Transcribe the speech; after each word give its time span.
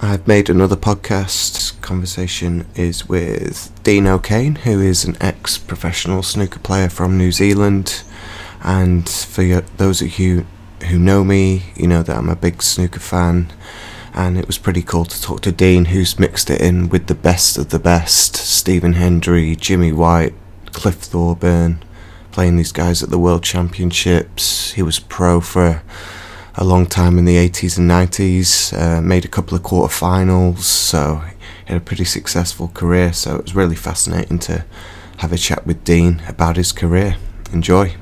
I've 0.00 0.28
made 0.28 0.48
another 0.48 0.76
podcast. 0.76 1.80
Conversation 1.80 2.68
is 2.76 3.08
with 3.08 3.72
Dene 3.82 4.06
O'Kane, 4.06 4.54
who 4.54 4.80
is 4.80 5.04
an 5.04 5.16
ex 5.20 5.58
professional 5.58 6.22
snooker 6.22 6.60
player 6.60 6.88
from 6.88 7.18
New 7.18 7.32
Zealand. 7.32 8.04
And 8.62 9.08
for 9.08 9.42
those 9.76 10.02
of 10.02 10.20
you 10.20 10.46
who 10.88 11.00
know 11.00 11.24
me, 11.24 11.64
you 11.74 11.88
know 11.88 12.04
that 12.04 12.16
I'm 12.16 12.28
a 12.28 12.36
big 12.36 12.62
snooker 12.62 13.00
fan. 13.00 13.52
And 14.14 14.38
it 14.38 14.46
was 14.46 14.58
pretty 14.58 14.82
cool 14.82 15.04
to 15.06 15.20
talk 15.20 15.40
to 15.42 15.50
Dene, 15.50 15.86
who's 15.86 16.20
mixed 16.20 16.48
it 16.48 16.60
in 16.60 16.88
with 16.88 17.08
the 17.08 17.16
best 17.16 17.58
of 17.58 17.70
the 17.70 17.80
best 17.80 18.36
Stephen 18.36 18.92
Hendry, 18.92 19.56
Jimmy 19.56 19.90
White, 19.90 20.34
Cliff 20.66 20.94
Thorburn, 20.94 21.82
playing 22.30 22.56
these 22.56 22.70
guys 22.70 23.02
at 23.02 23.10
the 23.10 23.18
World 23.18 23.42
Championships. 23.42 24.72
He 24.72 24.82
was 24.82 25.00
pro 25.00 25.40
for 25.40 25.82
a 26.54 26.64
long 26.64 26.86
time 26.86 27.18
in 27.18 27.24
the 27.24 27.36
80s 27.36 27.78
and 27.78 27.90
90s, 27.90 28.72
uh, 28.78 29.00
made 29.00 29.24
a 29.24 29.28
couple 29.28 29.56
of 29.56 29.62
quarterfinals, 29.62 30.60
so 30.60 31.22
he 31.66 31.72
had 31.72 31.76
a 31.78 31.84
pretty 31.84 32.04
successful 32.04 32.68
career. 32.68 33.12
So 33.12 33.36
it 33.36 33.42
was 33.42 33.54
really 33.54 33.76
fascinating 33.76 34.38
to 34.40 34.64
have 35.18 35.32
a 35.32 35.38
chat 35.38 35.66
with 35.66 35.84
Dene 35.84 36.22
about 36.28 36.56
his 36.56 36.72
career. 36.72 37.16
Enjoy. 37.52 37.94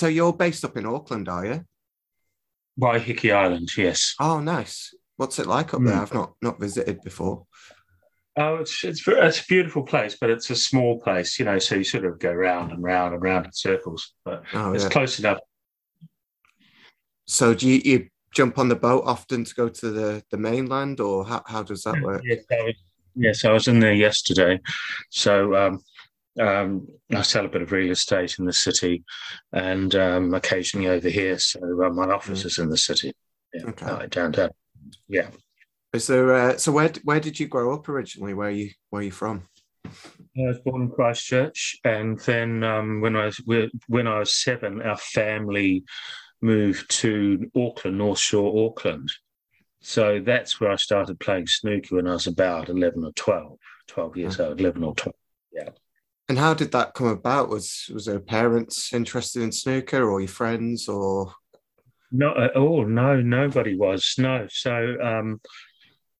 So, 0.00 0.06
you're 0.06 0.32
based 0.32 0.64
up 0.64 0.78
in 0.78 0.86
Auckland, 0.86 1.28
are 1.28 1.44
you? 1.44 1.62
Waiheke 2.80 3.34
Island, 3.34 3.68
yes. 3.76 4.14
Oh, 4.18 4.40
nice. 4.40 4.94
What's 5.18 5.38
it 5.38 5.46
like 5.46 5.74
up 5.74 5.80
mm. 5.80 5.88
there? 5.88 6.00
I've 6.00 6.14
not 6.14 6.32
not 6.40 6.58
visited 6.58 7.02
before. 7.02 7.44
Oh, 8.38 8.54
it's 8.54 8.82
it's 8.82 9.06
it's 9.06 9.40
a 9.40 9.46
beautiful 9.46 9.82
place, 9.82 10.16
but 10.18 10.30
it's 10.30 10.48
a 10.48 10.56
small 10.56 10.98
place, 11.00 11.38
you 11.38 11.44
know. 11.44 11.58
So 11.58 11.74
you 11.74 11.84
sort 11.84 12.06
of 12.06 12.18
go 12.18 12.32
round 12.32 12.72
and 12.72 12.82
round 12.82 13.12
and 13.12 13.22
round 13.22 13.44
in 13.44 13.52
circles, 13.52 14.14
but 14.24 14.42
oh, 14.54 14.72
it's 14.72 14.84
yeah. 14.84 14.88
close 14.88 15.18
enough. 15.18 15.40
So 17.26 17.52
do 17.52 17.68
you, 17.68 17.82
you 17.84 18.08
jump 18.32 18.58
on 18.58 18.70
the 18.70 18.76
boat 18.76 19.02
often 19.04 19.44
to 19.44 19.54
go 19.54 19.68
to 19.68 19.90
the 19.90 20.22
the 20.30 20.38
mainland, 20.38 21.00
or 21.00 21.26
how 21.26 21.42
how 21.46 21.62
does 21.62 21.82
that 21.82 22.00
work? 22.00 22.22
Yes, 22.24 22.42
I 22.50 22.62
was, 22.62 22.74
yes, 23.16 23.44
I 23.44 23.52
was 23.52 23.68
in 23.68 23.80
there 23.80 23.92
yesterday. 23.92 24.60
So 25.10 25.54
um, 25.56 25.82
um, 26.38 26.86
I 27.14 27.22
sell 27.22 27.44
a 27.44 27.48
bit 27.48 27.62
of 27.62 27.72
real 27.72 27.90
estate 27.90 28.36
in 28.38 28.44
the 28.44 28.52
city, 28.52 29.04
and 29.52 29.94
um, 29.94 30.34
occasionally 30.34 30.88
over 30.88 31.08
here. 31.08 31.38
So 31.38 31.60
uh, 31.60 31.90
my 31.90 32.04
office 32.12 32.42
mm. 32.42 32.46
is 32.46 32.58
in 32.58 32.68
the 32.68 32.76
city, 32.76 33.12
yeah, 33.52 33.64
okay. 33.66 33.86
uh, 33.86 34.06
downtown. 34.06 34.50
Yeah. 35.08 35.28
Is 35.92 36.06
there? 36.06 36.32
Uh, 36.32 36.56
so 36.56 36.70
where 36.72 36.92
where 37.02 37.20
did 37.20 37.40
you 37.40 37.48
grow 37.48 37.74
up 37.74 37.88
originally? 37.88 38.34
Where 38.34 38.50
you 38.50 38.70
where 38.90 39.00
are 39.00 39.04
you 39.04 39.10
from? 39.10 39.48
I 39.84 40.46
was 40.46 40.60
born 40.60 40.82
in 40.82 40.90
Christchurch, 40.90 41.78
and 41.84 42.18
then 42.20 42.62
um, 42.62 43.00
when 43.00 43.16
I 43.16 43.26
was 43.26 43.40
when 43.88 44.06
I 44.06 44.20
was 44.20 44.36
seven, 44.36 44.82
our 44.82 44.96
family 44.96 45.84
moved 46.40 46.90
to 47.00 47.50
Auckland, 47.56 47.98
North 47.98 48.18
Shore, 48.18 48.66
Auckland. 48.66 49.10
So 49.80 50.20
that's 50.20 50.60
where 50.60 50.70
I 50.70 50.76
started 50.76 51.18
playing 51.18 51.48
snooker 51.48 51.96
when 51.96 52.06
I 52.06 52.12
was 52.12 52.26
about 52.28 52.68
eleven 52.68 53.04
or 53.04 53.12
12, 53.12 53.58
12 53.88 54.16
years 54.16 54.36
mm. 54.36 54.46
old, 54.46 54.60
eleven 54.60 54.84
or 54.84 54.94
twelve. 54.94 55.16
Yeah. 55.52 55.70
And 56.30 56.38
how 56.38 56.54
did 56.54 56.70
that 56.70 56.94
come 56.94 57.08
about? 57.08 57.48
Was 57.48 57.90
was 57.92 58.06
there 58.06 58.20
parents 58.20 58.92
interested 58.92 59.42
in 59.42 59.50
snooker, 59.50 60.08
or 60.08 60.20
your 60.20 60.28
friends, 60.28 60.86
or 60.86 61.34
not 62.12 62.40
at 62.40 62.56
all? 62.56 62.86
No, 62.86 63.20
nobody 63.20 63.76
was. 63.76 64.14
No. 64.16 64.46
So 64.48 64.96
um, 65.02 65.40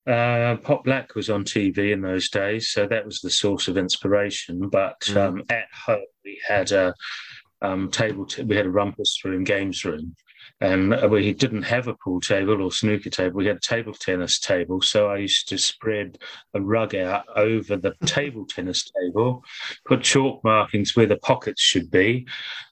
uh, 0.09 0.57
Pot 0.57 0.83
Black 0.83 1.15
was 1.15 1.31
on 1.31 1.45
TV 1.45 1.93
in 1.93 2.01
those 2.01 2.29
days, 2.29 2.71
so 2.71 2.89
that 2.89 3.07
was 3.07 3.21
the 3.21 3.31
source 3.31 3.69
of 3.69 3.79
inspiration. 3.79 4.69
But 4.69 4.99
mm. 5.03 5.17
um, 5.17 5.45
at 5.49 5.69
home, 5.87 6.03
we 6.25 6.41
had 6.45 6.73
a 6.73 6.93
um, 7.63 7.89
table. 7.89 8.27
T- 8.27 8.43
we 8.43 8.57
had 8.57 8.67
a 8.67 8.71
rumpus 8.71 9.25
room, 9.25 9.45
games 9.45 9.85
room, 9.85 10.17
and 10.61 10.93
uh, 10.93 11.09
we 11.11 11.33
didn't 11.33 11.63
have 11.63 11.89
a 11.89 11.95
pool 11.95 12.21
table 12.21 12.63
or 12.63 12.71
snooker 12.71 13.09
table. 13.09 13.37
We 13.37 13.47
had 13.47 13.57
a 13.57 13.61
table 13.61 13.95
tennis 13.95 14.39
table. 14.39 14.83
So 14.83 15.09
I 15.09 15.17
used 15.17 15.49
to 15.49 15.59
spread 15.59 16.19
a 16.53 16.61
rug 16.61 16.95
out 16.95 17.25
over 17.35 17.77
the 17.77 17.95
table 18.05 18.47
tennis 18.47 18.91
table, 19.01 19.43
put 19.87 20.03
chalk 20.03 20.45
markings 20.45 20.95
where 20.95 21.07
the 21.07 21.17
pockets 21.17 21.63
should 21.63 21.91
be, 21.91 22.27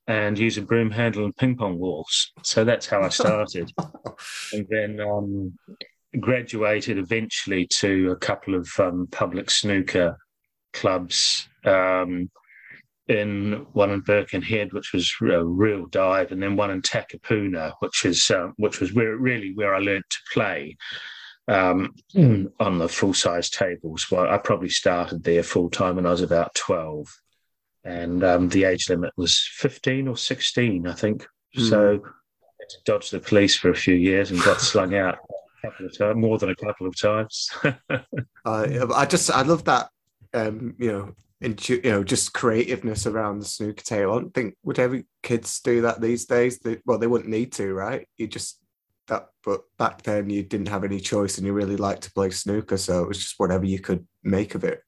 and 0.07 0.39
use 0.39 0.59
a 0.59 0.63
broom 0.63 0.91
handle 0.91 1.25
and 1.25 1.37
ping 1.37 1.57
pong 1.57 1.79
balls. 1.79 2.33
So 2.43 2.65
that's 2.65 2.87
how 2.87 3.03
I 3.03 3.09
started. 3.09 3.73
and 4.53 4.67
then 4.69 5.01
um, 5.01 5.59
graduated 6.21 6.99
eventually 6.99 7.67
to 7.67 8.11
a 8.11 8.17
couple 8.17 8.55
of 8.55 8.69
um, 8.79 9.09
public 9.11 9.51
snooker 9.51 10.19
clubs. 10.75 11.49
Um, 11.65 12.31
in 13.09 13.67
one 13.73 13.91
in 13.91 14.01
Birkenhead, 14.01 14.73
which 14.73 14.93
was 14.93 15.13
a 15.23 15.45
real 15.45 15.87
dive, 15.87 16.31
and 16.31 16.43
then 16.43 16.57
one 16.57 16.71
in 16.71 16.83
Takapuna, 16.83 17.73
which 17.81 18.05
is 18.05 18.31
uh, 18.31 18.49
which 18.57 18.81
was 18.81 18.93
where 18.93 19.17
really 19.17 19.53
where 19.55 19.75
I 19.75 19.79
learned 19.79 20.05
to 20.11 20.19
play 20.33 20.77
um, 21.49 21.95
on 22.61 22.79
the 22.79 22.89
full 22.89 23.15
size 23.15 23.49
tables. 23.49 24.11
Well, 24.11 24.29
I 24.29 24.37
probably 24.37 24.69
started 24.69 25.25
there 25.25 25.43
full 25.43 25.71
time 25.71 25.97
when 25.97 26.07
I 26.07 26.11
was 26.11 26.23
about 26.23 26.55
twelve, 26.55 27.09
and 27.83 28.23
um, 28.23 28.51
the 28.51 28.65
age 28.65 28.91
limit 28.91 29.13
was 29.17 29.49
fifteen 29.55 30.07
or 30.07 30.17
sixteen, 30.17 30.87
I 30.87 30.95
think. 30.95 31.27
Mm. 31.57 31.69
So 31.69 31.81
I 31.81 32.51
had 32.61 32.69
to 32.69 32.79
dodge 32.85 33.11
the 33.11 33.21
police 33.21 33.57
for 33.57 33.71
a 33.71 33.77
few 33.77 33.95
years 33.95 34.31
and 34.31 34.43
got 34.43 34.61
slung 34.61 34.95
out 34.95 35.17
a 35.65 35.71
couple 35.71 35.87
of 35.87 35.97
times, 35.97 36.17
more 36.17 36.39
than 36.39 36.51
a 36.51 36.57
couple 36.57 36.87
of 36.87 37.01
times. 37.01 37.51
uh, 37.65 38.87
I 38.95 39.07
just 39.07 39.31
I 39.31 39.43
love 39.43 39.65
that 39.65 39.89
um, 40.35 40.75
you 40.79 40.93
know 40.93 41.15
and 41.41 41.69
you 41.69 41.81
know 41.83 42.03
just 42.03 42.33
creativeness 42.33 43.07
around 43.07 43.39
the 43.39 43.47
snooker 43.47 43.83
table. 43.83 44.13
I 44.13 44.21
don't 44.21 44.35
think 44.35 44.57
would 44.65 44.79
every 44.79 45.07
kids 45.23 45.61
do 45.61 45.83
that 45.83 46.01
these 46.01 46.27
days. 46.27 46.59
They, 46.59 46.79
well, 46.85 46.99
they 46.99 47.07
wouldn't 47.07 47.31
need 47.31 47.53
to, 47.53 47.73
right? 47.73 48.09
You 48.17 48.27
just 48.27 48.61
that, 49.09 49.29
but 49.45 49.63
back 49.79 50.03
then 50.03 50.31
you 50.31 50.43
didn't 50.43 50.69
have 50.69 50.85
any 50.85 51.01
choice, 51.01 51.39
and 51.39 51.47
you 51.47 51.53
really 51.53 51.77
liked 51.77 52.03
to 52.03 52.13
play 52.13 52.31
snooker, 52.31 52.77
so 52.77 53.03
it 53.03 53.09
was 53.09 53.19
just 53.19 53.39
whatever 53.39 53.65
you 53.65 53.79
could 53.79 54.07
make 54.23 54.55
of 54.55 54.65
it. 54.65 54.83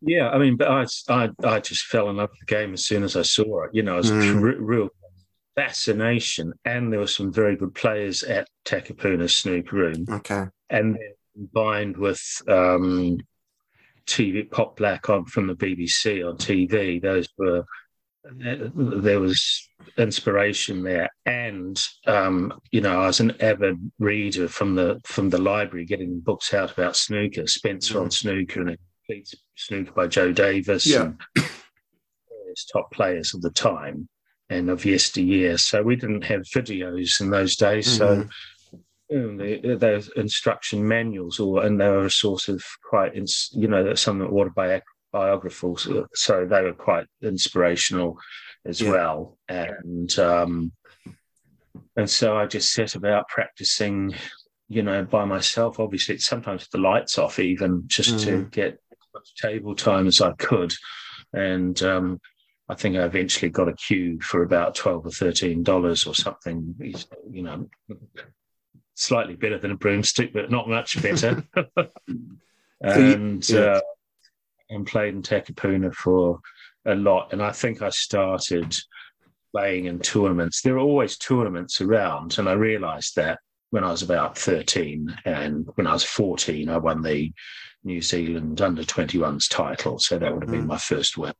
Yeah, 0.00 0.30
I 0.30 0.38
mean, 0.38 0.56
but 0.56 0.68
I, 0.68 0.86
I, 1.08 1.28
I 1.44 1.60
just 1.60 1.84
fell 1.84 2.10
in 2.10 2.16
love 2.16 2.30
with 2.30 2.40
the 2.40 2.46
game 2.46 2.72
as 2.72 2.84
soon 2.84 3.04
as 3.04 3.16
I 3.16 3.22
saw 3.22 3.64
it. 3.64 3.70
You 3.74 3.82
know, 3.82 3.94
it 3.94 3.98
was 3.98 4.10
mm. 4.10 4.32
a 4.32 4.60
real 4.60 4.88
fascination, 5.54 6.52
and 6.64 6.92
there 6.92 7.00
were 7.00 7.06
some 7.06 7.32
very 7.32 7.56
good 7.56 7.74
players 7.74 8.22
at 8.22 8.48
Takapuna 8.64 9.30
Snooker 9.30 9.76
Room. 9.76 10.06
Okay, 10.08 10.46
and 10.70 10.98
combined 11.34 11.96
with 11.96 12.20
um, 12.48 13.18
TV 14.08 14.50
Pot 14.50 14.76
Black 14.76 15.08
on 15.08 15.24
from 15.26 15.46
the 15.46 15.54
BBC 15.54 16.26
on 16.26 16.36
TV. 16.36 17.00
Those 17.00 17.28
were 17.36 17.64
there 18.24 19.20
was 19.20 19.68
inspiration 19.96 20.82
there, 20.82 21.08
and 21.24 21.80
um, 22.06 22.60
you 22.72 22.80
know 22.80 23.02
I 23.02 23.06
was 23.06 23.20
an 23.20 23.40
avid 23.40 23.78
reader 23.98 24.48
from 24.48 24.74
the 24.74 25.00
from 25.04 25.30
the 25.30 25.38
library, 25.38 25.84
getting 25.84 26.20
books 26.20 26.52
out 26.52 26.72
about 26.72 26.96
snooker, 26.96 27.46
Spencer 27.46 27.94
mm. 27.94 28.02
on 28.02 28.10
snooker, 28.10 28.62
and 28.62 28.78
complete 29.06 29.34
snooker 29.56 29.92
by 29.92 30.06
Joe 30.06 30.32
Davis, 30.32 30.86
yeah. 30.86 31.12
and 31.36 31.46
top 32.72 32.90
players 32.92 33.34
of 33.34 33.42
the 33.42 33.50
time 33.50 34.08
and 34.50 34.70
of 34.70 34.84
yesteryear. 34.84 35.58
So 35.58 35.82
we 35.82 35.96
didn't 35.96 36.24
have 36.24 36.42
videos 36.42 37.20
in 37.20 37.30
those 37.30 37.56
days, 37.56 37.86
mm-hmm. 37.98 38.22
so 38.22 38.28
the, 39.08 40.10
instruction 40.16 40.86
manuals, 40.86 41.40
or 41.40 41.64
and 41.64 41.80
they 41.80 41.88
were 41.88 42.06
a 42.06 42.10
source 42.10 42.48
of 42.48 42.62
quite, 42.88 43.12
you 43.52 43.68
know, 43.68 43.94
some 43.94 44.22
autobiographical, 44.22 45.78
so 46.14 46.46
they 46.46 46.62
were 46.62 46.74
quite 46.74 47.06
inspirational 47.22 48.18
as 48.64 48.80
yeah. 48.80 48.90
well. 48.90 49.38
And 49.48 50.18
um, 50.18 50.72
and 51.96 52.08
so 52.08 52.36
I 52.36 52.46
just 52.46 52.72
set 52.72 52.94
about 52.94 53.28
practicing, 53.28 54.14
you 54.68 54.82
know, 54.82 55.04
by 55.04 55.24
myself. 55.24 55.80
Obviously, 55.80 56.18
sometimes 56.18 56.68
the 56.68 56.78
lights 56.78 57.18
off, 57.18 57.38
even 57.38 57.84
just 57.86 58.16
mm. 58.16 58.24
to 58.24 58.44
get 58.50 58.74
as 58.74 59.08
much 59.14 59.34
table 59.40 59.74
time 59.74 60.06
as 60.06 60.20
I 60.20 60.32
could, 60.32 60.74
and 61.32 61.80
um, 61.82 62.20
I 62.68 62.74
think 62.74 62.96
I 62.96 63.04
eventually 63.04 63.50
got 63.50 63.68
a 63.68 63.72
cue 63.72 64.20
for 64.20 64.42
about 64.42 64.74
twelve 64.74 65.06
or 65.06 65.10
thirteen 65.10 65.62
dollars 65.62 66.06
or 66.06 66.14
something. 66.14 66.74
You 67.30 67.42
know, 67.42 67.70
slightly 68.98 69.36
better 69.36 69.58
than 69.58 69.70
a 69.70 69.76
broomstick, 69.76 70.32
but 70.32 70.50
not 70.50 70.68
much 70.68 71.00
better. 71.00 71.44
and 72.80 73.48
yeah. 73.48 73.60
uh, 73.60 73.80
and 74.70 74.86
played 74.86 75.14
in 75.14 75.22
Takapuna 75.22 75.94
for 75.94 76.40
a 76.84 76.94
lot. 76.94 77.32
And 77.32 77.42
I 77.42 77.52
think 77.52 77.80
I 77.80 77.90
started 77.90 78.74
playing 79.52 79.86
in 79.86 80.00
tournaments. 80.00 80.60
There 80.60 80.74
are 80.74 80.80
always 80.80 81.16
tournaments 81.16 81.80
around, 81.80 82.38
and 82.38 82.48
I 82.48 82.52
realised 82.52 83.16
that 83.16 83.38
when 83.70 83.84
I 83.84 83.90
was 83.90 84.02
about 84.02 84.36
thirteen, 84.36 85.16
and 85.24 85.68
when 85.76 85.86
I 85.86 85.92
was 85.92 86.04
fourteen, 86.04 86.68
I 86.68 86.78
won 86.78 87.02
the 87.02 87.32
New 87.84 88.02
Zealand 88.02 88.60
under 88.60 88.82
21s 88.82 89.48
title. 89.48 90.00
So 90.00 90.18
that 90.18 90.34
would 90.34 90.42
have 90.42 90.50
been 90.50 90.64
mm. 90.64 90.68
my 90.68 90.78
first 90.78 91.16
win. 91.16 91.32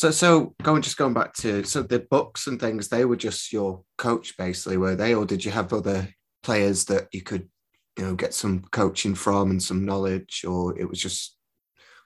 So, 0.00 0.10
so 0.10 0.54
going 0.62 0.80
just 0.80 0.96
going 0.96 1.12
back 1.12 1.34
to 1.34 1.62
so 1.62 1.82
the 1.82 1.98
books 1.98 2.46
and 2.46 2.58
things, 2.58 2.88
they 2.88 3.04
were 3.04 3.16
just 3.16 3.52
your 3.52 3.82
coach 3.98 4.34
basically, 4.38 4.78
were 4.78 4.96
they, 4.96 5.14
or 5.14 5.26
did 5.26 5.44
you 5.44 5.50
have 5.50 5.74
other 5.74 6.08
players 6.42 6.86
that 6.86 7.08
you 7.12 7.20
could, 7.20 7.50
you 7.98 8.06
know, 8.06 8.14
get 8.14 8.32
some 8.32 8.62
coaching 8.70 9.14
from 9.14 9.50
and 9.50 9.62
some 9.62 9.84
knowledge, 9.84 10.42
or 10.48 10.78
it 10.78 10.88
was 10.88 11.02
just 11.02 11.36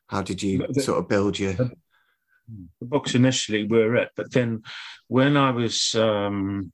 how 0.08 0.22
did 0.22 0.42
you 0.42 0.66
the, 0.72 0.82
sort 0.82 0.98
of 0.98 1.08
build 1.08 1.38
your 1.38 1.52
the 1.52 1.70
books 2.82 3.14
initially 3.14 3.64
were 3.64 3.94
it, 3.94 4.08
but 4.16 4.32
then 4.32 4.62
when 5.06 5.36
I 5.36 5.52
was 5.52 5.94
um, 5.94 6.72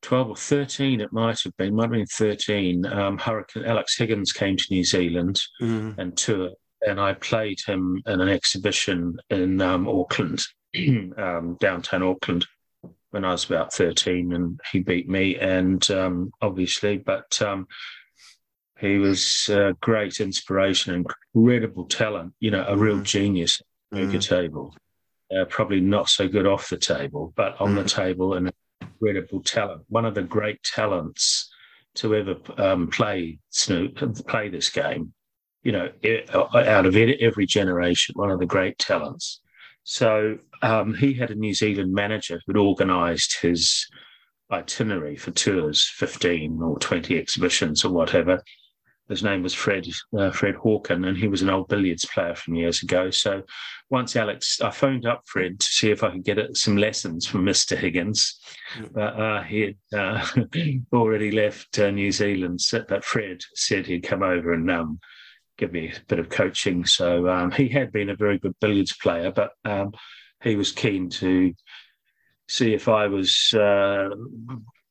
12 0.00 0.30
or 0.30 0.36
13, 0.36 1.02
it 1.02 1.12
might 1.12 1.38
have 1.42 1.54
been, 1.58 1.76
might 1.76 1.82
have 1.82 1.90
been 1.90 2.06
13, 2.06 2.86
um, 2.86 3.18
Hurricane 3.18 3.66
Alex 3.66 3.98
Higgins 3.98 4.32
came 4.32 4.56
to 4.56 4.66
New 4.70 4.84
Zealand 4.84 5.38
mm. 5.60 5.98
and 5.98 6.16
toured 6.16 6.54
and 6.86 7.00
I 7.00 7.14
played 7.14 7.58
him 7.66 8.02
in 8.06 8.20
an 8.20 8.28
exhibition 8.28 9.18
in 9.30 9.60
um, 9.60 9.88
Auckland, 9.88 10.42
um, 11.16 11.56
downtown 11.60 12.02
Auckland, 12.02 12.46
when 13.10 13.24
I 13.24 13.32
was 13.32 13.44
about 13.44 13.72
13, 13.72 14.32
and 14.32 14.60
he 14.70 14.80
beat 14.80 15.08
me, 15.08 15.36
and 15.36 15.88
um, 15.90 16.30
obviously, 16.40 16.98
but 16.98 17.40
um, 17.42 17.66
he 18.78 18.98
was 18.98 19.48
a 19.48 19.74
great 19.80 20.20
inspiration, 20.20 21.06
incredible 21.34 21.86
talent, 21.86 22.34
you 22.38 22.50
know, 22.50 22.64
a 22.68 22.76
real 22.76 22.98
mm. 22.98 23.04
genius 23.04 23.60
at 23.92 24.10
the 24.10 24.18
mm. 24.18 24.28
table. 24.28 24.74
Uh, 25.34 25.44
probably 25.46 25.80
not 25.80 26.08
so 26.08 26.26
good 26.28 26.46
off 26.46 26.70
the 26.70 26.76
table, 26.76 27.32
but 27.36 27.60
on 27.60 27.74
mm. 27.74 27.82
the 27.82 27.88
table, 27.88 28.34
an 28.34 28.50
incredible 28.80 29.42
talent. 29.42 29.82
One 29.88 30.04
of 30.04 30.14
the 30.14 30.22
great 30.22 30.62
talents 30.62 31.50
to 31.96 32.14
ever 32.14 32.36
um, 32.56 32.88
play 32.88 33.38
Snoop, 33.50 33.96
play 34.26 34.48
this 34.48 34.70
game 34.70 35.12
you 35.62 35.72
know, 35.72 35.90
out 36.54 36.86
of 36.86 36.96
every 36.96 37.46
generation, 37.46 38.14
one 38.16 38.30
of 38.30 38.38
the 38.38 38.46
great 38.46 38.78
talents. 38.78 39.40
So 39.84 40.38
um, 40.62 40.94
he 40.94 41.14
had 41.14 41.30
a 41.30 41.34
New 41.34 41.54
Zealand 41.54 41.92
manager 41.92 42.40
who'd 42.46 42.56
organised 42.56 43.40
his 43.40 43.86
itinerary 44.50 45.16
for 45.16 45.30
tours, 45.30 45.90
15 45.94 46.60
or 46.62 46.78
20 46.78 47.18
exhibitions 47.18 47.84
or 47.84 47.92
whatever. 47.92 48.42
His 49.08 49.22
name 49.22 49.42
was 49.42 49.54
Fred 49.54 49.86
uh, 50.18 50.30
Fred 50.30 50.56
Hawken, 50.56 51.08
and 51.08 51.16
he 51.16 51.28
was 51.28 51.40
an 51.40 51.48
old 51.48 51.68
billiards 51.68 52.04
player 52.04 52.34
from 52.34 52.56
years 52.56 52.82
ago. 52.82 53.10
So 53.10 53.42
once 53.88 54.14
Alex, 54.16 54.60
I 54.60 54.70
phoned 54.70 55.06
up 55.06 55.22
Fred 55.24 55.58
to 55.60 55.66
see 55.66 55.90
if 55.90 56.04
I 56.04 56.10
could 56.10 56.24
get 56.24 56.38
some 56.54 56.76
lessons 56.76 57.26
from 57.26 57.46
Mr. 57.46 57.74
Higgins, 57.74 58.38
but 58.92 59.18
uh, 59.18 59.42
he 59.44 59.60
had 59.60 59.98
uh, 59.98 60.26
already 60.92 61.30
left 61.30 61.78
uh, 61.78 61.90
New 61.90 62.12
Zealand. 62.12 62.60
But 62.70 63.02
Fred 63.02 63.40
said 63.54 63.86
he'd 63.86 64.02
come 64.02 64.22
over 64.22 64.52
and 64.52 64.70
um, 64.70 65.00
give 65.58 65.72
me 65.72 65.88
a 65.88 66.00
bit 66.06 66.18
of 66.18 66.30
coaching. 66.30 66.86
So 66.86 67.28
um, 67.28 67.50
he 67.50 67.68
had 67.68 67.92
been 67.92 68.10
a 68.10 68.16
very 68.16 68.38
good 68.38 68.54
billiards 68.60 68.96
player, 68.96 69.30
but 69.30 69.50
um, 69.64 69.92
he 70.42 70.56
was 70.56 70.72
keen 70.72 71.10
to 71.10 71.52
see 72.48 72.72
if 72.72 72.88
I 72.88 73.08
was, 73.08 73.52
uh, 73.52 74.08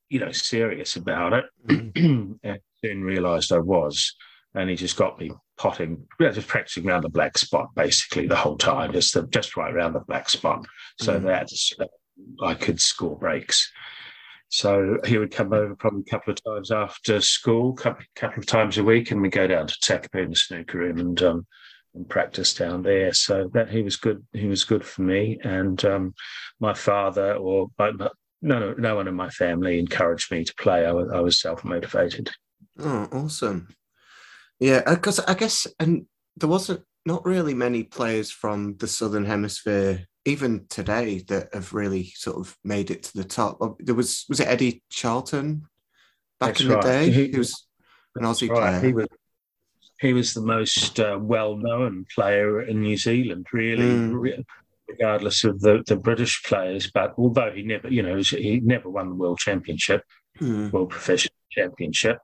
you 0.09 0.19
know, 0.19 0.31
serious 0.31 0.95
about 0.95 1.33
it. 1.33 1.45
Mm-hmm. 1.67 2.33
and 2.43 2.59
soon 2.83 3.03
realised 3.03 3.51
I 3.51 3.59
was, 3.59 4.13
and 4.53 4.69
he 4.69 4.75
just 4.75 4.97
got 4.97 5.19
me 5.19 5.31
potting, 5.57 6.05
just 6.21 6.47
practicing 6.47 6.87
around 6.87 7.03
the 7.03 7.09
black 7.09 7.37
spot 7.37 7.69
basically 7.75 8.27
the 8.27 8.35
whole 8.35 8.57
time, 8.57 8.93
just 8.93 9.13
the, 9.13 9.23
just 9.27 9.57
right 9.57 9.73
around 9.73 9.93
the 9.93 10.01
black 10.01 10.29
spot, 10.29 10.65
so 10.99 11.19
mm. 11.19 11.23
that 11.23 11.89
I 12.43 12.53
could 12.53 12.79
score 12.79 13.17
breaks. 13.17 13.71
So 14.49 14.97
he 15.05 15.17
would 15.17 15.31
come 15.31 15.51
over 15.51 15.75
probably 15.75 16.03
a 16.07 16.09
couple 16.09 16.31
of 16.31 16.43
times 16.43 16.71
after 16.71 17.19
school, 17.19 17.73
couple, 17.73 18.05
couple 18.15 18.39
of 18.39 18.45
times 18.45 18.77
a 18.77 18.83
week, 18.83 19.11
and 19.11 19.21
we 19.21 19.29
go 19.29 19.47
down 19.47 19.67
to 19.67 19.75
Takapuna 19.83 20.37
snooker 20.37 20.77
room 20.77 20.99
and 20.99 21.21
um, 21.21 21.47
and 21.93 22.07
practice 22.07 22.53
down 22.53 22.81
there. 22.83 23.13
So 23.13 23.49
that 23.53 23.69
he 23.69 23.81
was 23.81 23.97
good. 23.97 24.25
He 24.31 24.47
was 24.47 24.63
good 24.63 24.85
for 24.85 25.01
me, 25.01 25.39
and 25.43 25.83
um, 25.83 26.13
my 26.59 26.73
father 26.73 27.33
or 27.33 27.67
my, 27.77 27.91
no, 28.41 28.73
no, 28.77 28.95
one 28.95 29.07
in 29.07 29.15
my 29.15 29.29
family 29.29 29.79
encouraged 29.79 30.31
me 30.31 30.45
to 30.45 30.55
play. 30.55 30.85
I 30.85 30.91
I 30.91 31.19
was 31.19 31.41
self 31.41 31.65
motivated. 31.65 32.31
Oh, 32.79 33.07
awesome! 33.11 33.67
Yeah, 34.59 34.81
because 34.89 35.19
I 35.19 35.33
guess 35.33 35.67
and 35.79 36.05
there 36.37 36.49
wasn't 36.49 36.83
not 37.05 37.25
really 37.25 37.53
many 37.53 37.83
players 37.83 38.31
from 38.31 38.75
the 38.77 38.87
southern 38.87 39.25
hemisphere 39.25 40.05
even 40.27 40.65
today 40.69 41.23
that 41.29 41.47
have 41.53 41.73
really 41.73 42.11
sort 42.15 42.37
of 42.37 42.57
made 42.63 42.91
it 42.91 43.01
to 43.03 43.17
the 43.17 43.23
top. 43.23 43.57
There 43.79 43.95
was 43.95 44.25
was 44.27 44.39
it 44.41 44.47
Eddie 44.47 44.83
Charlton 44.89 45.63
back 46.39 46.49
That's 46.49 46.61
in 46.61 46.69
right. 46.69 46.83
the 46.83 46.89
day? 46.89 47.09
He, 47.09 47.31
he 47.31 47.37
was 47.37 47.65
an 48.15 48.25
Aussie 48.25 48.49
right. 48.49 48.59
player. 48.59 48.81
He 48.81 48.93
was 48.93 49.07
he 49.99 50.13
was 50.13 50.33
the 50.33 50.41
most 50.41 50.99
uh, 50.99 51.17
well-known 51.19 52.05
player 52.13 52.61
in 52.61 52.81
New 52.81 52.97
Zealand, 52.97 53.47
really, 53.51 53.83
mm. 53.83 54.43
regardless 54.87 55.43
of 55.43 55.59
the, 55.61 55.83
the 55.87 55.95
British 55.95 56.43
players. 56.43 56.91
But 56.91 57.15
although 57.17 57.51
he 57.51 57.63
never, 57.63 57.87
you 57.87 58.03
know, 58.03 58.17
he 58.17 58.59
never 58.63 58.89
won 58.89 59.09
the 59.09 59.15
World 59.15 59.39
Championship, 59.39 60.03
mm. 60.39 60.71
World 60.71 60.91
Professional 60.91 61.33
Championship. 61.51 62.19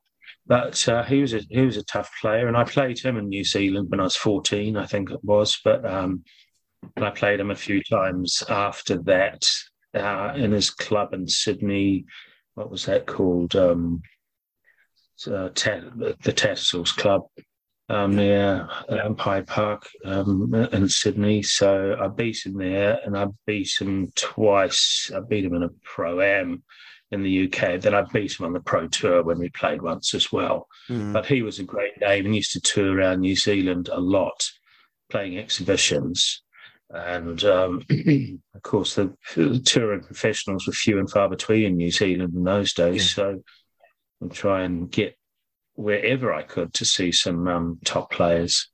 But 0.46 0.88
uh, 0.90 1.04
he 1.04 1.22
was 1.22 1.34
a 1.34 1.42
he 1.50 1.62
was 1.62 1.78
a 1.78 1.84
tough 1.84 2.12
player, 2.22 2.48
and 2.48 2.58
I 2.58 2.66
played 2.66 3.00
him 3.00 3.18
in 3.18 3.30
New 3.30 3.46
Zealand 3.46 3.90
when 3.90 4.02
I 4.02 4.04
was 4.04 4.18
fourteen, 4.18 4.76
I 4.76 4.86
think 4.86 5.10
it 5.10 5.24
was. 5.24 5.58
But 5.64 5.86
um, 5.86 6.24
and 6.96 7.06
I 7.06 7.10
played 7.12 7.40
him 7.40 7.52
a 7.52 7.56
few 7.56 7.82
times 7.84 8.44
after 8.50 8.98
that 9.04 9.46
uh, 9.94 10.34
in 10.36 10.52
his 10.52 10.70
club 10.70 11.14
in 11.14 11.28
Sydney. 11.28 12.06
What 12.56 12.70
was 12.70 12.86
that 12.86 13.08
called? 13.08 13.56
Um, 13.56 14.02
uh, 15.28 15.50
the 15.54 16.34
Tattersalls 16.36 16.92
Club 16.92 17.24
um, 17.90 18.16
near 18.16 18.68
Empire 18.90 19.44
Park 19.44 19.88
um, 20.06 20.54
in 20.72 20.90
Sydney. 20.90 21.44
So 21.44 21.98
I 22.00 22.08
beat 22.08 22.46
him 22.46 22.58
there, 22.58 23.00
and 23.06 23.18
I 23.18 23.28
beat 23.46 23.72
him 23.80 24.12
twice. 24.16 25.12
I 25.16 25.20
beat 25.22 25.46
him 25.46 25.56
in 25.56 25.64
a 25.64 25.70
pro 25.84 26.20
am 26.22 26.64
in 27.12 27.24
the 27.24 27.46
UK. 27.46 27.80
Then 27.80 27.94
I 27.94 28.04
beat 28.12 28.40
him 28.40 28.46
on 28.46 28.54
the 28.54 28.60
pro 28.60 28.88
tour 28.88 29.24
when 29.24 29.38
we 29.38 29.50
played 29.50 29.82
once 29.82 30.14
as 30.14 30.32
well. 30.32 30.68
Mm. 30.90 31.14
But 31.14 31.26
he 31.26 31.42
was 31.42 31.60
a 31.60 31.64
great 31.64 32.00
name 32.00 32.26
and 32.26 32.36
used 32.36 32.54
to 32.54 32.62
tour 32.62 32.98
around 32.98 33.22
New 33.22 33.36
Zealand 33.36 33.90
a 33.92 34.00
lot, 34.00 34.50
playing 35.10 35.38
exhibitions. 35.38 36.42
And 36.94 37.44
um, 37.44 37.82
of 38.56 38.62
course, 38.62 38.96
the, 38.96 39.16
touring 39.66 40.04
professionals 40.04 40.68
were 40.68 40.74
few 40.74 41.00
and 41.00 41.10
far 41.10 41.28
between 41.28 41.66
in 41.66 41.78
New 41.78 41.92
Zealand 41.92 42.36
in 42.36 42.44
those 42.44 42.74
days. 42.74 43.18
Yeah. 43.18 43.24
So 43.24 43.44
I'd 44.24 44.32
try 44.32 44.62
and 44.62 44.92
get 44.92 45.18
wherever 45.74 46.32
I 46.32 46.44
could 46.44 46.74
to 46.76 46.86
see 46.86 47.12
some 47.12 47.48
um, 47.48 47.80
top 47.84 48.12
players. 48.12 48.70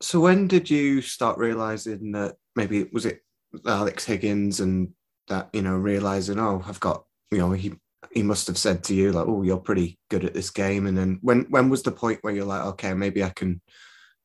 So 0.00 0.20
when 0.20 0.48
did 0.48 0.70
you 0.70 1.02
start 1.02 1.38
realizing 1.38 2.12
that 2.12 2.36
maybe 2.56 2.84
was 2.84 3.04
it 3.04 3.20
Alex 3.66 4.06
Higgins 4.06 4.60
and 4.60 4.88
that 5.28 5.50
you 5.52 5.62
know 5.62 5.76
realizing 5.76 6.38
oh 6.38 6.62
I've 6.66 6.80
got 6.80 7.04
you 7.30 7.38
know 7.38 7.52
he 7.52 7.74
he 8.10 8.22
must 8.22 8.46
have 8.46 8.58
said 8.58 8.82
to 8.84 8.94
you 8.94 9.12
like 9.12 9.28
oh 9.28 9.42
you're 9.42 9.58
pretty 9.58 9.98
good 10.08 10.24
at 10.24 10.34
this 10.34 10.50
game 10.50 10.86
and 10.86 10.96
then 10.96 11.18
when 11.20 11.42
when 11.50 11.68
was 11.68 11.82
the 11.82 11.92
point 11.92 12.18
where 12.22 12.34
you're 12.34 12.46
like 12.46 12.64
okay 12.64 12.94
maybe 12.94 13.22
I 13.22 13.28
can 13.28 13.60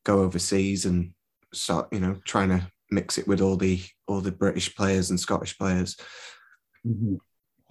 go 0.06 0.22
overseas 0.22 0.86
and 0.86 1.14
start, 1.56 1.88
you 1.92 2.00
know, 2.00 2.20
trying 2.26 2.50
to 2.50 2.68
mix 2.92 3.18
it 3.18 3.28
with 3.28 3.42
all 3.42 3.58
the 3.58 3.82
all 4.08 4.22
the 4.22 4.32
British 4.32 4.76
players 4.76 5.10
and 5.10 5.20
Scottish 5.20 5.58
players. 5.58 5.98
Mm-hmm. 6.86 7.16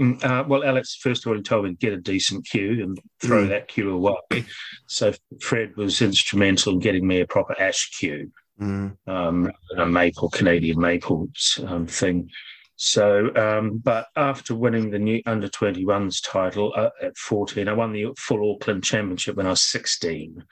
Mm, 0.01 0.25
uh, 0.25 0.45
well, 0.49 0.65
Alex 0.65 0.97
first 0.97 1.25
of 1.25 1.31
all 1.31 1.37
he 1.37 1.43
told 1.43 1.65
me 1.65 1.71
to 1.71 1.77
get 1.77 1.93
a 1.93 1.97
decent 1.99 2.47
cue 2.49 2.83
and 2.83 2.99
throw 3.21 3.45
mm. 3.45 3.49
that 3.49 3.69
cue 3.69 3.91
away. 3.91 4.45
So 4.87 5.13
Fred 5.41 5.77
was 5.77 6.03
instrumental 6.03 6.73
in 6.73 6.81
getting 6.81 7.07
me 7.07 7.21
a 7.21 7.27
proper 7.27 7.59
ash 7.61 7.91
cue, 7.99 8.33
mm. 8.61 8.97
um, 9.07 9.53
a 9.77 9.87
maple 9.87 10.31
Canadian 10.31 10.81
maple 10.81 11.29
um, 11.67 11.87
thing. 11.87 12.29
So, 12.77 13.33
um, 13.37 13.79
but 13.79 14.09
after 14.17 14.57
winning 14.57 14.91
the 14.91 14.99
new 14.99 15.23
under 15.27 15.49
21s 15.49 16.21
title 16.29 16.73
uh, 16.77 16.91
at 17.01 17.17
14, 17.17 17.69
I 17.69 17.73
won 17.73 17.93
the 17.93 18.07
full 18.19 18.53
Auckland 18.53 18.83
Championship 18.83 19.37
when 19.37 19.47
I 19.47 19.51
was 19.51 19.63
16 19.63 20.45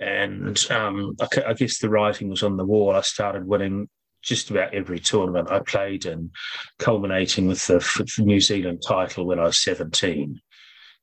and 0.00 0.70
um, 0.70 1.16
I, 1.20 1.26
I, 1.48 1.52
guess 1.54 1.78
the 1.78 1.88
writing 1.88 2.28
was 2.28 2.42
on 2.42 2.56
the 2.56 2.64
wall. 2.64 2.94
I 2.94 3.00
started 3.00 3.46
winning 3.46 3.88
just 4.22 4.50
about 4.50 4.74
every 4.74 4.98
tournament 4.98 5.50
I 5.50 5.60
played 5.60 6.06
in, 6.06 6.30
culminating 6.78 7.46
with 7.46 7.66
the 7.66 8.08
New 8.18 8.40
Zealand 8.40 8.82
title 8.86 9.26
when 9.26 9.38
I 9.38 9.44
was 9.44 9.62
17. 9.62 10.40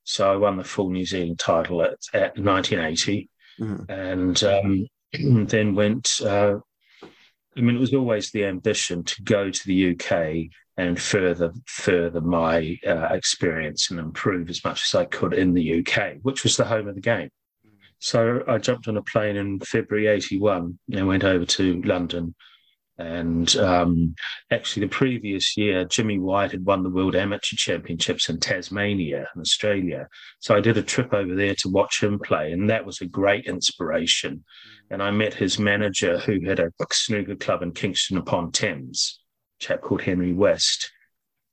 So 0.03 0.31
I 0.31 0.35
won 0.35 0.57
the 0.57 0.63
full 0.63 0.91
New 0.91 1.05
Zealand 1.05 1.39
title 1.39 1.81
at, 1.81 1.97
at 2.13 2.37
1980, 2.37 3.29
mm-hmm. 3.59 3.91
and 3.91 4.43
um, 4.43 4.87
then 5.47 5.75
went. 5.75 6.21
Uh, 6.21 6.57
I 7.57 7.61
mean, 7.61 7.77
it 7.77 7.79
was 7.79 7.93
always 7.93 8.31
the 8.31 8.45
ambition 8.45 9.03
to 9.05 9.23
go 9.23 9.49
to 9.49 9.67
the 9.67 9.91
UK 9.91 10.51
and 10.77 10.99
further 10.99 11.53
further 11.65 12.19
my 12.19 12.77
uh, 12.85 13.07
experience 13.11 13.89
and 13.89 13.99
improve 13.99 14.49
as 14.49 14.63
much 14.63 14.83
as 14.83 14.93
I 14.93 15.05
could 15.05 15.33
in 15.33 15.53
the 15.53 15.79
UK, 15.79 16.17
which 16.21 16.43
was 16.43 16.57
the 16.57 16.65
home 16.65 16.87
of 16.87 16.95
the 16.95 17.01
game. 17.01 17.29
So 18.05 18.43
I 18.47 18.59
jumped 18.59 18.87
on 18.87 18.97
a 18.97 19.01
plane 19.01 19.35
in 19.35 19.59
February 19.61 20.05
81 20.05 20.77
and 20.93 21.07
went 21.07 21.23
over 21.23 21.43
to 21.43 21.81
London 21.81 22.35
And 22.99 23.55
um, 23.55 24.13
actually, 24.51 24.85
the 24.85 24.91
previous 24.91 25.57
year, 25.57 25.85
Jimmy 25.85 26.19
White 26.19 26.51
had 26.51 26.63
won 26.63 26.83
the 26.83 26.91
World 26.91 27.15
Amateur 27.15 27.55
Championships 27.55 28.29
in 28.29 28.39
Tasmania, 28.39 29.27
in 29.33 29.41
Australia. 29.41 30.07
So 30.39 30.55
I 30.55 30.59
did 30.59 30.77
a 30.77 30.83
trip 30.83 31.15
over 31.15 31.33
there 31.33 31.55
to 31.55 31.69
watch 31.69 32.03
him 32.03 32.19
play, 32.19 32.51
and 32.51 32.69
that 32.69 32.85
was 32.85 33.01
a 33.01 33.07
great 33.07 33.47
inspiration. 33.47 34.43
And 34.91 35.01
I 35.01 35.09
met 35.09 35.33
his 35.33 35.57
manager, 35.57 36.19
who 36.19 36.41
had 36.45 36.59
a 36.59 36.71
snooker 36.91 37.35
club 37.35 37.63
in 37.63 37.71
Kingston 37.71 38.17
upon 38.17 38.51
Thames, 38.51 39.19
chap 39.57 39.81
called 39.81 40.03
Henry 40.03 40.31
West. 40.31 40.91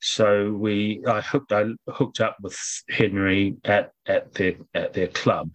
So 0.03 0.53
we, 0.53 1.03
I 1.09 1.23
hooked, 1.23 1.51
I 1.51 1.71
hooked 1.89 2.21
up 2.21 2.37
with 2.43 2.59
Henry 2.91 3.57
at 3.65 3.93
at 4.05 4.35
their 4.35 4.57
at 4.75 4.93
their 4.93 5.09
club, 5.09 5.51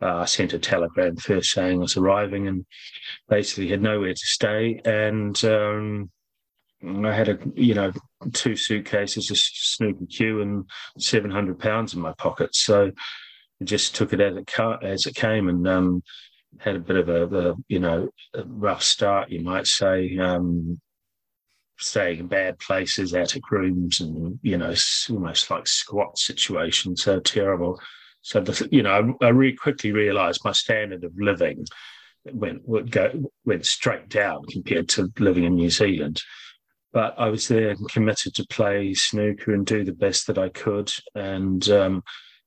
uh, 0.00 0.16
I 0.18 0.24
sent 0.26 0.52
a 0.52 0.58
telegram 0.58 1.16
first 1.16 1.50
saying 1.50 1.78
I 1.78 1.82
was 1.82 1.96
arriving 1.96 2.48
and 2.48 2.64
basically 3.28 3.68
had 3.68 3.82
nowhere 3.82 4.14
to 4.14 4.26
stay. 4.26 4.80
And 4.84 5.42
um, 5.44 6.10
I 6.84 7.12
had 7.12 7.28
a, 7.28 7.38
you 7.54 7.74
know, 7.74 7.92
two 8.32 8.56
suitcases, 8.56 9.30
a 9.30 9.36
snooker 9.36 10.06
cue, 10.06 10.40
and 10.40 10.64
seven 10.98 11.30
hundred 11.30 11.58
pounds 11.58 11.94
in 11.94 12.00
my 12.00 12.12
pocket. 12.12 12.54
So 12.54 12.92
I 13.60 13.64
just 13.64 13.94
took 13.94 14.12
it 14.12 14.20
as 14.20 14.36
it 14.36 14.46
ca- 14.46 14.78
as 14.82 15.06
it 15.06 15.14
came, 15.14 15.48
and 15.48 15.66
um, 15.66 16.02
had 16.58 16.76
a 16.76 16.80
bit 16.80 16.96
of 16.96 17.08
a, 17.08 17.50
a, 17.50 17.54
you 17.68 17.80
know 17.80 18.08
a 18.34 18.44
rough 18.44 18.82
start, 18.82 19.30
you 19.30 19.42
might 19.42 19.66
say. 19.66 20.16
Um, 20.18 20.80
staying 21.80 22.18
in 22.18 22.26
bad 22.26 22.58
places, 22.58 23.14
attic 23.14 23.50
rooms, 23.50 24.00
and 24.00 24.38
you 24.42 24.58
know, 24.58 24.74
almost 25.10 25.50
like 25.50 25.66
squat 25.66 26.18
situations. 26.18 27.02
So 27.02 27.20
terrible. 27.20 27.80
So 28.22 28.40
the, 28.40 28.68
you 28.70 28.82
know, 28.82 29.16
I, 29.20 29.26
I 29.26 29.28
really 29.30 29.56
quickly 29.56 29.92
realised 29.92 30.44
my 30.44 30.52
standard 30.52 31.04
of 31.04 31.12
living 31.18 31.64
went 32.32 32.66
would 32.68 32.90
go 32.90 33.30
went 33.44 33.64
straight 33.64 34.08
down 34.08 34.44
compared 34.50 34.88
to 34.90 35.12
living 35.18 35.44
in 35.44 35.54
New 35.54 35.70
Zealand. 35.70 36.20
But 36.92 37.14
I 37.18 37.28
was 37.28 37.48
there 37.48 37.70
and 37.70 37.88
committed 37.90 38.34
to 38.34 38.46
play 38.46 38.94
snooker 38.94 39.52
and 39.52 39.66
do 39.66 39.84
the 39.84 39.92
best 39.92 40.26
that 40.26 40.38
I 40.38 40.48
could. 40.48 40.90
And 41.14 41.68
um, 41.68 42.02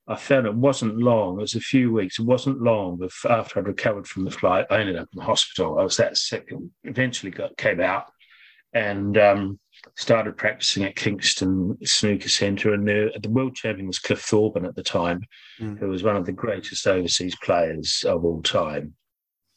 I 0.08 0.16
found 0.16 0.46
it 0.46 0.54
wasn't 0.54 0.98
long. 0.98 1.38
It 1.38 1.42
was 1.42 1.54
a 1.54 1.60
few 1.60 1.92
weeks. 1.92 2.18
It 2.18 2.26
wasn't 2.26 2.60
long 2.60 3.00
after 3.28 3.60
I'd 3.60 3.68
recovered 3.68 4.08
from 4.08 4.24
the 4.24 4.32
flight. 4.32 4.66
I 4.68 4.78
ended 4.78 4.96
up 4.96 5.08
in 5.12 5.20
the 5.20 5.24
hospital. 5.24 5.78
I 5.78 5.84
was 5.84 5.96
that 5.98 6.16
sick. 6.16 6.52
Eventually 6.82 7.30
got 7.30 7.56
came 7.56 7.80
out, 7.80 8.06
and 8.72 9.16
um, 9.16 9.60
started 9.96 10.36
practicing 10.36 10.84
at 10.84 10.96
Kingston 10.96 11.76
Snooker 11.84 12.28
Centre, 12.28 12.74
and 12.74 12.86
the, 12.86 13.10
the 13.20 13.30
world 13.30 13.54
champion 13.54 13.86
was 13.86 13.98
Cliff 13.98 14.20
Thorburn 14.20 14.64
at 14.64 14.74
the 14.74 14.82
time, 14.82 15.22
mm. 15.60 15.78
who 15.78 15.88
was 15.88 16.02
one 16.02 16.16
of 16.16 16.26
the 16.26 16.32
greatest 16.32 16.86
overseas 16.86 17.36
players 17.42 18.04
of 18.06 18.24
all 18.24 18.42
time. 18.42 18.94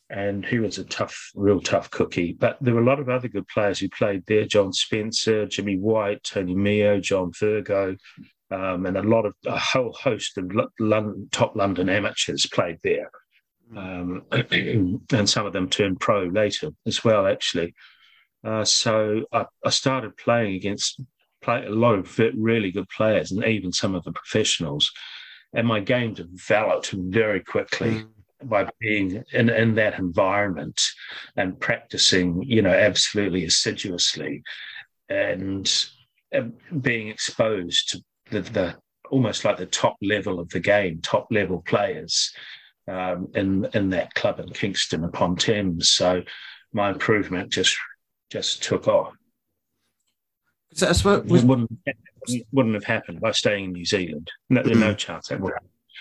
And 0.10 0.46
he 0.46 0.60
was 0.60 0.78
a 0.78 0.84
tough, 0.84 1.32
real 1.34 1.60
tough 1.60 1.90
cookie. 1.90 2.36
But 2.40 2.58
there 2.62 2.76
were 2.76 2.82
a 2.82 2.86
lot 2.86 3.00
of 3.00 3.10
other 3.10 3.28
good 3.28 3.48
players 3.48 3.80
who 3.80 3.90
played 3.90 4.24
there: 4.28 4.46
John 4.46 4.72
Spencer, 4.72 5.48
Jimmy 5.48 5.78
White, 5.78 6.24
Tony 6.24 6.54
Meo, 6.54 7.00
John 7.00 7.32
Virgo, 7.40 7.96
um, 8.52 8.86
and 8.86 8.98
a 8.98 9.04
lot 9.04 9.26
of 9.26 9.34
a 9.48 9.58
whole 9.58 9.94
host 9.94 10.38
of 10.38 10.52
London, 10.80 11.28
top 11.32 11.56
London 11.56 11.90
amateurs 11.90 12.46
played 12.46 12.78
there. 12.84 13.10
Hmm. 13.72 13.78
Um, 13.78 15.02
and 15.12 15.30
some 15.30 15.48
of 15.48 15.54
them 15.54 15.70
turned 15.70 16.00
pro 16.00 16.26
later 16.26 16.70
as 16.86 17.04
well, 17.04 17.26
actually. 17.26 17.74
Uh, 18.46 18.64
so 18.64 19.24
I, 19.32 19.46
I, 19.66 19.70
started 19.72 20.16
playing 20.18 20.54
against 20.54 21.02
play, 21.42 21.66
a 21.66 21.70
lot 21.70 21.98
of 21.98 22.20
really 22.36 22.72
good 22.72 22.88
players 22.90 23.32
and 23.32 23.44
even 23.44 23.72
some 23.72 23.96
of 23.96 24.04
the 24.04 24.12
professionals. 24.12 24.92
And 25.54 25.68
my 25.68 25.80
game 25.80 26.14
developed 26.14 26.92
very 26.92 27.40
quickly 27.40 28.04
mm. 28.04 28.08
by 28.44 28.70
being 28.80 29.24
in, 29.34 29.50
in 29.50 29.74
that 29.76 29.98
environment 29.98 30.80
and 31.36 31.60
practicing, 31.60 32.44
you 32.44 32.62
know, 32.62 32.74
absolutely 32.74 33.46
assiduously 33.46 34.44
and 35.10 35.88
uh, 36.36 36.42
being 36.82 37.08
exposed 37.08 37.90
to 37.90 38.04
the, 38.30 38.42
the 38.42 38.76
almost 39.10 39.44
like 39.44 39.58
the 39.58 39.66
top 39.66 39.96
level 40.04 40.40
of 40.40 40.50
the 40.50 40.60
game, 40.60 41.00
top 41.02 41.28
level 41.32 41.64
players 41.66 42.32
um, 42.88 43.28
in 43.34 43.68
in 43.74 43.90
that 43.90 44.14
club 44.14 44.40
in 44.40 44.50
Kingston 44.50 45.04
upon 45.04 45.36
Thames. 45.36 45.90
So 45.90 46.24
my 46.74 46.90
improvement 46.90 47.52
just 47.52 47.76
just 48.36 48.62
took 48.62 48.88
off. 48.90 49.14
So 50.74 50.90
it 50.90 51.26
wouldn't, 51.26 51.72
wouldn't 52.52 52.76
have 52.76 52.84
happened 52.84 53.22
by 53.22 53.32
staying 53.32 53.66
in 53.66 53.72
New 53.72 53.86
Zealand. 53.86 54.30
No, 54.50 54.62
there's 54.62 54.78
no 54.78 54.94
chance 54.94 55.30
that 55.30 55.40
would 55.40 55.54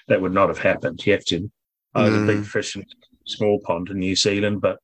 that 0.09 0.21
would 0.21 0.33
not 0.33 0.49
have 0.49 0.59
happened. 0.59 1.07
You 1.07 1.13
have 1.13 1.25
to. 1.27 1.49
I 1.95 2.03
was 2.03 2.15
mm. 2.15 2.25
a 2.25 2.27
big 2.27 2.39
mm. 2.39 2.47
fish 2.47 2.75
in 2.75 2.83
a 2.83 2.85
small 3.25 3.61
pond 3.61 3.91
in 3.91 4.01
New 4.01 4.17
Zealand, 4.17 4.61
but 4.61 4.79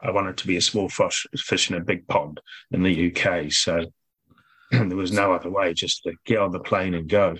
I 0.00 0.12
wanted 0.12 0.36
to 0.36 0.46
be 0.46 0.56
a 0.56 0.60
small 0.60 0.88
fish, 0.88 1.26
fish 1.36 1.68
in 1.68 1.76
a 1.76 1.80
big 1.80 2.06
pond 2.06 2.40
in 2.70 2.84
the 2.84 3.10
UK. 3.10 3.50
So 3.50 3.86
there 4.70 4.96
was 4.96 5.10
no 5.10 5.32
other 5.32 5.50
way, 5.50 5.74
just 5.74 6.04
to 6.04 6.12
get 6.24 6.38
on 6.38 6.52
the 6.52 6.60
plane 6.60 6.94
and 6.94 7.08
go. 7.08 7.36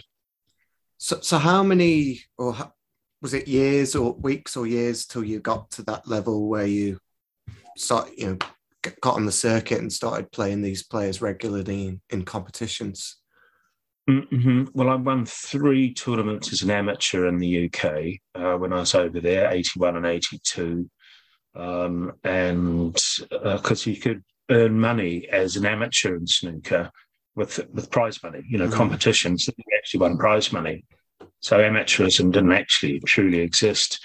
So, 0.96 1.20
so 1.20 1.38
how 1.38 1.62
many, 1.62 2.22
or 2.38 2.56
was 3.22 3.34
it 3.34 3.46
years 3.46 3.94
or 3.94 4.14
weeks 4.14 4.56
or 4.56 4.66
years 4.66 5.06
till 5.06 5.22
you 5.22 5.38
got 5.38 5.70
to 5.72 5.84
that 5.84 6.08
level 6.08 6.48
where 6.48 6.66
you 6.66 6.98
start, 7.76 8.10
you 8.16 8.26
know, 8.26 8.38
got 9.00 9.16
on 9.16 9.26
the 9.26 9.32
circuit 9.32 9.80
and 9.80 9.92
started 9.92 10.32
playing 10.32 10.62
these 10.62 10.82
players 10.82 11.20
regularly 11.22 11.86
in, 11.86 12.00
in 12.10 12.24
competitions? 12.24 13.16
Mm-hmm. 14.08 14.64
Well, 14.72 14.88
I 14.88 14.94
won 14.94 15.26
three 15.26 15.92
tournaments 15.92 16.52
as 16.52 16.62
an 16.62 16.70
amateur 16.70 17.26
in 17.28 17.38
the 17.38 17.66
UK 17.66 18.20
uh, 18.34 18.56
when 18.56 18.72
I 18.72 18.80
was 18.80 18.94
over 18.94 19.20
there, 19.20 19.50
81 19.50 19.96
and 19.96 20.06
82. 20.06 20.90
Um, 21.54 22.12
and 22.24 22.92
because 23.30 23.86
uh, 23.86 23.90
you 23.90 23.96
could 23.96 24.22
earn 24.50 24.80
money 24.80 25.28
as 25.30 25.56
an 25.56 25.66
amateur 25.66 26.16
in 26.16 26.26
snooker 26.26 26.90
with 27.34 27.60
with 27.72 27.90
prize 27.90 28.22
money, 28.22 28.42
you 28.48 28.58
know, 28.58 28.68
mm. 28.68 28.72
competitions 28.72 29.46
that 29.46 29.54
actually 29.76 30.00
won 30.00 30.16
prize 30.16 30.52
money. 30.52 30.84
So 31.40 31.58
amateurism 31.58 32.32
didn't 32.32 32.52
actually 32.52 33.00
truly 33.00 33.40
exist. 33.40 34.00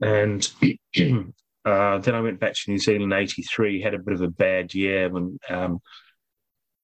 And 0.00 0.48
Uh, 1.64 1.98
then 1.98 2.14
I 2.14 2.20
went 2.20 2.40
back 2.40 2.54
to 2.54 2.70
New 2.70 2.78
Zealand 2.78 3.12
'83, 3.12 3.82
had 3.82 3.94
a 3.94 3.98
bit 3.98 4.14
of 4.14 4.22
a 4.22 4.28
bad 4.28 4.74
year 4.74 5.08
when 5.08 5.38
um, 5.48 5.80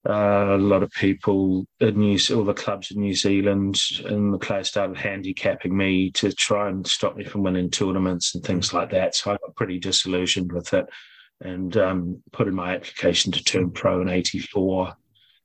uh, 0.06 0.56
a 0.56 0.58
lot 0.58 0.82
of 0.82 0.90
people 0.92 1.66
in 1.80 1.98
New, 1.98 2.18
all 2.34 2.44
the 2.44 2.52
clubs 2.52 2.90
in 2.90 3.00
New 3.00 3.14
Zealand 3.14 3.78
and 4.04 4.34
the 4.34 4.38
players 4.38 4.68
started 4.68 4.96
handicapping 4.96 5.74
me 5.74 6.10
to 6.10 6.32
try 6.32 6.68
and 6.68 6.86
stop 6.86 7.16
me 7.16 7.24
from 7.24 7.42
winning 7.42 7.70
tournaments 7.70 8.34
and 8.34 8.44
things 8.44 8.74
like 8.74 8.90
that. 8.90 9.14
So 9.14 9.30
I 9.32 9.38
got 9.38 9.56
pretty 9.56 9.78
disillusioned 9.78 10.52
with 10.52 10.74
it 10.74 10.86
and 11.40 11.74
um, 11.78 12.22
put 12.32 12.48
in 12.48 12.54
my 12.54 12.74
application 12.74 13.32
to 13.32 13.42
turn 13.42 13.70
pro 13.70 14.02
in 14.02 14.08
'84. 14.08 14.94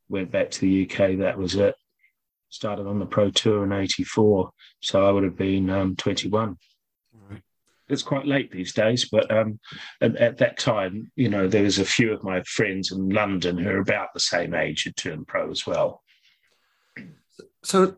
Went 0.09 0.31
back 0.31 0.51
to 0.51 0.61
the 0.61 0.83
UK. 0.83 1.19
That 1.19 1.37
was 1.37 1.55
it. 1.55 1.75
Started 2.49 2.87
on 2.87 2.99
the 2.99 3.05
pro 3.05 3.29
tour 3.29 3.63
in 3.63 3.71
'84, 3.71 4.51
so 4.81 5.05
I 5.05 5.11
would 5.11 5.23
have 5.23 5.37
been 5.37 5.69
um, 5.69 5.95
21 5.95 6.57
it's 7.89 8.03
quite 8.03 8.25
late 8.25 8.51
these 8.51 8.73
days, 8.73 9.09
but 9.11 9.29
um, 9.35 9.59
at, 10.01 10.15
at, 10.17 10.37
that 10.37 10.59
time, 10.59 11.11
you 11.15 11.29
know, 11.29 11.47
there 11.47 11.63
was 11.63 11.79
a 11.79 11.85
few 11.85 12.13
of 12.13 12.23
my 12.23 12.41
friends 12.43 12.91
in 12.91 13.09
London 13.09 13.57
who 13.57 13.69
are 13.69 13.79
about 13.79 14.09
the 14.13 14.19
same 14.19 14.53
age 14.53 14.83
who 14.83 14.91
turned 14.91 15.27
pro 15.27 15.49
as 15.49 15.65
well. 15.65 16.03
So, 17.63 17.95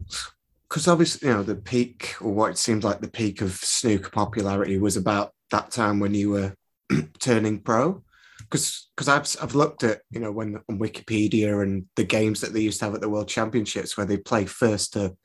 because 0.69 0.87
obviously, 0.87 1.27
you 1.27 1.33
know, 1.33 1.43
the 1.43 1.55
peak 1.55 2.15
or 2.21 2.31
what 2.31 2.57
seems 2.57 2.83
like 2.83 3.01
the 3.01 3.09
peak 3.09 3.41
of 3.41 3.51
snooker 3.51 4.09
popularity 4.09 4.77
was 4.79 4.97
about 4.97 5.33
that 5.51 5.71
time 5.71 5.99
when 5.99 6.13
you 6.13 6.29
were 6.31 6.55
turning 7.19 7.59
pro. 7.59 8.03
Because 8.39 8.89
because 8.95 9.07
I've 9.07 9.43
I've 9.43 9.55
looked 9.55 9.83
at 9.83 10.01
you 10.09 10.19
know 10.19 10.31
when 10.31 10.59
on 10.67 10.79
Wikipedia 10.79 11.61
and 11.61 11.85
the 11.95 12.03
games 12.03 12.41
that 12.41 12.53
they 12.53 12.59
used 12.59 12.79
to 12.79 12.85
have 12.85 12.95
at 12.95 13.01
the 13.01 13.09
World 13.09 13.27
Championships 13.27 13.95
where 13.95 14.05
they 14.05 14.17
play 14.17 14.45
first 14.45 14.93
to 14.93 15.15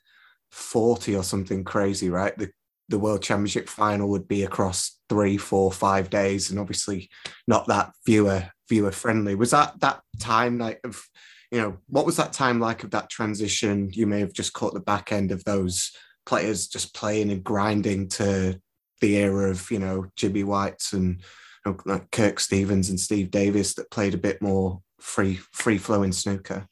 forty 0.50 1.16
or 1.16 1.24
something 1.24 1.64
crazy, 1.64 2.10
right? 2.10 2.36
The 2.36 2.50
the 2.88 2.98
World 2.98 3.22
Championship 3.22 3.68
final 3.68 4.08
would 4.10 4.28
be 4.28 4.44
across 4.44 4.98
three, 5.08 5.36
four, 5.36 5.72
five 5.72 6.10
days, 6.10 6.50
and 6.50 6.58
obviously 6.58 7.10
not 7.46 7.66
that 7.68 7.92
viewer 8.04 8.50
viewer 8.68 8.92
friendly. 8.92 9.34
Was 9.34 9.50
that 9.50 9.80
that 9.80 10.00
time 10.20 10.58
like 10.58 10.80
of 10.84 11.02
you 11.50 11.60
know 11.60 11.78
what 11.88 12.06
was 12.06 12.16
that 12.16 12.32
time 12.32 12.60
like 12.60 12.84
of 12.84 12.90
that 12.92 13.10
transition? 13.10 13.90
You 13.92 14.06
may 14.06 14.20
have 14.20 14.32
just 14.32 14.52
caught 14.52 14.74
the 14.74 14.80
back 14.80 15.12
end 15.12 15.32
of 15.32 15.44
those 15.44 15.92
players 16.24 16.66
just 16.66 16.94
playing 16.94 17.30
and 17.30 17.42
grinding 17.42 18.08
to 18.08 18.60
the 19.00 19.16
era 19.16 19.50
of 19.50 19.70
you 19.70 19.78
know 19.78 20.06
Jimmy 20.16 20.44
White's 20.44 20.92
and 20.92 21.22
you 21.64 21.72
know, 21.72 21.78
like 21.84 22.10
Kirk 22.10 22.40
Stevens 22.40 22.90
and 22.90 22.98
Steve 23.00 23.30
Davis 23.30 23.74
that 23.74 23.90
played 23.90 24.14
a 24.14 24.18
bit 24.18 24.40
more 24.40 24.82
free 25.00 25.36
free 25.52 25.78
flowing 25.78 26.12
snooker. 26.12 26.66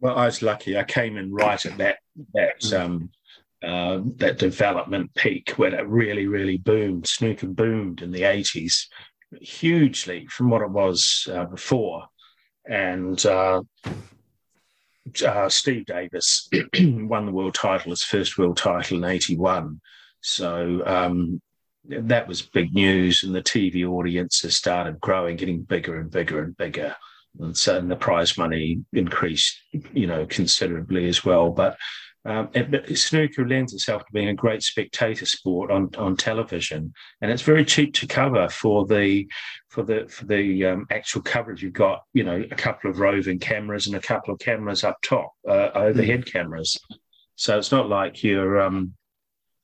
Well, 0.00 0.16
I 0.16 0.26
was 0.26 0.42
lucky. 0.42 0.78
I 0.78 0.84
came 0.84 1.16
in 1.16 1.32
right 1.32 1.64
at 1.64 1.78
that 1.78 1.98
that 2.34 2.60
mm. 2.60 3.08
Uh, 3.62 4.00
that 4.16 4.38
development 4.38 5.12
peak 5.14 5.50
when 5.56 5.74
it 5.74 5.86
really, 5.86 6.26
really 6.26 6.58
boomed. 6.58 7.06
Snooker 7.06 7.48
boomed 7.48 8.02
in 8.02 8.12
the 8.12 8.22
80s 8.22 8.86
hugely 9.40 10.26
from 10.26 10.50
what 10.50 10.62
it 10.62 10.70
was 10.70 11.28
uh, 11.32 11.44
before. 11.44 12.06
And 12.68 13.24
uh, 13.26 13.62
uh 15.24 15.48
Steve 15.48 15.86
Davis 15.86 16.48
won 16.80 17.26
the 17.26 17.32
world 17.32 17.54
title, 17.54 17.90
his 17.90 18.02
first 18.02 18.38
world 18.38 18.56
title 18.56 18.98
in 18.98 19.04
81. 19.04 19.80
So 20.20 20.82
um, 20.86 21.40
that 21.88 22.28
was 22.28 22.42
big 22.42 22.74
news, 22.74 23.22
and 23.22 23.34
the 23.34 23.42
TV 23.42 23.88
audiences 23.88 24.56
started 24.56 25.00
growing, 25.00 25.36
getting 25.36 25.62
bigger 25.62 25.98
and 25.98 26.10
bigger 26.10 26.42
and 26.42 26.56
bigger, 26.56 26.94
and 27.40 27.56
so 27.56 27.78
and 27.78 27.90
the 27.90 27.96
prize 27.96 28.36
money 28.36 28.84
increased, 28.92 29.56
you 29.92 30.06
know, 30.06 30.26
considerably 30.26 31.08
as 31.08 31.24
well. 31.24 31.50
But 31.50 31.78
um, 32.28 32.50
it, 32.52 32.98
snooker 32.98 33.48
lends 33.48 33.72
itself 33.72 34.04
to 34.04 34.12
being 34.12 34.28
a 34.28 34.34
great 34.34 34.62
spectator 34.62 35.24
sport 35.24 35.70
on, 35.70 35.88
on 35.96 36.14
television, 36.14 36.92
and 37.22 37.30
it's 37.30 37.42
very 37.42 37.64
cheap 37.64 37.94
to 37.94 38.06
cover 38.06 38.48
for 38.50 38.86
the 38.86 39.26
for 39.68 39.82
the 39.82 40.06
for 40.08 40.26
the 40.26 40.66
um, 40.66 40.86
actual 40.90 41.22
coverage. 41.22 41.62
You've 41.62 41.72
got 41.72 42.02
you 42.12 42.24
know 42.24 42.44
a 42.50 42.54
couple 42.54 42.90
of 42.90 43.00
roving 43.00 43.38
cameras 43.38 43.86
and 43.86 43.96
a 43.96 44.00
couple 44.00 44.34
of 44.34 44.40
cameras 44.40 44.84
up 44.84 44.98
top, 45.02 45.32
uh, 45.48 45.70
overhead 45.74 46.26
mm. 46.26 46.32
cameras. 46.32 46.76
So 47.36 47.56
it's 47.56 47.72
not 47.72 47.88
like 47.88 48.22
you're 48.22 48.60
um, 48.60 48.92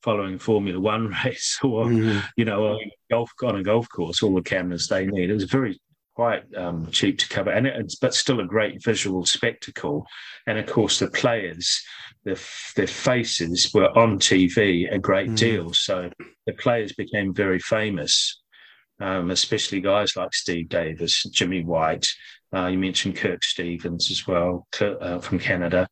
following 0.02 0.36
a 0.36 0.38
Formula 0.38 0.80
One 0.80 1.08
race 1.24 1.58
or 1.62 1.84
mm. 1.84 2.22
you 2.36 2.46
know 2.46 2.76
a 2.76 2.78
golf 3.10 3.30
on 3.42 3.56
a 3.56 3.62
golf 3.62 3.88
course. 3.94 4.22
All 4.22 4.34
the 4.34 4.42
cameras 4.42 4.88
they 4.88 5.04
need. 5.04 5.28
It 5.28 5.34
was 5.34 5.44
very 5.44 5.78
quite 6.14 6.42
um, 6.56 6.90
cheap 6.90 7.18
to 7.18 7.28
cover, 7.28 7.50
and 7.50 7.66
it's 7.66 7.96
but 7.96 8.14
still 8.14 8.40
a 8.40 8.46
great 8.46 8.82
visual 8.82 9.24
spectacle. 9.26 10.06
And 10.46 10.58
of 10.58 10.66
course, 10.66 10.98
the 10.98 11.08
players 11.08 11.82
their, 12.24 12.36
their 12.76 12.86
faces 12.86 13.72
were 13.74 13.96
on 13.96 14.18
TV 14.18 14.92
a 14.92 14.98
great 14.98 15.30
mm. 15.30 15.36
deal. 15.36 15.72
So 15.72 16.10
the 16.46 16.52
players 16.54 16.92
became 16.92 17.34
very 17.34 17.58
famous, 17.58 18.40
um, 19.00 19.30
especially 19.30 19.80
guys 19.80 20.16
like 20.16 20.34
Steve 20.34 20.68
Davis, 20.68 21.24
Jimmy 21.24 21.62
White. 21.62 22.06
Uh, 22.54 22.66
you 22.66 22.78
mentioned 22.78 23.16
Kirk 23.16 23.44
Stevens 23.44 24.10
as 24.10 24.26
well 24.26 24.66
uh, 24.80 25.18
from 25.18 25.38
Canada. 25.38 25.88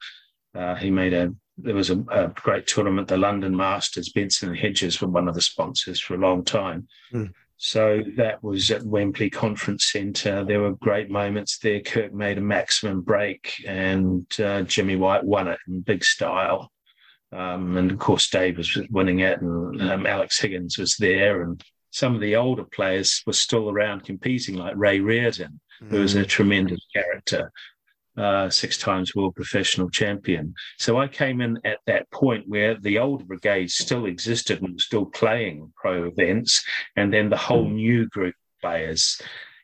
Uh, 0.55 0.75
he 0.75 0.91
made 0.91 1.12
a 1.12 1.33
there 1.59 1.75
was 1.75 1.91
a, 1.91 2.02
a, 2.11 2.29
great 2.29 2.67
tournament, 2.67 3.09
the 3.09 3.17
London 3.17 3.55
Masters. 3.55 4.11
Benson 4.11 4.49
and 4.49 4.59
Hedges 4.59 5.00
were 5.00 5.09
one 5.09 5.29
of 5.29 5.35
the 5.35 5.43
sponsors 5.43 6.00
for 6.00 6.14
a 6.14 6.19
long 6.19 6.45
time. 6.45 6.88
Mm. 7.12 7.31
So 7.64 8.02
that 8.16 8.42
was 8.42 8.73
at 8.73 8.83
Wembley 8.83 9.31
Conference 9.31 9.92
Centre. 9.92 10.45
There 10.45 10.62
were 10.62 10.73
great 10.73 11.11
moments 11.11 11.59
there. 11.59 11.78
Kirk 11.78 12.12
made 12.12 12.37
a 12.37 12.40
maximum 12.40 13.02
break, 13.02 13.54
and 13.64 14.26
uh, 14.40 14.62
Jimmy 14.62 14.97
White 14.97 15.23
won 15.23 15.47
it 15.47 15.61
in 15.69 15.81
big 15.81 16.02
style. 16.02 16.73
Um, 17.31 17.76
and 17.76 17.92
of 17.92 18.00
course, 18.00 18.28
Dave 18.28 18.57
was 18.57 18.76
winning 18.90 19.21
it, 19.21 19.40
and 19.40 19.81
um, 19.81 20.07
Alex 20.07 20.40
Higgins 20.40 20.76
was 20.76 20.97
there, 20.97 21.42
and 21.42 21.62
some 21.92 22.16
of 22.16 22.21
the 22.21 22.35
older 22.35 22.64
players 22.64 23.23
were 23.28 23.33
still 23.33 23.71
around 23.71 24.02
competing, 24.02 24.57
like 24.57 24.75
Ray 24.75 24.99
Reardon, 24.99 25.61
mm. 25.81 25.88
who 25.88 26.00
was 26.00 26.16
a 26.16 26.25
mm. 26.25 26.28
tremendous 26.28 26.85
character 26.92 27.52
uh, 28.16 28.50
six 28.50 28.76
times 28.78 29.14
world 29.14 29.35
professional 29.35 29.88
champion. 29.88 30.54
So 30.78 30.99
I 30.99 31.09
came 31.09 31.40
in 31.40 31.59
at 31.64 31.78
that 31.87 32.11
point 32.11 32.45
where 32.47 32.76
the 32.78 32.99
older 32.99 33.25
brigade 33.25 33.71
still 33.71 34.07
existed 34.07 34.62
and 34.62 34.75
was 34.75 34.85
still 34.85 35.07
playing 35.07 35.73
pro 35.76 36.04
events, 36.04 36.64
and 36.97 37.12
then 37.12 37.31
the 37.31 37.37
whole 37.37 37.66
hmm. 37.66 37.76
new 37.76 38.09
group 38.09 38.35
of 38.35 38.61
players, 38.61 39.21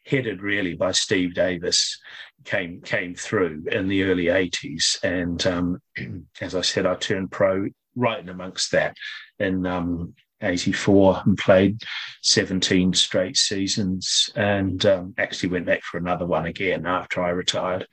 headed 0.06 0.42
really 0.42 0.74
by 0.74 0.92
Steve 0.92 1.34
Davis, 1.34 1.98
came 2.44 2.80
came 2.80 3.14
through 3.14 3.64
in 3.70 3.88
the 3.88 4.04
early 4.04 4.26
'80s. 4.26 5.02
And 5.02 5.46
um, 5.46 5.82
as 6.40 6.54
I 6.54 6.62
said, 6.62 6.86
I 6.86 6.94
turned 6.94 7.30
pro 7.30 7.66
right 7.96 8.20
in 8.20 8.28
amongst 8.28 8.72
that 8.72 8.96
in 9.38 9.66
um, 9.66 10.14
84 10.40 11.22
and 11.26 11.36
played 11.36 11.82
17 12.22 12.94
straight 12.94 13.36
seasons 13.36 14.30
and 14.36 14.84
um, 14.86 15.14
actually 15.18 15.48
went 15.48 15.66
back 15.66 15.82
for 15.82 15.98
another 15.98 16.26
one 16.26 16.46
again 16.46 16.86
after 16.86 17.22
I 17.22 17.30
retired. 17.30 17.86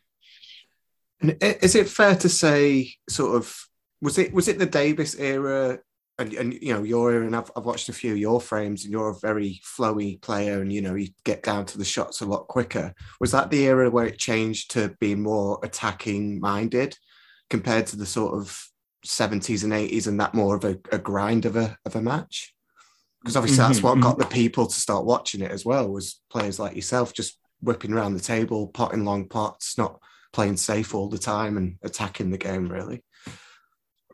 And 1.22 1.38
is 1.42 1.76
it 1.76 1.90
fair 1.90 2.16
to 2.18 2.30
say, 2.30 2.94
sort 3.10 3.36
of, 3.36 3.56
was 4.02 4.18
it 4.18 4.34
was 4.34 4.48
it 4.48 4.60
the 4.60 4.66
Davis 4.66 5.16
era, 5.16 5.80
and, 6.18 6.34
and 6.34 6.54
you 6.54 6.74
know 6.74 6.84
your 6.84 7.12
era, 7.12 7.26
and 7.26 7.36
I've, 7.36 7.52
I've 7.56 7.66
watched 7.66 7.90
a 7.90 7.94
few 7.94 8.12
of 8.12 8.18
your 8.18 8.42
frames, 8.42 8.84
and 8.84 8.92
you're 8.92 9.10
a 9.10 9.20
very 9.20 9.62
flowy 9.64 10.22
player, 10.22 10.62
and 10.62 10.72
you 10.72 10.82
know 10.82 10.96
you 10.96 11.10
get 11.24 11.44
down 11.44 11.66
to 11.68 11.78
the 11.78 11.86
shots 11.86 12.22
a 12.22 12.26
lot 12.26 12.48
quicker. 12.48 12.94
Was 13.20 13.32
that 13.32 13.50
the 13.50 13.66
era 13.66 13.90
where 13.90 14.06
it 14.06 14.18
changed 14.18 14.72
to 14.72 14.96
being 15.00 15.24
more 15.24 15.60
attacking 15.64 16.40
minded, 16.40 16.98
compared 17.50 17.88
to 17.88 17.98
the 17.98 18.06
sort 18.06 18.36
of 18.36 18.68
70s 19.06 19.64
and 19.64 19.74
80s, 19.74 20.08
and 20.08 20.20
that 20.20 20.34
more 20.34 20.56
of 20.56 20.66
a, 20.66 20.78
a 20.92 20.98
grind 20.98 21.46
of 21.46 21.56
a 21.56 21.78
of 21.86 21.96
a 21.96 22.02
match? 22.02 22.54
Because 23.22 23.38
obviously 23.38 23.64
mm-hmm, 23.64 23.72
that's 23.72 23.84
what 23.84 24.00
got 24.02 24.14
mm-hmm. 24.14 24.22
the 24.22 24.28
people 24.28 24.68
to 24.68 24.76
start 24.80 25.06
watching 25.06 25.42
it 25.42 25.52
as 25.52 25.66
well. 25.66 25.90
Was 25.90 26.22
players 26.30 26.60
like 26.60 26.76
yourself 26.76 27.14
just 27.14 27.40
whipping 27.62 27.94
around 27.94 28.14
the 28.14 28.20
table, 28.20 28.68
potting 28.68 29.04
long 29.04 29.28
pots, 29.28 29.78
not 29.78 30.00
playing 30.36 30.58
safe 30.58 30.94
all 30.94 31.10
the 31.10 31.18
time 31.18 31.58
and 31.58 31.78
attacking 31.84 32.30
the 32.30 32.38
game 32.38 32.68
really 32.68 33.02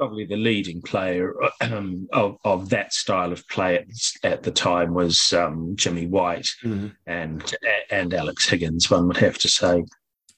probably 0.01 0.25
the 0.25 0.35
leading 0.35 0.81
player 0.81 1.35
um, 1.61 2.07
of, 2.11 2.35
of 2.43 2.69
that 2.69 2.91
style 2.91 3.31
of 3.31 3.47
play 3.49 3.77
at, 3.77 3.87
at 4.23 4.41
the 4.41 4.49
time 4.49 4.95
was 4.95 5.31
um, 5.33 5.75
Jimmy 5.75 6.07
White 6.07 6.47
mm-hmm. 6.63 6.87
and 7.05 7.53
and 7.91 8.11
Alex 8.11 8.49
Higgins. 8.49 8.89
One 8.89 9.07
would 9.07 9.17
have 9.17 9.37
to 9.37 9.47
say. 9.47 9.83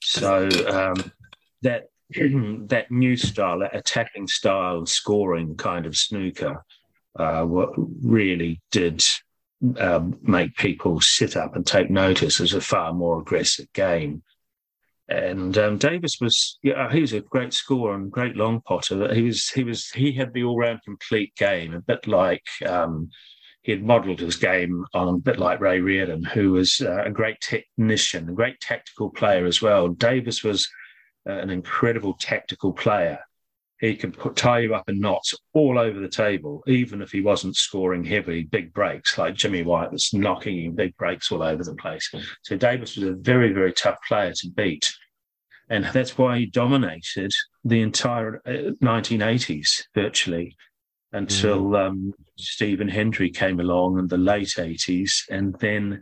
So 0.02 0.50
um, 0.68 1.10
that 1.62 1.84
that 2.68 2.90
new 2.90 3.16
style, 3.16 3.60
that 3.60 3.74
attacking 3.74 4.28
style, 4.28 4.84
scoring 4.84 5.56
kind 5.56 5.86
of 5.86 5.96
snooker, 5.96 6.62
uh, 7.18 7.46
really 8.02 8.60
did 8.70 9.02
um, 9.78 10.18
make 10.20 10.56
people 10.56 11.00
sit 11.00 11.38
up 11.38 11.56
and 11.56 11.66
take 11.66 11.88
notice 11.88 12.38
as 12.38 12.52
a 12.52 12.60
far 12.60 12.92
more 12.92 13.18
aggressive 13.20 13.72
game. 13.72 14.22
And 15.08 15.56
um, 15.58 15.76
Davis 15.76 16.16
was, 16.20 16.58
yeah, 16.62 16.90
he 16.90 17.02
was 17.02 17.12
a 17.12 17.20
great 17.20 17.52
scorer 17.52 17.94
and 17.94 18.10
great 18.10 18.36
long 18.36 18.62
potter. 18.62 19.12
He 19.12 19.22
was, 19.22 19.48
he 19.50 19.62
was, 19.62 19.90
he 19.90 20.12
had 20.12 20.32
the 20.32 20.44
all-round 20.44 20.80
complete 20.82 21.34
game, 21.36 21.74
a 21.74 21.80
bit 21.80 22.06
like 22.06 22.44
um, 22.66 23.10
he 23.62 23.72
had 23.72 23.82
modelled 23.82 24.20
his 24.20 24.36
game 24.36 24.84
on 24.94 25.08
a 25.08 25.18
bit 25.18 25.38
like 25.38 25.60
Ray 25.60 25.80
Reardon, 25.80 26.24
who 26.24 26.52
was 26.52 26.80
uh, 26.80 27.04
a 27.04 27.10
great 27.10 27.40
technician, 27.40 28.28
a 28.28 28.32
great 28.32 28.60
tactical 28.60 29.10
player 29.10 29.44
as 29.46 29.60
well. 29.60 29.88
Davis 29.88 30.42
was 30.42 30.68
uh, 31.28 31.32
an 31.32 31.50
incredible 31.50 32.14
tactical 32.18 32.72
player. 32.72 33.18
He 33.84 33.96
could 33.96 34.16
put, 34.16 34.34
tie 34.34 34.60
you 34.60 34.74
up 34.74 34.88
in 34.88 34.98
knots 34.98 35.34
all 35.52 35.78
over 35.78 36.00
the 36.00 36.08
table, 36.08 36.64
even 36.66 37.02
if 37.02 37.12
he 37.12 37.20
wasn't 37.20 37.54
scoring 37.54 38.02
heavy 38.02 38.44
big 38.44 38.72
breaks 38.72 39.18
like 39.18 39.34
Jimmy 39.34 39.62
White 39.62 39.92
was 39.92 40.14
knocking 40.14 40.64
in 40.64 40.74
big 40.74 40.96
breaks 40.96 41.30
all 41.30 41.42
over 41.42 41.62
the 41.62 41.74
place. 41.74 42.10
So 42.42 42.56
Davis 42.56 42.96
was 42.96 43.04
a 43.04 43.12
very, 43.12 43.52
very 43.52 43.74
tough 43.74 43.98
player 44.08 44.32
to 44.32 44.50
beat. 44.50 44.90
And 45.68 45.84
that's 45.92 46.16
why 46.16 46.38
he 46.38 46.46
dominated 46.46 47.30
the 47.62 47.82
entire 47.82 48.40
1980s 48.46 49.80
uh, 49.80 49.84
virtually 49.94 50.56
until 51.12 51.64
mm. 51.64 51.86
um, 51.86 52.14
Stephen 52.38 52.88
Hendry 52.88 53.28
came 53.28 53.60
along 53.60 53.98
in 53.98 54.08
the 54.08 54.16
late 54.16 54.54
80s. 54.56 55.24
And 55.28 55.54
then 55.60 56.00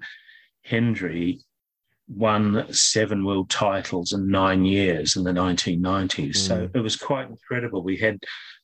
Hendry 0.62 1.40
won 2.08 2.72
seven 2.72 3.24
world 3.24 3.48
titles 3.50 4.12
in 4.12 4.28
nine 4.28 4.64
years 4.64 5.16
in 5.16 5.24
the 5.24 5.32
1990s. 5.32 6.30
Mm. 6.30 6.36
So 6.36 6.70
it 6.74 6.80
was 6.80 6.96
quite 6.96 7.28
incredible. 7.28 7.82
We 7.82 7.96
had 7.96 8.18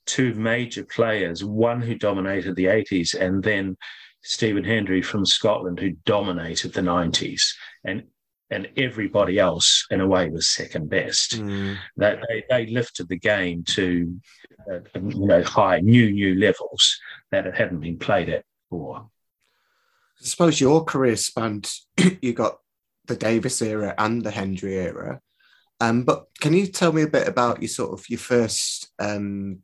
two 0.06 0.34
major 0.34 0.84
players, 0.84 1.44
one 1.44 1.80
who 1.80 1.94
dominated 1.94 2.56
the 2.56 2.66
80s, 2.66 3.14
and 3.14 3.42
then 3.42 3.76
Stephen 4.22 4.64
Hendry 4.64 5.02
from 5.02 5.24
Scotland, 5.24 5.78
who 5.78 5.92
dominated 6.04 6.72
the 6.72 6.80
90s. 6.80 7.42
And 7.84 8.04
and 8.50 8.68
everybody 8.78 9.38
else, 9.38 9.86
in 9.90 10.00
a 10.00 10.06
way, 10.06 10.30
was 10.30 10.48
second 10.48 10.88
best. 10.88 11.38
Mm. 11.38 11.76
That 11.98 12.20
they, 12.28 12.44
they 12.48 12.66
lifted 12.66 13.08
the 13.08 13.18
game 13.18 13.62
to 13.64 14.20
uh, 14.72 14.78
you 14.94 15.26
know 15.26 15.42
high, 15.42 15.80
new, 15.80 16.10
new 16.10 16.34
levels 16.34 16.98
that 17.30 17.46
it 17.46 17.54
hadn't 17.54 17.80
been 17.80 17.98
played 17.98 18.30
at 18.30 18.44
before. 18.70 19.08
I 20.20 20.24
suppose 20.24 20.60
your 20.60 20.84
career 20.84 21.16
spanned. 21.16 21.70
you 22.22 22.32
got 22.32 22.58
the 23.08 23.16
Davis 23.16 23.60
era 23.60 23.94
and 23.98 24.22
the 24.22 24.30
Hendry 24.30 24.76
era. 24.76 25.20
Um, 25.80 26.04
but 26.04 26.26
can 26.40 26.52
you 26.52 26.66
tell 26.66 26.92
me 26.92 27.02
a 27.02 27.08
bit 27.08 27.28
about 27.28 27.62
your 27.62 27.68
sort 27.68 27.98
of 27.98 28.08
your 28.08 28.18
first 28.18 28.90
um, 28.98 29.60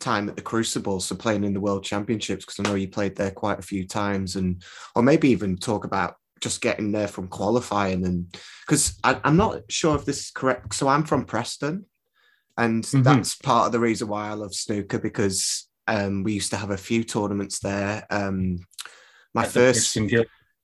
time 0.00 0.28
at 0.28 0.36
the 0.36 0.42
Crucible, 0.42 1.00
so 1.00 1.14
playing 1.14 1.44
in 1.44 1.54
the 1.54 1.60
World 1.60 1.84
Championships? 1.84 2.44
Because 2.44 2.60
I 2.60 2.62
know 2.68 2.74
you 2.74 2.88
played 2.88 3.16
there 3.16 3.30
quite 3.30 3.58
a 3.58 3.62
few 3.62 3.86
times, 3.86 4.36
and 4.36 4.62
or 4.94 5.02
maybe 5.02 5.30
even 5.30 5.56
talk 5.56 5.84
about 5.84 6.16
just 6.40 6.60
getting 6.60 6.92
there 6.92 7.08
from 7.08 7.28
qualifying, 7.28 8.06
and 8.06 8.34
because 8.66 8.98
I'm 9.04 9.36
not 9.36 9.70
sure 9.70 9.94
if 9.96 10.04
this 10.04 10.20
is 10.20 10.30
correct. 10.30 10.74
So 10.74 10.88
I'm 10.88 11.04
from 11.04 11.26
Preston, 11.26 11.84
and 12.56 12.82
mm-hmm. 12.82 13.02
that's 13.02 13.36
part 13.36 13.66
of 13.66 13.72
the 13.72 13.80
reason 13.80 14.08
why 14.08 14.28
I 14.28 14.34
love 14.34 14.54
snooker 14.54 14.98
because 14.98 15.68
um, 15.86 16.22
we 16.22 16.32
used 16.32 16.50
to 16.50 16.56
have 16.56 16.70
a 16.70 16.78
few 16.78 17.04
tournaments 17.04 17.60
there. 17.60 18.06
Um, 18.10 18.58
my 19.34 19.44
at 19.44 19.50
first. 19.50 19.96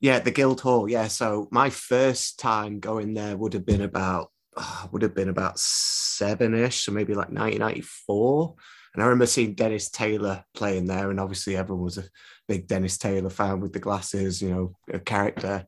Yeah, 0.05 0.19
the 0.19 0.31
Guildhall. 0.31 0.87
Yeah, 0.87 1.09
so 1.09 1.49
my 1.51 1.71
first 1.71 2.39
time 2.39 2.79
going 2.79 3.15
there 3.15 3.39
would 3.39 3.55
have 3.55 3.65
been 3.65 3.81
about 3.81 4.31
uh, 4.55 4.87
would 4.93 5.01
have 5.01 5.15
been 5.15 5.31
about 5.31 5.59
seven-ish, 5.59 6.83
so 6.85 6.93
maybe 6.93 7.15
like 7.15 7.31
1994. 7.31 8.55
And 8.93 9.03
I 9.03 9.07
remember 9.07 9.25
seeing 9.25 9.55
Dennis 9.55 9.89
Taylor 9.89 10.45
playing 10.53 10.85
there, 10.89 11.11
and 11.11 11.19
obviously 11.19 11.57
everyone 11.57 11.85
was 11.85 11.97
a 11.97 12.05
big 12.47 12.67
Dennis 12.67 12.99
Taylor 12.99 13.31
fan 13.31 13.61
with 13.61 13.73
the 13.73 13.79
glasses, 13.79 14.43
you 14.43 14.51
know, 14.51 14.77
a 14.93 14.99
character. 14.99 15.65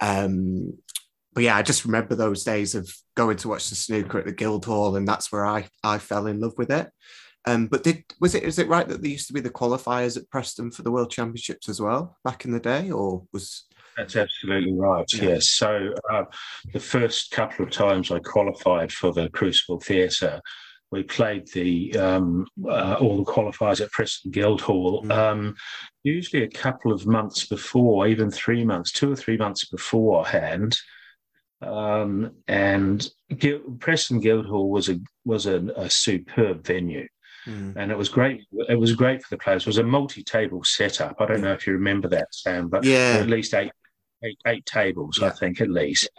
Um, 0.00 0.78
but 1.34 1.44
yeah, 1.44 1.54
I 1.54 1.60
just 1.60 1.84
remember 1.84 2.14
those 2.14 2.44
days 2.44 2.74
of 2.74 2.90
going 3.18 3.36
to 3.36 3.48
watch 3.48 3.68
the 3.68 3.74
snooker 3.74 4.18
at 4.20 4.24
the 4.24 4.32
Guildhall, 4.32 4.96
and 4.96 5.06
that's 5.06 5.30
where 5.30 5.44
I 5.44 5.68
I 5.84 5.98
fell 5.98 6.26
in 6.26 6.40
love 6.40 6.54
with 6.56 6.70
it. 6.70 6.90
Um, 7.46 7.66
but 7.66 7.84
did 7.84 8.04
was 8.20 8.34
it 8.34 8.42
is 8.42 8.58
it 8.58 8.68
right 8.68 8.86
that 8.86 9.00
there 9.00 9.10
used 9.10 9.28
to 9.28 9.32
be 9.32 9.40
the 9.40 9.50
qualifiers 9.50 10.16
at 10.16 10.28
Preston 10.30 10.70
for 10.70 10.82
the 10.82 10.90
World 10.90 11.10
Championships 11.10 11.68
as 11.68 11.80
well 11.80 12.18
back 12.24 12.44
in 12.44 12.52
the 12.52 12.60
day, 12.60 12.90
or 12.90 13.24
was 13.32 13.64
that's 13.96 14.16
absolutely 14.16 14.74
right. 14.74 15.04
Yeah. 15.12 15.30
Yes. 15.30 15.48
So 15.48 15.92
uh, 16.10 16.24
the 16.72 16.80
first 16.80 17.32
couple 17.32 17.64
of 17.64 17.70
times 17.72 18.10
I 18.10 18.20
qualified 18.20 18.92
for 18.92 19.12
the 19.12 19.28
Crucible 19.30 19.80
Theatre, 19.80 20.40
we 20.92 21.02
played 21.02 21.48
the 21.52 21.96
um, 21.96 22.46
uh, 22.64 22.96
all 23.00 23.16
the 23.16 23.30
qualifiers 23.30 23.80
at 23.80 23.90
Preston 23.90 24.30
Guildhall. 24.30 25.02
Mm. 25.02 25.10
Um, 25.10 25.56
usually 26.04 26.44
a 26.44 26.48
couple 26.48 26.92
of 26.92 27.06
months 27.06 27.46
before, 27.46 28.06
even 28.06 28.30
three 28.30 28.64
months, 28.64 28.92
two 28.92 29.12
or 29.12 29.16
three 29.16 29.36
months 29.36 29.64
beforehand. 29.66 30.76
Um, 31.60 32.36
and 32.46 33.08
Preston 33.80 34.20
Guildhall 34.20 34.70
was 34.70 34.88
a 34.88 35.00
was 35.24 35.46
a, 35.46 35.56
a 35.76 35.90
superb 35.90 36.64
venue. 36.64 37.08
Mm. 37.48 37.74
And 37.76 37.90
it 37.90 37.98
was 37.98 38.08
great. 38.08 38.42
It 38.68 38.78
was 38.78 38.94
great 38.94 39.22
for 39.22 39.30
the 39.30 39.42
players. 39.42 39.62
It 39.62 39.68
was 39.68 39.78
a 39.78 39.82
multi-table 39.82 40.62
setup. 40.64 41.16
I 41.18 41.26
don't 41.26 41.40
know 41.40 41.52
if 41.52 41.66
you 41.66 41.72
remember 41.72 42.08
that, 42.08 42.28
Sam, 42.32 42.68
but 42.68 42.84
yeah. 42.84 43.18
at 43.20 43.28
least 43.28 43.54
eight, 43.54 43.72
eight, 44.22 44.38
eight 44.46 44.66
tables, 44.66 45.18
yeah. 45.20 45.28
I 45.28 45.30
think, 45.30 45.60
at 45.60 45.70
least. 45.70 46.10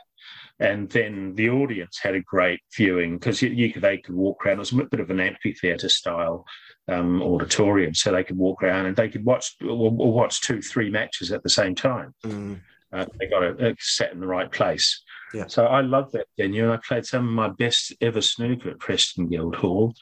And 0.60 0.90
then 0.90 1.36
the 1.36 1.50
audience 1.50 2.00
had 2.02 2.16
a 2.16 2.22
great 2.22 2.60
viewing 2.76 3.18
because 3.18 3.42
you, 3.42 3.50
you, 3.50 3.72
could 3.72 3.82
they 3.82 3.98
could 3.98 4.16
walk 4.16 4.46
around. 4.46 4.56
It 4.56 4.60
was 4.60 4.74
a 4.74 4.84
bit 4.84 5.00
of 5.00 5.10
an 5.10 5.20
amphitheatre 5.22 5.88
style 5.88 6.46
um, 6.90 7.22
auditorium, 7.22 7.94
so 7.94 8.12
they 8.12 8.26
could 8.26 8.38
walk 8.38 8.64
around 8.64 8.88
and 8.88 8.96
they 8.96 9.08
could 9.08 9.24
watch 9.24 9.56
or, 9.62 9.70
or 9.70 10.12
watch 10.12 10.42
two, 10.42 10.62
three 10.62 10.90
matches 10.90 11.32
at 11.32 11.44
the 11.44 11.50
same 11.50 11.76
time. 11.76 12.14
Mm. 12.26 12.60
Uh, 12.92 13.06
they 13.20 13.28
got 13.28 13.44
it 13.44 13.78
set 13.80 14.12
in 14.12 14.20
the 14.20 14.28
right 14.28 14.52
place. 14.52 15.02
Yeah. 15.34 15.46
So 15.48 15.66
I 15.66 15.82
love 15.82 16.12
that 16.14 16.28
venue, 16.38 16.64
and 16.64 16.74
I 16.74 16.80
played 16.86 17.06
some 17.06 17.28
of 17.28 17.34
my 17.34 17.50
best 17.50 17.94
ever 18.02 18.22
snooker 18.22 18.70
at 18.70 18.80
Preston 18.80 19.28
Guildhall. 19.28 19.94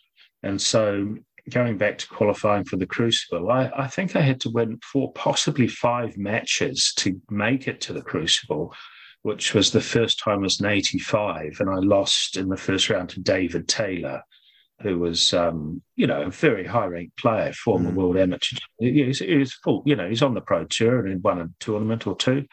And 0.43 0.61
so 0.61 1.17
going 1.49 1.77
back 1.77 1.97
to 1.99 2.07
qualifying 2.07 2.65
for 2.65 2.77
the 2.77 2.85
Crucible, 2.85 3.49
I, 3.49 3.71
I, 3.75 3.87
think 3.87 4.15
I 4.15 4.21
had 4.21 4.41
to 4.41 4.49
win 4.49 4.79
four, 4.83 5.11
possibly 5.13 5.67
five 5.67 6.17
matches 6.17 6.93
to 6.97 7.19
make 7.29 7.67
it 7.67 7.81
to 7.81 7.93
the 7.93 8.01
Crucible, 8.01 8.73
which 9.21 9.53
was 9.53 9.71
the 9.71 9.81
first 9.81 10.19
time 10.19 10.39
I 10.39 10.43
was 10.43 10.59
in 10.59 10.67
85. 10.67 11.57
And 11.59 11.69
I 11.69 11.75
lost 11.75 12.37
in 12.37 12.49
the 12.49 12.57
first 12.57 12.89
round 12.89 13.09
to 13.09 13.21
David 13.21 13.67
Taylor, 13.67 14.21
who 14.81 14.99
was, 14.99 15.33
um, 15.33 15.81
you 15.95 16.05
know, 16.05 16.23
a 16.23 16.29
very 16.29 16.65
high 16.65 16.85
ranked 16.85 17.17
player, 17.17 17.53
former 17.53 17.91
mm. 17.91 17.95
world 17.95 18.17
amateur. 18.17 18.57
He's, 18.77 19.19
he's 19.19 19.53
full, 19.53 19.83
you 19.85 19.95
know, 19.95 20.07
he's 20.07 20.21
on 20.21 20.33
the 20.33 20.41
pro 20.41 20.65
tour 20.65 20.99
and 20.99 21.09
he 21.09 21.15
won 21.15 21.41
a 21.41 21.49
tournament 21.59 22.05
or 22.05 22.15
two. 22.15 22.45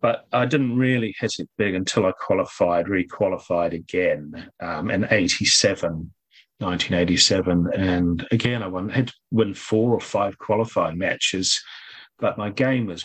But 0.00 0.26
I 0.32 0.46
didn't 0.46 0.78
really 0.78 1.14
hit 1.20 1.32
it 1.38 1.50
big 1.58 1.74
until 1.74 2.06
I 2.06 2.12
qualified, 2.12 2.88
re-qualified 2.88 3.74
again 3.74 4.50
um, 4.58 4.90
in 4.90 5.06
'87 5.10 6.10
1987. 6.60 7.70
And 7.74 8.26
again, 8.30 8.62
I 8.62 8.68
won, 8.68 8.88
had 8.88 9.08
to 9.08 9.14
win 9.30 9.54
four 9.54 9.92
or 9.92 10.00
five 10.00 10.38
qualifying 10.38 10.98
matches, 10.98 11.62
but 12.18 12.38
my 12.38 12.50
game 12.50 12.86
was 12.86 13.04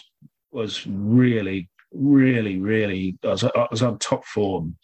was 0.52 0.88
really, 0.88 1.70
really, 1.92 2.60
really. 2.60 3.18
I 3.24 3.28
was, 3.28 3.44
I 3.44 3.68
was 3.70 3.84
on 3.84 4.00
top 4.00 4.24
form, 4.26 4.78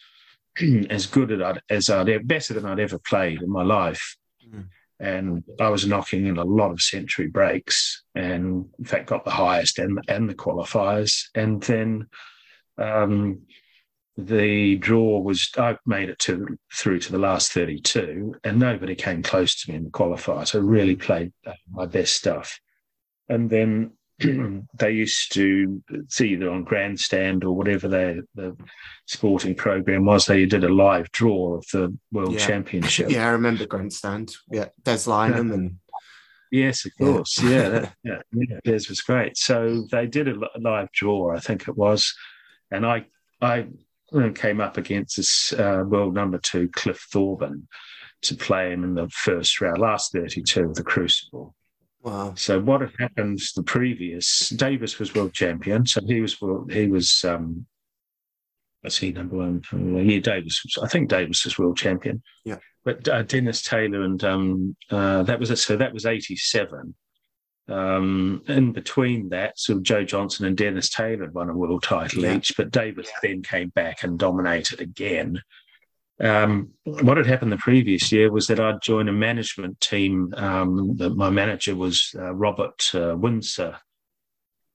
as 0.89 1.05
good 1.05 1.31
as 1.31 1.41
I'd, 1.41 1.62
as 1.69 1.89
I'd 1.89 2.27
better 2.27 2.53
than 2.53 2.65
I'd 2.65 2.79
ever 2.79 2.99
played 2.99 3.41
in 3.41 3.49
my 3.49 3.63
life. 3.63 4.17
Mm. 4.45 4.67
And 4.99 5.43
I 5.60 5.69
was 5.69 5.88
knocking 5.88 6.27
in 6.27 6.38
a 6.38 6.43
lot 6.43 6.71
of 6.71 6.81
century 6.81 7.27
breaks, 7.27 8.03
and 8.13 8.65
in 8.77 8.86
fact 8.86 9.07
got 9.07 9.25
the 9.25 9.31
highest 9.31 9.79
and 9.79 9.99
and 10.07 10.29
the 10.29 10.36
qualifiers. 10.36 11.23
And 11.34 11.62
then 11.63 12.07
um, 12.77 13.41
the 14.17 14.76
draw 14.78 15.19
was 15.19 15.50
I 15.58 15.78
made 15.86 16.10
it 16.10 16.19
to 16.19 16.58
through 16.74 17.00
to 17.00 17.12
the 17.12 17.17
last 17.17 17.54
32 17.54 18.36
and 18.43 18.60
nobody 18.60 18.95
came 18.95 19.24
close 19.24 19.56
to 19.62 19.71
me 19.71 19.78
in 19.78 19.86
the 19.86 19.89
qualifier. 19.89 20.47
So 20.47 20.60
I 20.60 20.63
really 20.63 20.95
played 20.95 21.32
uh, 21.45 21.54
my 21.71 21.86
best 21.86 22.15
stuff. 22.15 22.60
And 23.30 23.50
then 23.50 23.93
they 24.78 24.91
used 24.91 25.34
to 25.34 25.82
see 26.10 26.34
either 26.34 26.50
on 26.50 26.63
grandstand 26.63 27.43
or 27.43 27.56
whatever 27.56 27.88
their 27.88 28.21
the 28.36 28.56
sporting 29.08 29.56
program 29.56 30.06
was 30.06 30.26
they 30.26 30.45
did 30.45 30.63
a 30.63 30.69
live 30.69 31.10
draw 31.12 31.56
of 31.56 31.65
the 31.71 31.95
world 32.12 32.34
yeah. 32.34 32.45
championship. 32.45 33.10
Yeah 33.10 33.28
I 33.28 33.32
remember 33.32 33.65
grandstand. 33.65 34.36
Yeah 34.52 34.67
Des 34.84 35.06
Lynam 35.08 35.54
and 35.54 35.78
Yes, 36.52 36.86
of 36.86 36.91
course. 36.97 37.41
Yeah, 37.41 37.69
that, 37.69 37.93
yeah, 38.04 38.21
yeah, 38.34 38.60
Des 38.65 38.89
was 38.89 39.00
great. 39.00 39.38
So 39.38 39.86
they 39.89 40.06
did 40.06 40.28
a 40.28 40.36
live 40.60 40.91
draw, 40.91 41.34
I 41.34 41.39
think 41.39 41.69
it 41.69 41.78
was, 41.78 42.13
and 42.69 42.86
I 42.86 43.06
I 43.41 43.67
and 44.12 44.36
came 44.36 44.60
up 44.60 44.78
against 44.78 45.17
this 45.17 45.54
uh, 45.54 45.84
world 45.86 46.13
number 46.13 46.38
two, 46.38 46.69
Cliff 46.69 47.08
Thorburn, 47.12 47.67
to 48.24 48.36
play 48.36 48.71
him 48.71 48.84
in 48.84 48.93
the 48.93 49.10
first 49.10 49.62
round, 49.62 49.80
last 49.80 50.12
32 50.13 50.65
of 50.65 50.76
the 50.76 50.84
Crucible. 50.84 51.56
Wow. 52.04 52.34
So 52.36 52.60
what 52.60 52.82
had 52.82 52.93
happened 53.00 53.39
the 53.56 53.63
previous, 53.63 54.50
Davis 54.50 54.97
was 55.00 55.13
world 55.13 55.34
champion. 55.34 55.86
So 55.86 56.02
he 56.06 56.21
was, 56.21 56.38
he 56.69 56.88
was, 56.88 57.24
um, 57.24 57.65
let's 58.84 59.00
see, 59.00 59.12
number 59.12 59.38
one, 59.38 59.62
yeah, 59.71 60.19
Davis 60.19 60.62
was, 60.63 60.84
I 60.84 60.88
think 60.88 61.10
Davis 61.10 61.45
was 61.45 61.60
world 61.60 61.78
champion. 61.78 62.24
Yeah. 62.43 62.58
But 62.84 63.08
uh, 63.08 63.21
Dennis 63.24 63.62
Taylor 63.62 64.02
and 64.02 64.24
um, 64.24 64.76
uh, 64.89 65.24
that 65.24 65.39
was, 65.39 65.52
a, 65.52 65.58
so 65.58 65.78
that 65.78 65.93
was 65.93 66.08
87. 66.08 66.95
Um, 67.67 68.43
in 68.47 68.74
between 68.74 69.30
that, 69.30 69.58
so 69.58 69.80
Joe 69.80 70.04
Johnson 70.04 70.45
and 70.45 70.58
Dennis 70.58 70.89
Taylor 70.89 71.30
won 71.32 71.50
a 71.50 71.56
world 71.56 71.84
title 71.84 72.24
yeah. 72.24 72.36
each, 72.36 72.54
but 72.58 72.71
Davis 72.71 73.10
then 73.21 73.43
came 73.43 73.69
back 73.69 74.04
and 74.04 74.19
dominated 74.19 74.82
again. 74.82 75.41
Um, 76.19 76.71
what 76.84 77.17
had 77.17 77.26
happened 77.26 77.52
the 77.52 77.58
previous 77.58 78.12
year 78.12 78.32
was 78.32 78.47
that 78.47 78.60
I'd 78.60 78.82
joined 78.82 79.10
a 79.10 79.13
management 79.13 79.80
team. 79.80 80.34
Um, 80.36 80.97
my 81.15 81.30
manager 81.30 81.76
was 81.76 82.13
uh, 82.17 82.34
Robert 82.34 82.93
uh, 82.93 83.15
Winsor, 83.17 83.78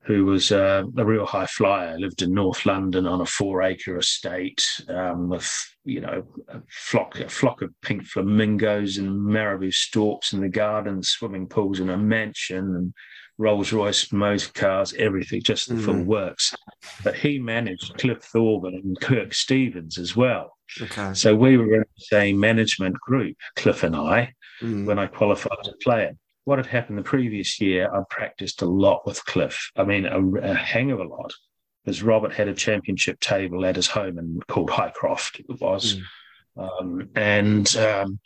who 0.06 0.24
was 0.24 0.52
uh, 0.52 0.84
a 0.96 1.04
real 1.04 1.26
high 1.26 1.46
flyer, 1.46 1.98
lived 1.98 2.22
in 2.22 2.32
North 2.32 2.64
London 2.64 3.06
on 3.06 3.20
a 3.20 3.26
four 3.26 3.62
acre 3.62 3.98
estate 3.98 4.64
um, 4.88 5.28
with, 5.28 5.52
you 5.84 6.00
know, 6.00 6.22
a 6.48 6.60
flock, 6.68 7.18
a 7.18 7.28
flock 7.28 7.60
of 7.60 7.74
pink 7.82 8.04
flamingos 8.04 8.98
and 8.98 9.20
marabou 9.20 9.72
storks 9.72 10.32
in 10.32 10.40
the 10.40 10.48
garden, 10.48 11.02
swimming 11.02 11.48
pools 11.48 11.80
in 11.80 11.90
a 11.90 11.96
mansion 11.96 12.58
and 12.58 12.94
Rolls 13.38 13.72
Royce 13.72 14.12
motor 14.12 14.50
cars, 14.54 14.94
everything, 14.94 15.42
just 15.42 15.68
the 15.68 15.74
mm. 15.74 15.84
full 15.84 16.02
works. 16.04 16.54
But 17.02 17.16
he 17.16 17.40
managed 17.40 17.98
Cliff 17.98 18.22
Thorburn 18.22 18.74
and 18.74 19.00
Kirk 19.00 19.34
Stevens 19.34 19.98
as 19.98 20.14
well. 20.14 20.56
Okay. 20.80 21.14
So 21.14 21.34
we 21.34 21.56
were 21.56 21.74
in 21.74 21.80
the 21.80 21.86
same 21.96 22.38
management 22.38 22.94
group, 23.00 23.36
Cliff 23.56 23.82
and 23.82 23.96
I, 23.96 24.32
mm. 24.62 24.86
when 24.86 25.00
I 25.00 25.06
qualified 25.08 25.58
to 25.64 25.74
play 25.82 26.04
it 26.04 26.16
what 26.46 26.58
had 26.58 26.66
happened 26.66 26.96
the 26.96 27.02
previous 27.02 27.60
year, 27.60 27.92
I 27.92 28.02
practiced 28.08 28.62
a 28.62 28.66
lot 28.66 29.04
with 29.04 29.24
Cliff. 29.24 29.70
I 29.76 29.82
mean, 29.84 30.06
a, 30.06 30.20
a 30.38 30.54
hang 30.54 30.92
of 30.92 31.00
a 31.00 31.04
lot, 31.04 31.34
because 31.84 32.04
Robert 32.04 32.32
had 32.32 32.46
a 32.48 32.54
championship 32.54 33.18
table 33.18 33.66
at 33.66 33.74
his 33.74 33.88
home 33.88 34.16
and 34.16 34.46
called 34.46 34.70
Highcroft, 34.70 35.40
it 35.40 35.60
was. 35.60 35.96
Mm. 36.56 36.80
Um, 36.80 37.10
and 37.16 37.76
um, 37.76 38.20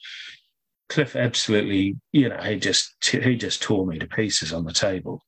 Cliff 0.90 1.16
absolutely, 1.16 1.96
you 2.12 2.28
know, 2.28 2.42
he 2.42 2.56
just 2.58 2.94
he 3.02 3.36
just 3.36 3.62
tore 3.62 3.86
me 3.86 3.98
to 3.98 4.06
pieces 4.06 4.52
on 4.52 4.64
the 4.64 4.72
table. 4.72 5.24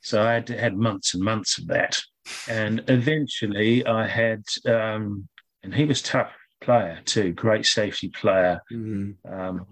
So 0.00 0.20
I 0.20 0.32
had, 0.34 0.48
had 0.48 0.76
months 0.76 1.14
and 1.14 1.22
months 1.22 1.58
of 1.58 1.68
that, 1.68 2.02
and 2.48 2.82
eventually 2.88 3.86
I 3.86 4.08
had, 4.08 4.42
um, 4.66 5.28
and 5.62 5.72
he 5.72 5.84
was 5.84 6.02
tough 6.02 6.32
player 6.60 7.00
too, 7.04 7.32
great 7.32 7.66
safety 7.66 8.08
player. 8.08 8.60
Mm-hmm. 8.72 9.32
Um, 9.32 9.66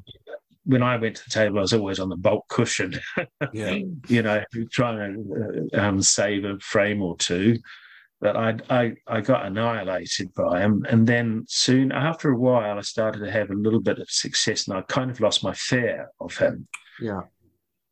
when 0.64 0.82
I 0.82 0.96
went 0.96 1.16
to 1.16 1.24
the 1.24 1.30
table, 1.30 1.58
I 1.58 1.62
was 1.62 1.72
always 1.72 1.98
on 1.98 2.08
the 2.08 2.16
baulk 2.16 2.48
cushion, 2.48 2.94
yeah. 3.52 3.78
you 4.08 4.22
know, 4.22 4.44
trying 4.70 5.14
to 5.14 5.70
uh, 5.74 5.80
um, 5.80 6.02
save 6.02 6.44
a 6.44 6.58
frame 6.58 7.02
or 7.02 7.16
two. 7.16 7.58
But 8.20 8.36
I, 8.36 8.58
I, 8.68 8.92
I 9.06 9.20
got 9.22 9.46
annihilated 9.46 10.34
by 10.34 10.60
him. 10.60 10.84
And 10.88 11.06
then 11.06 11.44
soon 11.48 11.90
after 11.90 12.30
a 12.30 12.36
while, 12.36 12.76
I 12.76 12.82
started 12.82 13.20
to 13.20 13.30
have 13.30 13.50
a 13.50 13.54
little 13.54 13.80
bit 13.80 13.98
of 13.98 14.10
success 14.10 14.68
and 14.68 14.76
I 14.76 14.82
kind 14.82 15.10
of 15.10 15.20
lost 15.20 15.42
my 15.42 15.54
fear 15.54 16.10
of 16.20 16.36
him. 16.36 16.68
Yeah. 17.00 17.22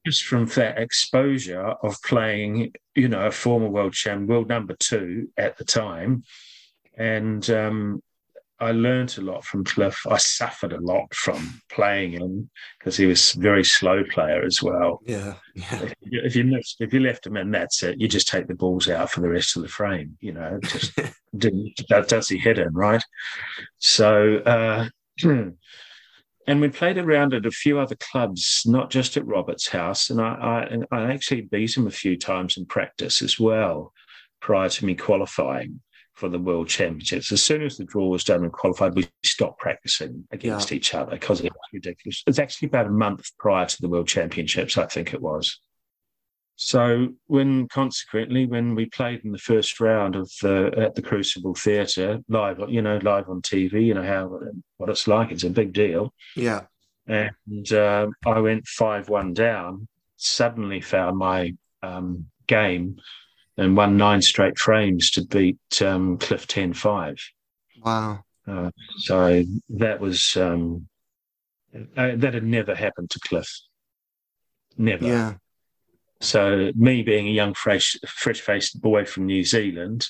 Just 0.05 0.25
from 0.25 0.45
that 0.47 0.79
exposure 0.79 1.75
of 1.83 1.97
playing, 2.05 2.73
you 2.95 3.09
know, 3.09 3.27
a 3.27 3.31
former 3.31 3.69
world 3.69 3.95
champ, 3.95 4.29
world 4.29 4.49
number 4.49 4.77
two 4.79 5.29
at 5.39 5.57
the 5.57 5.65
time. 5.65 6.25
And 6.99 7.49
um, 7.49 8.03
I 8.61 8.73
learned 8.73 9.17
a 9.19 9.21
lot 9.21 9.45
from 9.45 9.65
Cliff. 9.65 9.97
I 10.09 10.17
suffered 10.17 10.73
a 10.73 10.81
lot 10.81 11.15
from 11.15 11.61
playing 11.71 12.13
him 12.13 12.51
because 12.79 12.97
he 12.97 13.07
was 13.07 13.35
a 13.35 13.41
very 13.41 13.65
slow 13.65 14.03
player 14.05 14.45
as 14.45 14.61
well. 14.63 15.01
Yeah, 15.07 15.35
yeah. 15.55 15.91
If 16.03 16.35
you 16.35 16.45
left, 16.45 16.77
if 16.81 16.93
you 16.93 17.01
left 17.01 17.27
him 17.27 17.37
in, 17.37 17.53
that's 17.53 17.83
it. 17.85 18.01
You 18.01 18.09
just 18.09 18.29
take 18.29 18.49
the 18.49 18.55
balls 18.55 18.89
out 18.89 19.11
for 19.11 19.21
the 19.21 19.29
rest 19.29 19.57
of 19.57 19.63
the 19.63 19.69
frame. 19.69 20.17
You 20.21 20.33
know, 20.33 20.59
just 20.63 20.97
that 21.33 22.07
does 22.09 22.29
he 22.29 22.39
hit 22.39 22.59
in 22.59 22.73
right. 22.73 23.03
So, 23.79 24.39
uh, 24.39 24.89
and 25.25 26.61
we 26.61 26.69
played 26.69 26.99
around 26.99 27.35
at 27.35 27.47
a 27.47 27.53
few 27.53 27.79
other 27.79 27.97
clubs, 27.97 28.65
not 28.67 28.91
just 28.91 29.17
at 29.17 29.27
Robert's 29.27 29.69
house. 29.69 30.11
And 30.11 30.21
I, 30.21 30.85
I, 30.91 30.97
I 30.97 31.13
actually 31.13 31.43
beat 31.43 31.77
him 31.77 31.87
a 31.87 31.93
few 31.93 32.17
times 32.17 32.57
in 32.57 32.67
practice 32.67 33.23
as 33.23 33.39
well, 33.39 33.93
prior 34.41 34.69
to 34.69 34.85
me 34.85 34.97
qualifying 34.97 35.81
for 36.19 36.29
the 36.29 36.39
World 36.39 36.69
Championships. 36.69 37.31
As 37.31 37.45
soon 37.45 37.63
as 37.63 37.77
the 37.77 37.85
draw 37.85 38.09
was 38.09 38.25
done 38.25 38.43
and 38.43 38.53
qualified, 38.53 38.97
we 38.97 39.09
stopped 39.25 39.61
practicing 39.61 40.27
against 40.33 40.71
yeah. 40.71 40.77
each 40.77 40.93
other 40.93 41.13
because 41.13 41.41
it 41.41 41.53
was 41.53 41.69
ridiculous. 41.73 42.25
It's 42.27 42.41
actually 42.41 42.67
about 42.67 42.87
a 42.87 42.91
month 42.91 43.31
prior 43.39 43.67
to 43.67 43.81
the 43.81 43.89
World 43.89 44.09
Championships, 44.09 44.77
I 44.77 44.87
think 44.87 45.15
it 45.15 45.23
was. 45.23 45.61
So 46.57 47.11
when 47.29 47.69
consequently, 47.69 48.47
when 48.47 48.75
we 48.75 48.87
played 48.87 49.25
in 49.25 49.31
the 49.31 49.39
first 49.39 49.79
round 49.79 50.17
of 50.17 50.29
the 50.43 50.73
at 50.77 50.97
the 50.97 51.03
Crucible 51.03 51.55
Theatre 51.55 52.19
live, 52.29 52.59
you 52.69 52.83
know, 52.83 52.99
live 53.01 53.29
on 53.29 53.41
TV, 53.43 53.87
you 53.87 53.95
know 53.95 54.03
how 54.03 54.41
what 54.77 54.91
it's 54.91 55.07
like. 55.07 55.31
It's 55.31 55.45
a 55.45 55.51
big 55.51 55.73
deal. 55.73 56.13
Yeah. 56.35 56.63
And 57.07 57.73
uh, 57.73 58.09
I 58.27 58.41
went 58.41 58.67
five 58.67 59.09
one 59.09 59.35
down. 59.35 59.87
Suddenly 60.17 60.81
found 60.81 61.17
my 61.17 61.55
um, 61.85 62.27
game 62.49 62.97
and 63.59 63.77
won 63.77 63.97
nine 63.97 64.23
straight 64.23 64.59
frames 64.59 65.11
to 65.11 65.25
beat 65.25 65.59
um, 65.83 66.17
Cliff 66.17 66.47
10-5. 66.47 67.21
Wow. 67.85 68.21
Uh, 68.47 68.71
so 68.99 69.45
that 69.69 70.01
was 70.01 70.37
um, 70.37 70.89
uh, 71.75 72.13
that 72.17 72.35
had 72.35 72.45
never 72.45 72.75
happened 72.75 73.11
to 73.11 73.21
Cliff. 73.21 73.49
Never. 74.79 75.07
Yeah. 75.07 75.35
So 76.21 76.73
me 76.75 77.03
being 77.03 77.29
a 77.29 77.33
young, 77.33 77.55
fresh, 77.55 77.97
fresh-faced 78.07 78.81
boy 78.81 79.05
from 79.05 79.27
New 79.27 79.45
Zealand, 79.45 80.07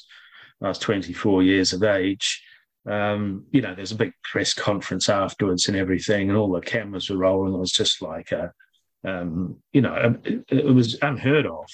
I 0.63 0.69
was 0.69 0.79
24 0.79 1.43
years 1.43 1.73
of 1.73 1.83
age. 1.83 2.43
Um, 2.89 3.45
you 3.51 3.61
know, 3.61 3.75
there's 3.75 3.93
a 3.93 3.97
big 3.97 4.13
press 4.23 4.55
conference 4.55 5.09
afterwards 5.09 5.69
and 5.69 5.77
everything, 5.77 6.29
and 6.29 6.39
all 6.39 6.51
the 6.51 6.61
cameras 6.61 7.11
were 7.11 7.19
rolling. 7.19 7.55
It 7.55 7.59
was 7.59 7.73
just 7.73 8.01
like 8.01 8.33
a, 8.33 8.53
um, 9.05 9.57
you 9.73 9.83
know, 9.83 10.17
it, 10.25 10.45
it, 10.49 10.65
was 10.65 10.97
unheard 11.03 11.47
of, 11.47 11.67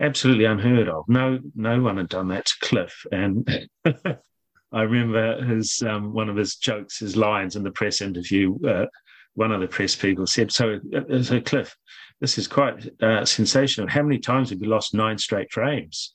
absolutely 0.00 0.44
unheard 0.44 0.88
of. 0.88 1.04
No, 1.08 1.38
no 1.54 1.80
one 1.80 1.96
had 1.96 2.08
done 2.08 2.28
that 2.28 2.46
to 2.46 2.54
Cliff, 2.62 3.06
and 3.12 3.68
I 3.84 4.82
remember 4.82 5.44
his 5.44 5.82
um, 5.86 6.12
one 6.12 6.28
of 6.28 6.36
his 6.36 6.56
jokes, 6.56 6.98
his 6.98 7.16
lines 7.16 7.56
in 7.56 7.62
the 7.62 7.70
press 7.70 8.00
interview. 8.00 8.58
Uh, 8.66 8.86
one 9.34 9.52
of 9.52 9.60
the 9.60 9.68
press 9.68 9.94
people 9.94 10.26
said, 10.26 10.52
"So, 10.52 10.78
uh, 10.94 11.22
so 11.22 11.40
Cliff, 11.40 11.76
this 12.20 12.38
is 12.38 12.48
quite 12.48 12.88
uh, 13.02 13.24
sensational. 13.24 13.88
How 13.88 14.02
many 14.02 14.18
times 14.18 14.50
have 14.50 14.60
you 14.60 14.68
lost 14.68 14.94
nine 14.94 15.18
straight 15.18 15.52
frames? 15.52 16.14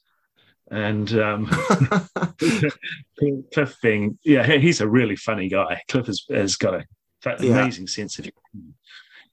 And 0.71 1.11
um, 1.19 1.45
Cliff 3.53 3.77
being, 3.81 4.17
yeah, 4.23 4.57
he's 4.57 4.81
a 4.81 4.87
really 4.87 5.15
funny 5.15 5.49
guy. 5.49 5.81
Cliff 5.89 6.07
has, 6.07 6.25
has 6.29 6.55
got 6.55 6.73
a 6.73 6.85
amazing 7.25 7.85
yeah. 7.85 7.89
sense 7.89 8.19
of 8.19 8.25
humor. 8.25 8.73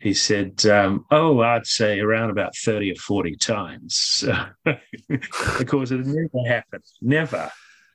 He 0.00 0.14
said, 0.14 0.64
um, 0.66 1.04
"Oh, 1.10 1.40
I'd 1.40 1.66
say 1.66 2.00
around 2.00 2.30
about 2.30 2.56
thirty 2.56 2.90
or 2.90 2.96
forty 2.96 3.36
times." 3.36 4.24
of 4.66 5.66
course, 5.66 5.90
it 5.90 6.06
never 6.06 6.48
happened. 6.48 6.84
Never, 7.02 7.50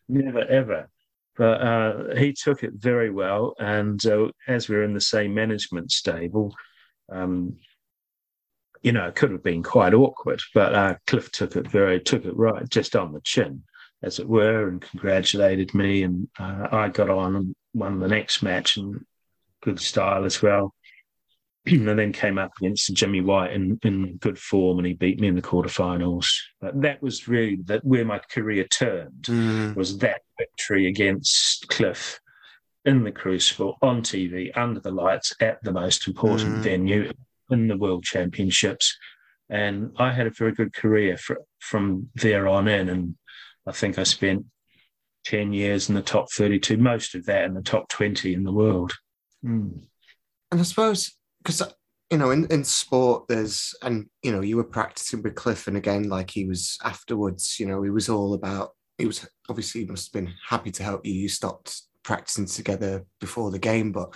never, 0.07 0.45
ever. 0.45 0.89
But 1.35 1.61
uh, 1.61 2.15
he 2.15 2.31
took 2.31 2.63
it 2.63 2.73
very 2.75 3.09
well, 3.09 3.55
and 3.59 4.03
uh, 4.05 4.29
as 4.47 4.69
we 4.69 4.75
we're 4.75 4.83
in 4.83 4.93
the 4.93 5.01
same 5.01 5.33
management 5.33 5.91
stable, 5.91 6.55
um, 7.11 7.57
you 8.83 8.91
know, 8.91 9.07
it 9.07 9.15
could 9.15 9.31
have 9.31 9.41
been 9.41 9.63
quite 9.63 9.95
awkward, 9.95 10.43
but 10.53 10.75
uh, 10.75 10.95
Cliff 11.07 11.31
took 11.31 11.55
it 11.55 11.67
very, 11.67 11.99
took 11.99 12.23
it 12.23 12.37
right, 12.37 12.69
just 12.69 12.95
on 12.95 13.13
the 13.13 13.21
chin, 13.21 13.63
as 14.03 14.19
it 14.19 14.29
were, 14.29 14.67
and 14.67 14.79
congratulated 14.79 15.73
me. 15.73 16.03
And 16.03 16.27
uh, 16.37 16.67
I 16.71 16.89
got 16.89 17.09
on 17.09 17.35
and 17.35 17.55
won 17.73 17.99
the 17.99 18.07
next 18.07 18.43
match 18.43 18.77
in 18.77 19.03
good 19.63 19.79
style 19.79 20.23
as 20.23 20.39
well. 20.43 20.74
and 21.71 21.99
then 21.99 22.11
came 22.11 22.37
up 22.37 22.51
against 22.59 22.93
Jimmy 22.93 23.21
White 23.21 23.53
in, 23.53 23.79
in 23.83 24.17
good 24.17 24.37
form, 24.37 24.77
and 24.77 24.87
he 24.87 24.93
beat 24.93 25.19
me 25.19 25.27
in 25.27 25.35
the 25.35 25.41
quarterfinals. 25.41 26.27
But 26.61 26.81
that 26.81 27.01
was 27.01 27.27
really 27.27 27.57
that 27.65 27.83
where 27.83 28.05
my 28.05 28.19
career 28.19 28.65
turned 28.65 29.23
mm. 29.23 29.75
was 29.75 29.97
that 29.99 30.21
victory 30.37 30.87
against 30.87 31.67
Cliff 31.69 32.19
in 32.85 33.03
the 33.03 33.11
Crucible 33.11 33.77
on 33.81 34.03
TV 34.03 34.55
under 34.55 34.79
the 34.79 34.91
lights 34.91 35.33
at 35.41 35.61
the 35.63 35.71
most 35.71 36.07
important 36.07 36.57
mm. 36.57 36.59
venue 36.59 37.11
in 37.49 37.67
the 37.67 37.77
World 37.77 38.03
Championships. 38.03 38.95
And 39.49 39.91
I 39.97 40.11
had 40.11 40.27
a 40.27 40.31
very 40.31 40.51
good 40.51 40.73
career 40.73 41.17
for, 41.17 41.41
from 41.59 42.09
there 42.15 42.47
on 42.47 42.67
in. 42.67 42.89
And 42.89 43.15
I 43.67 43.71
think 43.71 43.97
I 43.97 44.03
spent 44.03 44.45
10 45.25 45.53
years 45.53 45.89
in 45.89 45.95
the 45.95 46.01
top 46.01 46.31
32, 46.31 46.77
most 46.77 47.15
of 47.15 47.25
that 47.25 47.45
in 47.45 47.53
the 47.53 47.61
top 47.61 47.89
20 47.89 48.33
in 48.33 48.43
the 48.43 48.51
world. 48.51 48.93
Mm. 49.43 49.85
And 50.51 50.61
I 50.61 50.63
suppose, 50.63 51.15
because, 51.45 51.61
you 52.09 52.17
know, 52.17 52.31
in, 52.31 52.47
in 52.47 52.63
sport, 52.63 53.25
there's, 53.29 53.75
and, 53.83 54.07
you 54.23 54.31
know, 54.31 54.41
you 54.41 54.57
were 54.57 54.63
practicing 54.63 55.21
with 55.21 55.35
Cliff, 55.35 55.67
and 55.67 55.77
again, 55.77 56.09
like 56.09 56.31
he 56.31 56.45
was 56.45 56.77
afterwards, 56.83 57.59
you 57.59 57.67
know, 57.67 57.83
he 57.83 57.91
was 57.91 58.09
all 58.09 58.33
about, 58.33 58.71
he 58.97 59.05
was 59.05 59.27
obviously, 59.47 59.81
he 59.81 59.87
must 59.87 60.07
have 60.07 60.23
been 60.23 60.33
happy 60.47 60.71
to 60.71 60.83
help 60.83 61.05
you. 61.05 61.13
You 61.13 61.29
stopped 61.29 61.83
practicing 62.03 62.47
together 62.47 63.05
before 63.19 63.51
the 63.51 63.59
game, 63.59 63.91
but 63.91 64.15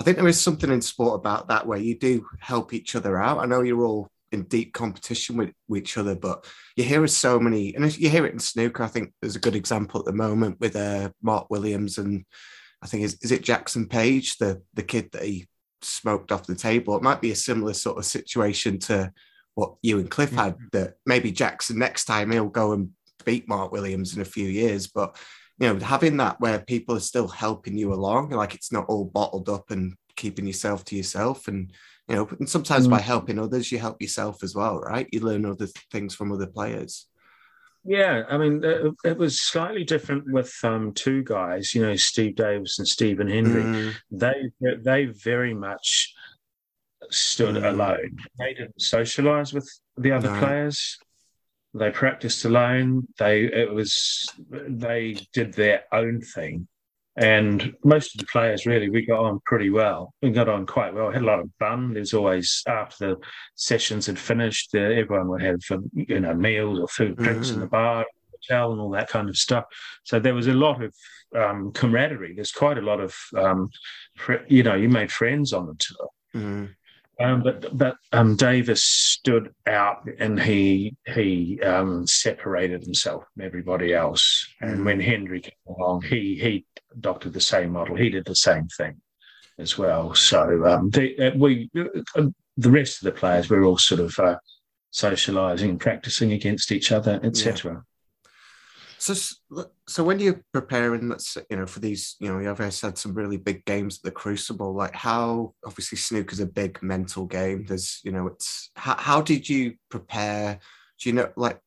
I 0.00 0.04
think 0.04 0.16
there 0.16 0.28
is 0.28 0.40
something 0.40 0.70
in 0.70 0.80
sport 0.80 1.18
about 1.18 1.48
that 1.48 1.66
where 1.66 1.78
you 1.78 1.98
do 1.98 2.24
help 2.38 2.72
each 2.72 2.94
other 2.94 3.20
out. 3.20 3.38
I 3.38 3.46
know 3.46 3.62
you're 3.62 3.84
all 3.84 4.08
in 4.30 4.44
deep 4.44 4.72
competition 4.72 5.36
with, 5.36 5.50
with 5.66 5.82
each 5.82 5.98
other, 5.98 6.14
but 6.14 6.46
you 6.76 6.84
hear 6.84 7.04
so 7.08 7.40
many, 7.40 7.74
and 7.74 7.98
you 7.98 8.08
hear 8.08 8.24
it 8.24 8.32
in 8.32 8.38
snooker. 8.38 8.84
I 8.84 8.88
think 8.88 9.12
there's 9.20 9.36
a 9.36 9.40
good 9.40 9.56
example 9.56 9.98
at 9.98 10.06
the 10.06 10.12
moment 10.12 10.60
with 10.60 10.76
uh, 10.76 11.10
Mark 11.22 11.50
Williams 11.50 11.98
and 11.98 12.24
I 12.80 12.86
think 12.86 13.02
is 13.02 13.18
is 13.22 13.32
it 13.32 13.42
Jackson 13.42 13.88
Page, 13.88 14.36
the 14.36 14.62
the 14.74 14.84
kid 14.84 15.10
that 15.12 15.24
he 15.24 15.48
smoked 15.82 16.32
off 16.32 16.46
the 16.46 16.54
table. 16.54 16.96
It 16.96 17.02
might 17.02 17.20
be 17.20 17.30
a 17.30 17.36
similar 17.36 17.74
sort 17.74 17.98
of 17.98 18.04
situation 18.04 18.78
to 18.80 19.12
what 19.54 19.74
you 19.82 19.98
and 19.98 20.10
Cliff 20.10 20.32
had. 20.32 20.54
Mm-hmm. 20.54 20.66
That 20.72 20.94
maybe 21.06 21.32
Jackson 21.32 21.78
next 21.78 22.04
time 22.04 22.30
he'll 22.30 22.48
go 22.48 22.72
and 22.72 22.90
beat 23.24 23.48
Mark 23.48 23.72
Williams 23.72 24.14
in 24.14 24.22
a 24.22 24.26
few 24.26 24.48
years, 24.48 24.86
but 24.86 25.16
you 25.58 25.66
know, 25.66 25.84
having 25.84 26.16
that 26.18 26.40
where 26.40 26.60
people 26.60 26.96
are 26.96 27.00
still 27.00 27.28
helping 27.28 27.76
you 27.76 27.92
along, 27.92 28.30
like 28.30 28.54
it's 28.54 28.72
not 28.72 28.86
all 28.88 29.04
bottled 29.04 29.48
up 29.48 29.70
and 29.70 29.94
keeping 30.16 30.46
yourself 30.46 30.84
to 30.84 30.96
yourself. 30.96 31.48
And, 31.48 31.72
you 32.08 32.14
know, 32.14 32.28
and 32.38 32.48
sometimes 32.48 32.86
mm. 32.86 32.90
by 32.90 33.00
helping 33.00 33.38
others, 33.38 33.72
you 33.72 33.78
help 33.78 34.00
yourself 34.00 34.42
as 34.44 34.54
well, 34.54 34.78
right? 34.78 35.08
You 35.12 35.20
learn 35.20 35.44
other 35.44 35.66
things 35.90 36.14
from 36.14 36.30
other 36.30 36.46
players. 36.46 37.06
Yeah, 37.84 38.24
I 38.28 38.36
mean, 38.36 38.62
it 39.04 39.16
was 39.16 39.40
slightly 39.40 39.84
different 39.84 40.30
with 40.30 40.54
um, 40.62 40.92
two 40.92 41.22
guys, 41.22 41.74
you 41.74 41.82
know, 41.82 41.96
Steve 41.96 42.36
Davis 42.36 42.78
and 42.78 42.86
Stephen 42.86 43.28
Hendry. 43.28 43.62
Mm. 43.62 43.94
They 44.10 44.50
they 44.82 45.06
very 45.06 45.54
much 45.54 46.12
stood 47.10 47.54
mm. 47.54 47.66
alone. 47.66 48.18
They 48.38 48.54
didn't 48.54 48.82
socialize 48.82 49.54
with 49.54 49.68
the 49.96 50.12
other 50.12 50.30
no. 50.30 50.38
players 50.38 50.98
they 51.74 51.90
practiced 51.90 52.44
alone. 52.44 53.06
They 53.18 53.44
it 53.44 53.72
was 53.72 54.28
they 54.50 55.16
did 55.32 55.54
their 55.54 55.84
own 55.92 56.20
thing, 56.20 56.68
and 57.18 57.74
most 57.82 58.14
of 58.14 58.20
the 58.20 58.26
players 58.26 58.64
really 58.64 58.88
we 58.88 59.04
got 59.04 59.18
on 59.18 59.40
pretty 59.44 59.70
well. 59.70 60.14
We 60.22 60.30
got 60.30 60.48
on 60.48 60.66
quite 60.66 60.94
well. 60.94 61.10
Had 61.10 61.22
a 61.22 61.26
lot 61.26 61.40
of 61.40 61.50
fun. 61.58 61.92
There's 61.94 62.14
always 62.14 62.62
after 62.68 63.08
the 63.08 63.16
sessions 63.56 64.06
had 64.06 64.18
finished, 64.18 64.70
uh, 64.72 64.78
everyone 64.78 65.28
would 65.28 65.42
have 65.42 65.60
um, 65.72 65.90
you 65.92 66.20
know 66.20 66.32
meals 66.32 66.78
or 66.78 66.86
food, 66.86 67.16
drinks 67.16 67.48
mm-hmm. 67.48 67.54
in 67.54 67.60
the 67.60 67.66
bar, 67.66 68.06
hotel, 68.30 68.70
and 68.70 68.80
all 68.80 68.90
that 68.90 69.08
kind 69.08 69.28
of 69.28 69.36
stuff. 69.36 69.64
So 70.04 70.20
there 70.20 70.34
was 70.34 70.46
a 70.46 70.54
lot 70.54 70.80
of 70.80 70.94
um, 71.34 71.72
camaraderie. 71.72 72.34
There's 72.34 72.52
quite 72.52 72.78
a 72.78 72.82
lot 72.82 73.00
of 73.00 73.16
um, 73.36 73.68
you 74.46 74.62
know 74.62 74.76
you 74.76 74.88
made 74.88 75.10
friends 75.10 75.52
on 75.52 75.66
the 75.66 75.74
tour. 75.74 76.08
Mm-hmm. 76.36 76.66
Um, 77.20 77.42
but 77.42 77.76
but 77.76 77.96
um, 78.12 78.36
Davis 78.36 78.84
stood 78.84 79.52
out 79.66 80.08
and 80.20 80.40
he 80.40 80.96
he 81.06 81.60
um, 81.62 82.06
separated 82.06 82.84
himself 82.84 83.24
from 83.34 83.44
everybody 83.44 83.92
else. 83.92 84.46
And 84.60 84.84
when 84.84 85.00
Hendry 85.00 85.40
came 85.40 85.52
along, 85.66 86.02
he 86.02 86.38
he 86.40 86.64
adopted 86.92 87.32
the 87.32 87.40
same 87.40 87.72
model. 87.72 87.96
He 87.96 88.08
did 88.08 88.24
the 88.24 88.36
same 88.36 88.68
thing 88.68 89.00
as 89.58 89.76
well. 89.76 90.14
So 90.14 90.64
um, 90.64 90.90
the, 90.90 91.18
uh, 91.18 91.36
we 91.36 91.68
uh, 92.14 92.26
the 92.56 92.70
rest 92.70 92.98
of 92.98 93.06
the 93.06 93.18
players 93.18 93.48
were 93.48 93.64
all 93.64 93.78
sort 93.78 94.00
of 94.00 94.16
uh, 94.18 94.36
socialising, 94.92 95.80
practicing 95.80 96.32
against 96.32 96.70
each 96.70 96.92
other, 96.92 97.18
etc. 97.24 97.82
So, 99.00 99.14
so 99.86 100.02
when 100.02 100.18
you're 100.18 100.42
preparing, 100.52 101.12
you 101.50 101.56
know, 101.56 101.66
for 101.66 101.78
these, 101.78 102.16
you 102.18 102.32
know, 102.32 102.40
you've 102.40 102.58
had 102.58 102.98
some 102.98 103.14
really 103.14 103.36
big 103.36 103.64
games 103.64 103.98
at 103.98 104.02
the 104.02 104.10
Crucible. 104.10 104.74
Like, 104.74 104.94
how 104.94 105.54
obviously 105.64 105.98
snooker's 105.98 106.40
a 106.40 106.46
big 106.46 106.82
mental 106.82 107.24
game. 107.24 107.64
There's, 107.64 108.00
you 108.02 108.10
know, 108.10 108.26
it's 108.26 108.70
how, 108.74 108.96
how 108.96 109.20
did 109.22 109.48
you 109.48 109.74
prepare? 109.88 110.58
Do 111.00 111.08
you 111.08 111.14
know, 111.14 111.30
like, 111.36 111.60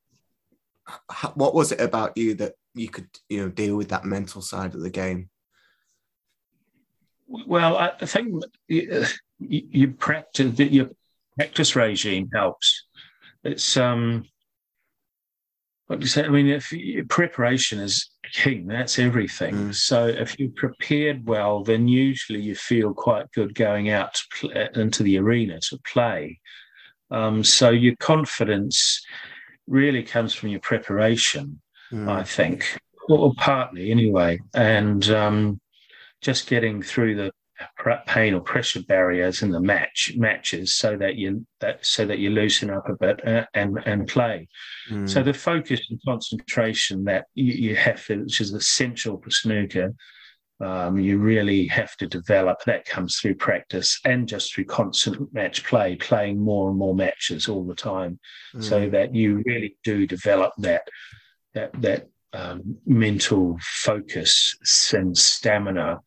how, 1.09 1.29
what 1.35 1.55
was 1.55 1.71
it 1.71 1.79
about 1.79 2.17
you 2.17 2.33
that 2.35 2.55
you 2.73 2.89
could, 2.89 3.07
you 3.29 3.41
know, 3.41 3.49
deal 3.49 3.77
with 3.77 3.89
that 3.89 4.03
mental 4.03 4.41
side 4.41 4.75
of 4.75 4.81
the 4.81 4.89
game? 4.89 5.29
Well, 7.27 7.77
I 7.77 8.05
think 8.05 8.43
you, 8.67 9.05
you 9.39 9.91
practice 9.93 10.59
your 10.59 10.89
practice 11.37 11.77
regime 11.77 12.29
helps. 12.33 12.87
It's 13.43 13.77
um 13.77 14.25
like 15.91 15.99
you 15.99 16.07
say, 16.07 16.23
I 16.23 16.29
mean, 16.29 16.47
if 16.47 16.73
preparation 17.09 17.77
is 17.79 18.09
king, 18.31 18.65
that's 18.65 18.97
everything. 18.97 19.53
Mm. 19.53 19.75
So 19.75 20.07
if 20.07 20.39
you're 20.39 20.49
prepared 20.55 21.27
well, 21.27 21.65
then 21.65 21.89
usually 21.89 22.39
you 22.39 22.55
feel 22.55 22.93
quite 22.93 23.29
good 23.33 23.53
going 23.53 23.89
out 23.89 24.17
play, 24.39 24.69
into 24.73 25.03
the 25.03 25.17
arena 25.17 25.59
to 25.69 25.77
play. 25.79 26.39
Um, 27.11 27.43
so 27.43 27.71
your 27.71 27.97
confidence 27.97 29.01
really 29.67 30.01
comes 30.01 30.33
from 30.33 30.47
your 30.47 30.61
preparation, 30.61 31.61
mm. 31.91 32.09
I 32.09 32.23
think. 32.23 32.79
or 33.09 33.33
partly 33.35 33.91
anyway, 33.91 34.39
and 34.53 35.09
um, 35.09 35.59
just 36.21 36.47
getting 36.47 36.81
through 36.81 37.15
the 37.15 37.31
pain 38.05 38.33
or 38.33 38.41
pressure 38.41 38.81
barriers 38.83 39.41
in 39.41 39.51
the 39.51 39.59
match 39.59 40.13
matches 40.15 40.75
so 40.75 40.97
that 40.97 41.15
you 41.15 41.45
that 41.59 41.85
so 41.85 42.05
that 42.05 42.19
you 42.19 42.29
loosen 42.29 42.69
up 42.69 42.87
a 42.89 42.95
bit 42.95 43.27
uh, 43.27 43.45
and 43.53 43.77
and 43.85 44.07
play. 44.07 44.47
Mm. 44.89 45.09
So 45.09 45.23
the 45.23 45.33
focus 45.33 45.81
and 45.89 45.99
concentration 46.05 47.03
that 47.05 47.25
you, 47.33 47.53
you 47.53 47.75
have 47.75 48.05
to, 48.07 48.17
which 48.17 48.41
is 48.41 48.53
essential 48.53 49.21
for 49.21 49.29
snooker, 49.29 49.93
um, 50.59 50.97
you 50.97 51.17
really 51.17 51.67
have 51.67 51.95
to 51.97 52.07
develop. 52.07 52.63
That 52.65 52.85
comes 52.85 53.17
through 53.17 53.35
practice 53.35 53.99
and 54.05 54.27
just 54.27 54.53
through 54.53 54.65
constant 54.65 55.33
match 55.33 55.63
play, 55.63 55.95
playing 55.95 56.39
more 56.39 56.69
and 56.69 56.77
more 56.77 56.95
matches 56.95 57.47
all 57.47 57.65
the 57.65 57.75
time, 57.75 58.19
mm. 58.55 58.63
so 58.63 58.89
that 58.89 59.15
you 59.15 59.43
really 59.45 59.77
do 59.83 60.05
develop 60.05 60.53
that 60.59 60.83
that 61.53 61.71
that 61.81 62.07
um, 62.33 62.77
mental 62.85 63.57
focus 63.61 64.55
and 64.93 65.17
stamina 65.17 65.99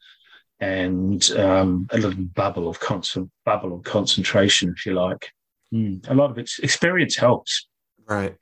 and 0.60 1.30
um, 1.32 1.86
a 1.90 1.98
little 1.98 2.24
bubble 2.34 2.68
of 2.68 2.80
constant 2.80 3.30
bubble 3.44 3.74
of 3.74 3.82
concentration, 3.84 4.74
if 4.76 4.86
you 4.86 4.94
like. 4.94 5.30
Mm. 5.72 6.08
A 6.08 6.14
lot 6.14 6.30
of 6.30 6.38
its 6.38 6.58
experience 6.60 7.16
helps, 7.16 7.68
right? 8.06 8.36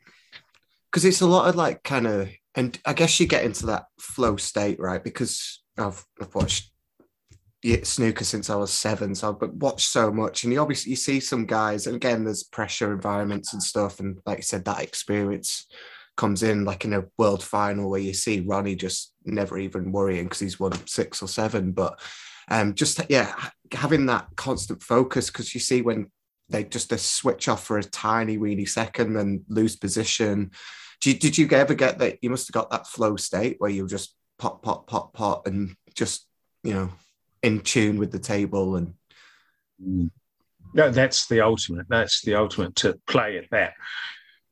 Because 0.90 1.04
it's 1.04 1.22
a 1.22 1.26
lot 1.26 1.48
of 1.48 1.56
like 1.56 1.82
kind 1.82 2.06
of, 2.06 2.28
and 2.54 2.78
I 2.84 2.92
guess 2.92 3.18
you 3.18 3.26
get 3.26 3.44
into 3.44 3.66
that 3.66 3.84
flow 3.98 4.36
state, 4.36 4.78
right? 4.78 5.02
Because 5.02 5.62
I've, 5.78 6.04
I've 6.20 6.34
watched 6.34 6.70
snooker 7.84 8.24
since 8.24 8.50
I 8.50 8.56
was 8.56 8.72
seven, 8.72 9.14
so 9.14 9.38
I've 9.40 9.50
watched 9.54 9.88
so 9.88 10.12
much, 10.12 10.44
and 10.44 10.52
you 10.52 10.60
obviously 10.60 10.90
you 10.90 10.96
see 10.96 11.20
some 11.20 11.46
guys, 11.46 11.86
and 11.86 11.96
again, 11.96 12.24
there's 12.24 12.42
pressure 12.42 12.92
environments 12.92 13.52
and 13.52 13.62
stuff, 13.62 14.00
and 14.00 14.18
like 14.26 14.38
you 14.38 14.42
said, 14.42 14.64
that 14.66 14.82
experience 14.82 15.66
comes 16.16 16.42
in 16.42 16.64
like 16.64 16.84
in 16.84 16.92
a 16.92 17.04
world 17.16 17.42
final 17.42 17.88
where 17.88 18.00
you 18.00 18.12
see 18.12 18.40
Ronnie 18.40 18.76
just 18.76 19.11
never 19.24 19.58
even 19.58 19.92
worrying 19.92 20.24
because 20.24 20.40
he's 20.40 20.60
won 20.60 20.72
six 20.86 21.22
or 21.22 21.28
seven. 21.28 21.72
But 21.72 22.00
um, 22.48 22.74
just 22.74 23.00
yeah, 23.08 23.34
having 23.72 24.06
that 24.06 24.28
constant 24.36 24.82
focus 24.82 25.30
because 25.30 25.54
you 25.54 25.60
see 25.60 25.82
when 25.82 26.10
they 26.48 26.64
just 26.64 26.92
a 26.92 26.98
switch 26.98 27.48
off 27.48 27.64
for 27.64 27.78
a 27.78 27.84
tiny 27.84 28.38
weeny 28.38 28.66
second 28.66 29.16
and 29.16 29.42
lose 29.48 29.76
position. 29.76 30.50
Did 31.00 31.14
you, 31.14 31.20
did 31.30 31.38
you 31.38 31.56
ever 31.56 31.74
get 31.74 31.98
that? 31.98 32.18
You 32.22 32.30
must 32.30 32.48
have 32.48 32.54
got 32.54 32.70
that 32.70 32.86
flow 32.86 33.16
state 33.16 33.56
where 33.58 33.70
you 33.70 33.86
just 33.88 34.14
pop, 34.38 34.62
pop, 34.62 34.86
pop, 34.86 35.12
pop, 35.14 35.46
and 35.46 35.74
just 35.94 36.26
you 36.62 36.74
know 36.74 36.90
in 37.42 37.60
tune 37.60 37.98
with 37.98 38.12
the 38.12 38.18
table 38.18 38.76
and. 38.76 38.94
Mm. 39.82 40.10
No, 40.74 40.90
that's 40.90 41.26
the 41.26 41.42
ultimate. 41.42 41.86
That's 41.90 42.22
the 42.22 42.34
ultimate 42.34 42.76
to 42.76 42.98
play 43.06 43.36
at 43.36 43.50
that 43.50 43.74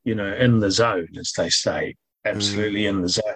you 0.05 0.15
know, 0.15 0.33
in 0.33 0.61
the 0.61 0.71
zone, 0.71 1.09
as 1.19 1.33
they 1.37 1.51
say, 1.51 1.97
absolutely 2.25 2.83
mm. 2.83 2.89
in 2.89 3.03
the 3.03 3.09
zone. 3.09 3.35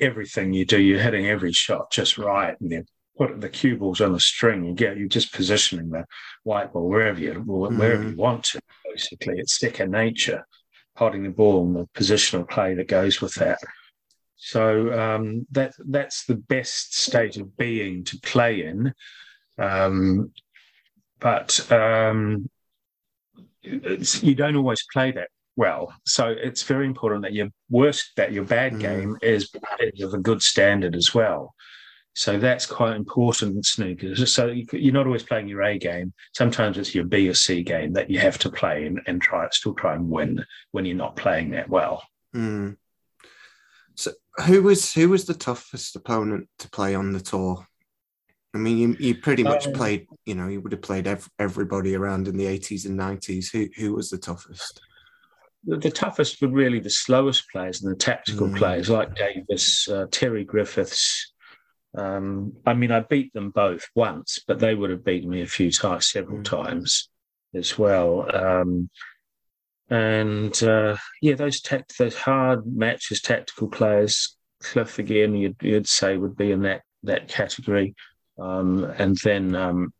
Everything 0.00 0.52
you 0.52 0.64
do, 0.64 0.80
you're 0.80 1.00
hitting 1.00 1.26
every 1.26 1.52
shot 1.52 1.90
just 1.90 2.18
right, 2.18 2.58
and 2.60 2.70
then 2.70 2.86
put 3.16 3.40
the 3.40 3.48
cue 3.48 3.76
balls 3.76 4.00
on 4.00 4.12
the 4.12 4.20
string. 4.20 4.64
You 4.64 4.74
get 4.74 4.96
you're 4.96 5.08
just 5.08 5.32
positioning 5.32 5.90
the 5.90 6.04
white 6.42 6.72
ball 6.72 6.88
wherever 6.88 7.20
you 7.20 7.34
wherever 7.34 8.02
mm. 8.02 8.10
you 8.10 8.16
want 8.16 8.44
to. 8.44 8.60
Basically, 8.90 9.38
it's 9.38 9.58
second 9.58 9.90
nature, 9.90 10.46
holding 10.96 11.22
the 11.22 11.30
ball 11.30 11.64
and 11.64 11.76
the 11.76 11.88
positional 11.94 12.48
play 12.48 12.74
that 12.74 12.88
goes 12.88 13.20
with 13.20 13.34
that. 13.34 13.58
So 14.36 14.92
um, 14.98 15.46
that 15.52 15.74
that's 15.86 16.26
the 16.26 16.34
best 16.36 16.98
state 16.98 17.36
of 17.36 17.56
being 17.56 18.04
to 18.04 18.18
play 18.20 18.64
in. 18.64 18.92
Um, 19.58 20.32
but 21.20 21.72
um, 21.72 22.50
you 23.62 24.34
don't 24.34 24.56
always 24.56 24.84
play 24.92 25.12
that 25.12 25.28
well. 25.56 25.92
So 26.04 26.28
it's 26.28 26.62
very 26.62 26.86
important 26.86 27.22
that 27.22 27.32
your 27.32 27.48
worst, 27.70 28.12
that 28.16 28.32
your 28.32 28.44
bad 28.44 28.74
mm. 28.74 28.80
game 28.80 29.18
is 29.22 29.50
of 30.00 30.14
a 30.14 30.18
good 30.18 30.42
standard 30.42 30.94
as 30.94 31.14
well. 31.14 31.54
So 32.16 32.38
that's 32.38 32.64
quite 32.64 32.94
important 32.94 33.56
in 33.56 33.62
snooker. 33.62 34.14
So 34.14 34.46
you're 34.46 34.92
not 34.92 35.06
always 35.06 35.24
playing 35.24 35.48
your 35.48 35.62
A 35.62 35.78
game. 35.78 36.12
Sometimes 36.32 36.78
it's 36.78 36.94
your 36.94 37.04
B 37.04 37.28
or 37.28 37.34
C 37.34 37.62
game 37.64 37.92
that 37.94 38.08
you 38.08 38.20
have 38.20 38.38
to 38.38 38.50
play 38.50 38.86
and, 38.86 39.00
and 39.06 39.20
try 39.20 39.48
still 39.50 39.74
try 39.74 39.94
and 39.94 40.08
win 40.08 40.44
when 40.70 40.84
you're 40.84 40.96
not 40.96 41.16
playing 41.16 41.50
that 41.50 41.68
well. 41.68 42.04
Mm. 42.34 42.76
So 43.96 44.12
who 44.46 44.62
was 44.62 44.92
who 44.92 45.08
was 45.08 45.24
the 45.24 45.34
toughest 45.34 45.96
opponent 45.96 46.48
to 46.60 46.70
play 46.70 46.94
on 46.94 47.12
the 47.12 47.20
tour? 47.20 47.66
I 48.54 48.58
mean, 48.58 48.78
you, 48.78 48.96
you 49.00 49.16
pretty 49.16 49.42
much 49.42 49.66
um, 49.66 49.72
played. 49.72 50.06
You 50.24 50.36
know, 50.36 50.46
you 50.46 50.60
would 50.60 50.70
have 50.70 50.82
played 50.82 51.08
ev- 51.08 51.28
everybody 51.40 51.96
around 51.96 52.28
in 52.28 52.36
the 52.36 52.44
80s 52.44 52.86
and 52.86 52.98
90s. 52.98 53.50
Who 53.52 53.68
who 53.76 53.94
was 53.94 54.10
the 54.10 54.18
toughest? 54.18 54.80
The, 55.66 55.90
toughest 55.90 56.40
were 56.40 56.48
really 56.48 56.80
the 56.80 56.90
slowest 56.90 57.50
players 57.50 57.82
and 57.82 57.92
the 57.92 57.98
tactical 57.98 58.48
mm. 58.48 58.56
players 58.56 58.90
like 58.90 59.14
Davis, 59.14 59.88
uh, 59.88 60.06
Terry 60.10 60.44
Griffiths. 60.44 61.32
Um, 61.96 62.54
I 62.66 62.74
mean, 62.74 62.90
I 62.90 63.00
beat 63.00 63.32
them 63.32 63.50
both 63.50 63.88
once, 63.94 64.40
but 64.46 64.58
they 64.58 64.74
would 64.74 64.90
have 64.90 65.04
beaten 65.04 65.30
me 65.30 65.42
a 65.42 65.46
few 65.46 65.70
times, 65.70 66.10
several 66.10 66.38
mm. 66.38 66.44
times 66.44 67.08
as 67.54 67.78
well. 67.78 68.28
Um, 68.34 68.90
and 69.90 70.60
uh, 70.62 70.96
yeah, 71.22 71.34
those 71.34 71.60
tact- 71.60 71.98
those 71.98 72.16
hard 72.16 72.66
matches, 72.66 73.20
tactical 73.20 73.68
players, 73.68 74.36
Cliff 74.60 74.98
again, 74.98 75.34
you'd, 75.34 75.56
you'd 75.60 75.86
say 75.86 76.16
would 76.16 76.36
be 76.36 76.50
in 76.50 76.62
that 76.62 76.82
that 77.02 77.28
category. 77.28 77.94
Um, 78.38 78.84
and 78.98 79.16
then 79.22 79.54
um, 79.54 79.92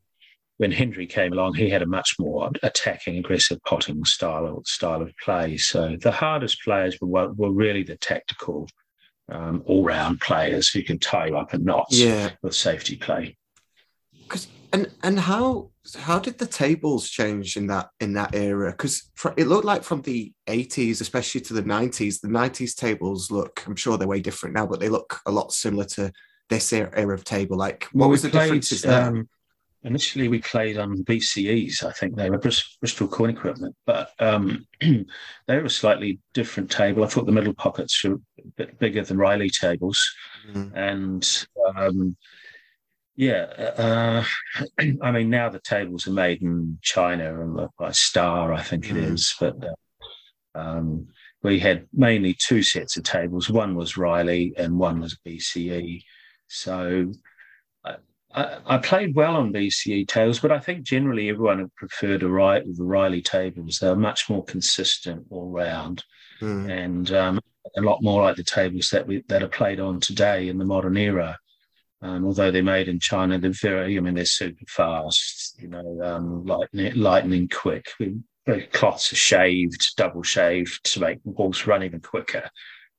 when 0.58 0.70
Hendry 0.70 1.06
came 1.06 1.32
along, 1.32 1.54
he 1.54 1.68
had 1.68 1.82
a 1.82 1.86
much 1.86 2.16
more 2.18 2.50
attacking, 2.62 3.18
aggressive 3.18 3.58
potting 3.66 4.04
style 4.04 4.62
style 4.64 5.02
of 5.02 5.12
play. 5.18 5.56
So 5.56 5.96
the 6.00 6.12
hardest 6.12 6.62
players 6.62 6.96
were 7.00 7.32
were 7.32 7.52
really 7.52 7.82
the 7.82 7.96
tactical, 7.96 8.68
um, 9.28 9.62
all 9.66 9.84
round 9.84 10.20
players 10.20 10.70
who 10.70 10.82
can 10.82 10.98
tie 10.98 11.26
you 11.26 11.36
up 11.36 11.54
in 11.54 11.64
knots 11.64 11.98
yeah. 11.98 12.30
with 12.42 12.54
safety 12.54 12.96
play. 12.96 13.36
Because 14.22 14.46
and 14.72 14.90
and 15.02 15.18
how 15.18 15.70
how 15.98 16.18
did 16.18 16.38
the 16.38 16.46
tables 16.46 17.10
change 17.10 17.56
in 17.56 17.66
that 17.66 17.88
in 17.98 18.12
that 18.14 18.34
era? 18.34 18.70
Because 18.70 19.10
it 19.36 19.48
looked 19.48 19.64
like 19.64 19.82
from 19.82 20.02
the 20.02 20.32
eighties, 20.46 21.00
especially 21.00 21.40
to 21.42 21.54
the 21.54 21.62
nineties, 21.62 22.20
the 22.20 22.28
nineties 22.28 22.74
tables 22.74 23.30
look. 23.30 23.64
I'm 23.66 23.76
sure 23.76 23.98
they're 23.98 24.08
way 24.08 24.20
different 24.20 24.54
now, 24.54 24.66
but 24.66 24.78
they 24.78 24.88
look 24.88 25.20
a 25.26 25.32
lot 25.32 25.52
similar 25.52 25.84
to 25.84 26.12
this 26.48 26.72
era, 26.72 27.14
of 27.14 27.24
table. 27.24 27.56
Like, 27.56 27.84
what 27.92 28.02
well, 28.02 28.10
was 28.10 28.22
the 28.22 28.28
played, 28.28 28.44
differences 28.44 28.82
there? 28.82 29.08
Um, 29.08 29.28
initially 29.84 30.28
we 30.28 30.40
played 30.40 30.78
on 30.78 31.04
BCEs. 31.04 31.84
I 31.84 31.92
think 31.92 32.16
they 32.16 32.30
were 32.30 32.38
Bristol 32.38 33.08
coin 33.08 33.30
equipment, 33.30 33.76
but 33.86 34.10
um, 34.18 34.66
they 34.80 35.04
were 35.48 35.64
a 35.64 35.70
slightly 35.70 36.18
different 36.32 36.70
table. 36.70 37.04
I 37.04 37.06
thought 37.06 37.26
the 37.26 37.32
middle 37.32 37.54
pockets 37.54 38.02
were 38.02 38.14
a 38.14 38.48
bit 38.56 38.78
bigger 38.78 39.04
than 39.04 39.18
Riley 39.18 39.50
tables, 39.50 40.00
mm. 40.50 40.72
and 40.74 41.46
um, 41.76 42.16
yeah, 43.16 43.44
uh, 43.76 44.24
I 45.02 45.10
mean 45.10 45.30
now 45.30 45.50
the 45.50 45.60
tables 45.60 46.08
are 46.08 46.12
made 46.12 46.42
in 46.42 46.78
China 46.82 47.40
and 47.42 47.68
by 47.78 47.92
Star, 47.92 48.52
I 48.52 48.62
think 48.62 48.86
mm. 48.86 48.90
it 48.90 48.96
is, 48.96 49.34
but. 49.38 49.62
Uh, 49.62 49.74
um, 50.56 51.08
we 51.42 51.58
had 51.58 51.86
mainly 51.92 52.34
two 52.34 52.62
sets 52.62 52.96
of 52.96 53.02
tables. 53.02 53.50
One 53.50 53.74
was 53.74 53.96
Riley 53.96 54.54
and 54.56 54.78
one 54.78 55.00
was 55.00 55.18
BCE. 55.26 56.02
So 56.48 57.12
I, 58.34 58.78
played 58.78 59.14
well 59.14 59.36
on 59.36 59.52
BCE 59.52 60.08
tables, 60.08 60.40
but 60.40 60.50
I 60.50 60.58
think 60.58 60.82
generally 60.82 61.28
everyone 61.28 61.62
would 61.62 61.74
prefer 61.76 62.18
to 62.18 62.28
write 62.28 62.66
with 62.66 62.78
the 62.78 62.84
Riley 62.84 63.22
tables. 63.22 63.78
They're 63.78 63.94
much 63.94 64.28
more 64.28 64.44
consistent 64.44 65.26
all 65.30 65.50
round, 65.50 66.04
mm. 66.40 66.68
and 66.70 67.12
um, 67.12 67.40
a 67.76 67.80
lot 67.80 68.02
more 68.02 68.22
like 68.22 68.36
the 68.36 68.44
tables 68.44 68.90
that 68.90 69.06
we 69.06 69.22
that 69.28 69.42
are 69.42 69.48
played 69.48 69.78
on 69.78 70.00
today 70.00 70.48
in 70.48 70.58
the 70.58 70.64
modern 70.64 70.96
era. 70.96 71.38
Um, 72.02 72.26
although 72.26 72.50
they're 72.50 72.62
made 72.62 72.88
in 72.88 73.00
China, 73.00 73.38
they're 73.38 73.50
very, 73.50 73.96
I 73.96 74.00
mean, 74.00 74.14
they're 74.14 74.26
super 74.26 74.66
fast, 74.66 75.56
you 75.58 75.68
know, 75.68 76.00
um, 76.02 76.44
lightning, 76.44 76.94
lightning 76.96 77.48
quick. 77.48 77.86
The 77.98 78.66
cloths 78.72 79.10
are 79.12 79.16
shaved, 79.16 79.96
double 79.96 80.22
shaved 80.22 80.84
to 80.92 81.00
make 81.00 81.22
the 81.24 81.30
balls 81.30 81.66
run 81.66 81.82
even 81.82 82.00
quicker. 82.00 82.50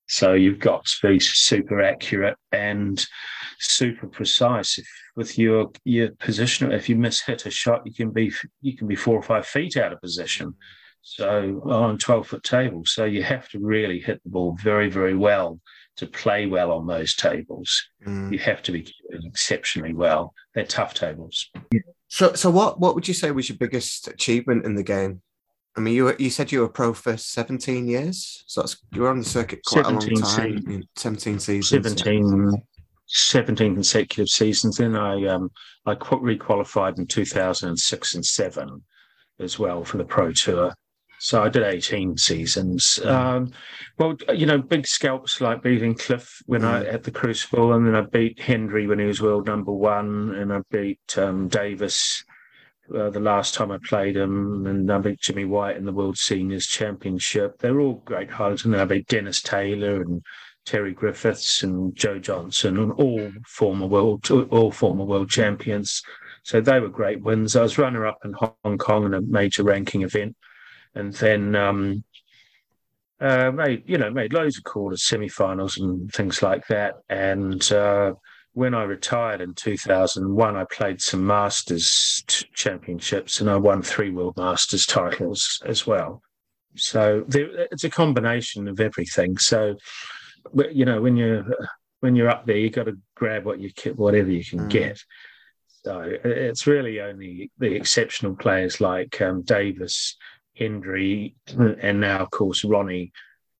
So 0.07 0.33
you've 0.33 0.59
got 0.59 0.85
to 0.85 1.07
be 1.07 1.19
super 1.19 1.81
accurate 1.81 2.37
and 2.51 3.03
super 3.59 4.07
precise. 4.07 4.77
If 4.77 4.87
with 5.15 5.37
your 5.37 5.71
your 5.83 6.09
position, 6.11 6.71
if 6.71 6.89
you 6.89 6.95
miss 6.95 7.21
hit 7.21 7.45
a 7.45 7.51
shot, 7.51 7.81
you 7.85 7.93
can 7.93 8.11
be 8.11 8.31
you 8.61 8.77
can 8.77 8.87
be 8.87 8.95
four 8.95 9.15
or 9.15 9.23
five 9.23 9.45
feet 9.45 9.77
out 9.77 9.93
of 9.93 10.01
position. 10.01 10.53
So 11.01 11.61
on 11.65 11.97
twelve 11.97 12.27
foot 12.27 12.43
table, 12.43 12.83
so 12.85 13.05
you 13.05 13.23
have 13.23 13.47
to 13.49 13.59
really 13.59 13.99
hit 13.99 14.21
the 14.23 14.29
ball 14.29 14.57
very 14.61 14.89
very 14.89 15.15
well 15.15 15.59
to 15.97 16.07
play 16.07 16.45
well 16.45 16.71
on 16.71 16.87
those 16.87 17.15
tables. 17.15 17.87
Mm. 18.05 18.31
You 18.31 18.39
have 18.39 18.61
to 18.63 18.71
be 18.71 18.93
exceptionally 19.09 19.93
well. 19.93 20.33
They're 20.53 20.65
tough 20.65 20.93
tables. 20.93 21.49
So 22.09 22.33
so 22.33 22.49
what 22.49 22.79
what 22.79 22.95
would 22.95 23.07
you 23.07 23.13
say 23.13 23.31
was 23.31 23.49
your 23.49 23.57
biggest 23.57 24.07
achievement 24.07 24.65
in 24.65 24.75
the 24.75 24.83
game? 24.83 25.21
I 25.77 25.81
mean, 25.81 25.93
you 25.93 26.05
were, 26.05 26.15
you 26.17 26.29
said 26.29 26.51
you 26.51 26.61
were 26.61 26.69
pro 26.69 26.93
for 26.93 27.17
17 27.17 27.87
years, 27.87 28.43
so 28.47 28.61
that's, 28.61 28.77
you 28.93 29.01
were 29.01 29.09
on 29.09 29.19
the 29.19 29.25
circuit 29.25 29.59
quite 29.65 29.85
a 29.85 29.89
long 29.89 29.99
time. 29.99 30.57
Seasons. 30.57 30.85
17 30.95 31.39
seasons. 31.39 31.69
17, 31.69 32.51
17 33.07 33.73
consecutive 33.73 34.29
seasons. 34.29 34.77
Then 34.77 34.95
I 34.95 35.25
um, 35.25 35.51
I 35.85 35.95
requalified 35.95 36.97
in 36.97 37.07
2006 37.07 38.15
and 38.15 38.25
seven 38.25 38.83
as 39.39 39.59
well 39.59 39.83
for 39.83 39.97
the 39.97 40.05
pro 40.05 40.31
tour. 40.31 40.73
So 41.19 41.43
I 41.43 41.49
did 41.49 41.63
18 41.63 42.17
seasons. 42.17 42.99
Mm. 43.01 43.09
Um, 43.09 43.51
well, 43.97 44.15
you 44.33 44.45
know, 44.45 44.59
big 44.59 44.85
scalps 44.85 45.41
like 45.41 45.63
beating 45.63 45.95
Cliff 45.95 46.41
when 46.45 46.61
mm. 46.61 46.67
I 46.67 46.85
at 46.85 47.03
the 47.03 47.11
Crucible, 47.11 47.73
and 47.73 47.85
then 47.85 47.95
I 47.95 48.01
beat 48.01 48.39
Hendry 48.39 48.87
when 48.87 48.99
he 48.99 49.05
was 49.05 49.21
world 49.21 49.45
number 49.45 49.71
one, 49.71 50.35
and 50.35 50.53
I 50.53 50.61
beat 50.71 51.17
um, 51.17 51.47
Davis 51.47 52.23
uh, 52.93 53.09
the 53.09 53.19
last 53.19 53.53
time 53.53 53.71
I 53.71 53.79
played 53.87 54.17
him, 54.17 54.65
and 54.67 54.91
I 54.91 54.97
beat 54.99 55.21
Jimmy 55.21 55.45
White 55.45 55.77
in 55.77 55.85
the 55.85 55.93
World 55.93 56.17
Seniors 56.17 56.67
Championship. 56.67 57.59
They're 57.59 57.79
all 57.79 58.01
great 58.05 58.29
highlights, 58.29 58.65
and 58.65 58.73
then 58.73 58.81
I 58.81 58.85
beat 58.85 59.07
Dennis 59.07 59.41
Taylor 59.41 60.01
and 60.01 60.21
Terry 60.65 60.93
Griffiths 60.93 61.63
and 61.63 61.95
Joe 61.95 62.19
Johnson, 62.19 62.77
and 62.77 62.91
all 62.93 63.31
former 63.47 63.85
world, 63.85 64.29
all 64.29 64.71
former 64.71 65.05
world 65.05 65.29
champions. 65.29 66.01
So 66.43 66.61
they 66.61 66.79
were 66.79 66.89
great 66.89 67.21
wins. 67.21 67.55
I 67.55 67.61
was 67.61 67.77
runner 67.77 68.05
up 68.05 68.19
in 68.23 68.33
Hong 68.33 68.77
Kong 68.77 69.05
in 69.05 69.13
a 69.13 69.21
major 69.21 69.63
ranking 69.63 70.03
event 70.03 70.35
and 70.95 71.13
then 71.13 71.55
um, 71.55 72.03
uh, 73.19 73.51
made 73.51 73.83
you 73.85 73.97
know 73.97 74.09
made 74.09 74.33
loads 74.33 74.57
of 74.57 74.63
quarters, 74.63 75.03
semi-finals, 75.03 75.77
and 75.77 76.11
things 76.11 76.41
like 76.41 76.65
that. 76.67 76.95
And 77.09 77.71
uh, 77.71 78.13
when 78.55 78.73
I 78.73 78.83
retired 78.83 79.41
in 79.41 79.53
2001, 79.53 80.55
I 80.55 80.63
played 80.71 81.01
some 81.01 81.27
Masters 81.27 82.23
championships, 82.53 83.41
and 83.41 83.49
I 83.49 83.57
won 83.57 83.81
three 83.81 84.09
World 84.09 84.37
Masters 84.37 84.85
titles 84.85 85.61
as 85.65 85.85
well. 85.85 86.21
So 86.75 87.25
there, 87.27 87.67
it's 87.71 87.83
a 87.83 87.89
combination 87.89 88.69
of 88.69 88.79
everything. 88.79 89.37
So 89.37 89.75
you 90.71 90.85
know 90.85 91.01
when 91.01 91.17
you're 91.17 91.45
when 91.99 92.15
you're 92.15 92.29
up 92.29 92.45
there, 92.45 92.57
you've 92.57 92.73
got 92.73 92.85
to 92.85 92.97
grab 93.15 93.43
what 93.43 93.59
you 93.59 93.71
whatever 93.95 94.31
you 94.31 94.43
can 94.43 94.59
mm. 94.59 94.69
get. 94.69 95.03
So 95.83 96.01
it's 96.23 96.65
really 96.65 97.01
only 97.01 97.51
the 97.59 97.75
exceptional 97.75 98.35
players 98.37 98.79
like 98.79 99.21
um, 99.21 99.41
Davis 99.41 100.15
Hendry, 100.55 101.35
and 101.57 101.99
now, 101.99 102.19
of 102.19 102.31
course, 102.31 102.63
Ronnie 102.63 103.11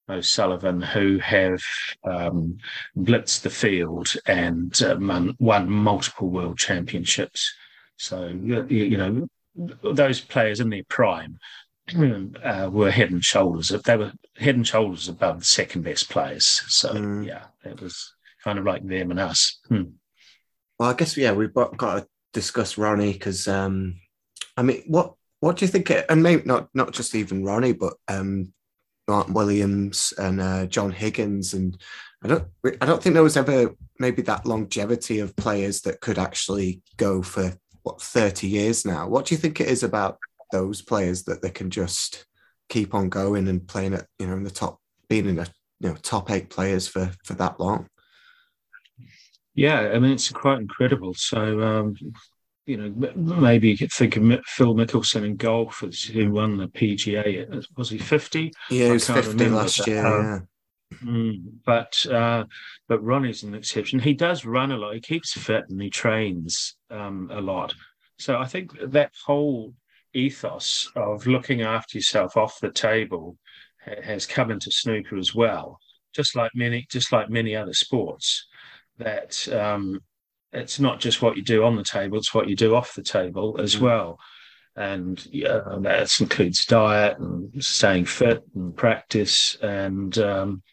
O'Sullivan, 0.09 0.81
who 0.81 1.17
have 1.19 1.61
um, 2.03 2.57
blitzed 2.97 3.41
the 3.41 3.49
field 3.49 4.13
and 4.25 4.79
uh, 4.81 4.97
won 5.39 5.69
multiple 5.69 6.29
world 6.29 6.57
championships. 6.57 7.53
So, 7.97 8.27
you 8.27 8.97
know, 8.97 9.27
those 9.83 10.21
players 10.21 10.59
in 10.59 10.69
their 10.69 10.83
prime 10.89 11.39
uh, 12.43 12.69
were 12.71 12.91
head 12.91 13.11
and 13.11 13.23
shoulders. 13.23 13.69
They 13.69 13.97
were 13.97 14.11
head 14.37 14.55
and 14.55 14.67
shoulders 14.67 15.07
above 15.07 15.39
the 15.39 15.45
second 15.45 15.83
best 15.83 16.09
players. 16.09 16.45
So, 16.67 16.93
mm. 16.93 17.25
yeah, 17.25 17.45
it 17.63 17.81
was 17.81 18.13
kind 18.43 18.59
of 18.59 18.65
like 18.65 18.87
them 18.87 19.11
and 19.11 19.19
us. 19.19 19.59
Hmm. 19.67 19.83
Well, 20.79 20.89
I 20.89 20.93
guess 20.93 21.15
yeah, 21.17 21.31
we've 21.31 21.53
got, 21.53 21.77
to 21.79 22.07
discuss 22.33 22.77
Ronnie 22.77 23.13
because 23.13 23.47
um, 23.47 23.95
I 24.57 24.61
mean, 24.61 24.83
what 24.87 25.13
what 25.39 25.57
do 25.57 25.65
you 25.65 25.71
think? 25.71 25.91
And 26.09 26.21
maybe 26.21 26.43
not 26.45 26.69
not 26.73 26.91
just 26.91 27.15
even 27.15 27.43
Ronnie, 27.43 27.73
but 27.73 27.93
um, 28.07 28.53
Martin 29.07 29.33
Williams 29.33 30.13
and 30.17 30.41
uh, 30.41 30.65
John 30.65 30.91
Higgins, 30.91 31.53
and 31.53 31.79
I 32.23 32.27
don't 32.27 32.47
I 32.81 32.85
don't 32.85 33.01
think 33.01 33.13
there 33.13 33.23
was 33.23 33.37
ever 33.37 33.75
maybe 33.99 34.21
that 34.23 34.45
longevity 34.45 35.19
of 35.19 35.35
players 35.35 35.81
that 35.81 36.01
could 36.01 36.17
actually 36.17 36.81
go 36.97 37.21
for 37.21 37.53
what 37.83 38.01
thirty 38.01 38.47
years 38.47 38.85
now. 38.85 39.07
What 39.07 39.25
do 39.25 39.35
you 39.35 39.39
think 39.39 39.59
it 39.59 39.67
is 39.67 39.83
about 39.83 40.17
those 40.51 40.81
players 40.81 41.23
that 41.23 41.41
they 41.41 41.49
can 41.49 41.69
just 41.69 42.25
keep 42.69 42.95
on 42.95 43.09
going 43.09 43.47
and 43.47 43.67
playing 43.67 43.93
at 43.93 44.07
you 44.19 44.27
know 44.27 44.33
in 44.33 44.43
the 44.43 44.51
top, 44.51 44.79
being 45.07 45.27
in 45.27 45.35
the 45.35 45.49
you 45.79 45.89
know 45.89 45.95
top 45.95 46.31
eight 46.31 46.49
players 46.49 46.87
for 46.87 47.11
for 47.23 47.33
that 47.35 47.59
long? 47.59 47.87
Yeah, 49.53 49.91
I 49.93 49.99
mean 49.99 50.11
it's 50.11 50.29
quite 50.31 50.59
incredible. 50.59 51.13
So 51.13 51.61
um, 51.61 51.95
you 52.65 52.77
know, 52.77 53.13
maybe 53.15 53.69
you 53.69 53.77
could 53.77 53.91
think 53.91 54.15
of 54.17 54.23
Phil 54.45 54.73
Mickelson 54.73 55.23
in 55.23 55.35
golf 55.35 55.83
as 55.83 56.01
who 56.01 56.31
won 56.31 56.57
the 56.57 56.67
PGA. 56.67 57.63
Was 57.77 57.89
he 57.89 57.97
fifty? 57.97 58.51
Yeah, 58.69 58.87
he 58.87 58.91
was 58.93 59.07
fifty 59.07 59.49
last 59.49 59.85
year. 59.87 60.03
Yeah. 60.03 60.39
Mm, 61.03 61.41
but 61.65 62.05
uh, 62.07 62.45
but 62.87 63.03
Ronnie's 63.03 63.43
an 63.43 63.53
exception. 63.53 63.99
He 63.99 64.13
does 64.13 64.45
run 64.45 64.71
a 64.71 64.77
lot. 64.77 64.95
He 64.95 65.01
keeps 65.01 65.33
fit 65.33 65.65
and 65.69 65.81
he 65.81 65.89
trains 65.89 66.75
um, 66.89 67.29
a 67.31 67.41
lot. 67.41 67.73
So 68.17 68.37
I 68.37 68.45
think 68.45 68.71
that 68.81 69.11
whole 69.25 69.73
ethos 70.13 70.89
of 70.95 71.27
looking 71.27 71.61
after 71.61 71.97
yourself 71.97 72.37
off 72.37 72.59
the 72.61 72.71
table 72.71 73.37
ha- 73.83 74.01
has 74.03 74.25
come 74.25 74.51
into 74.51 74.71
snooker 74.71 75.17
as 75.17 75.35
well. 75.35 75.79
Just 76.13 76.35
like 76.35 76.51
many, 76.55 76.85
just 76.89 77.11
like 77.11 77.29
many 77.29 77.55
other 77.55 77.73
sports, 77.73 78.47
that 78.97 79.47
um, 79.49 79.99
it's 80.55 80.79
not 80.79 80.99
just 80.99 81.21
what 81.21 81.37
you 81.37 81.43
do 81.43 81.63
on 81.63 81.75
the 81.75 81.83
table; 81.83 82.17
it's 82.17 82.33
what 82.33 82.49
you 82.49 82.55
do 82.55 82.75
off 82.75 82.95
the 82.95 83.03
table 83.03 83.57
as 83.59 83.75
mm-hmm. 83.75 83.85
well. 83.85 84.19
And 84.75 85.25
yeah, 85.31 85.61
that 85.81 86.11
includes 86.19 86.65
diet 86.65 87.17
and 87.17 87.63
staying 87.63 88.05
fit 88.05 88.43
and 88.53 88.75
practice. 88.75 89.55
And 89.61 90.17
um, 90.17 90.63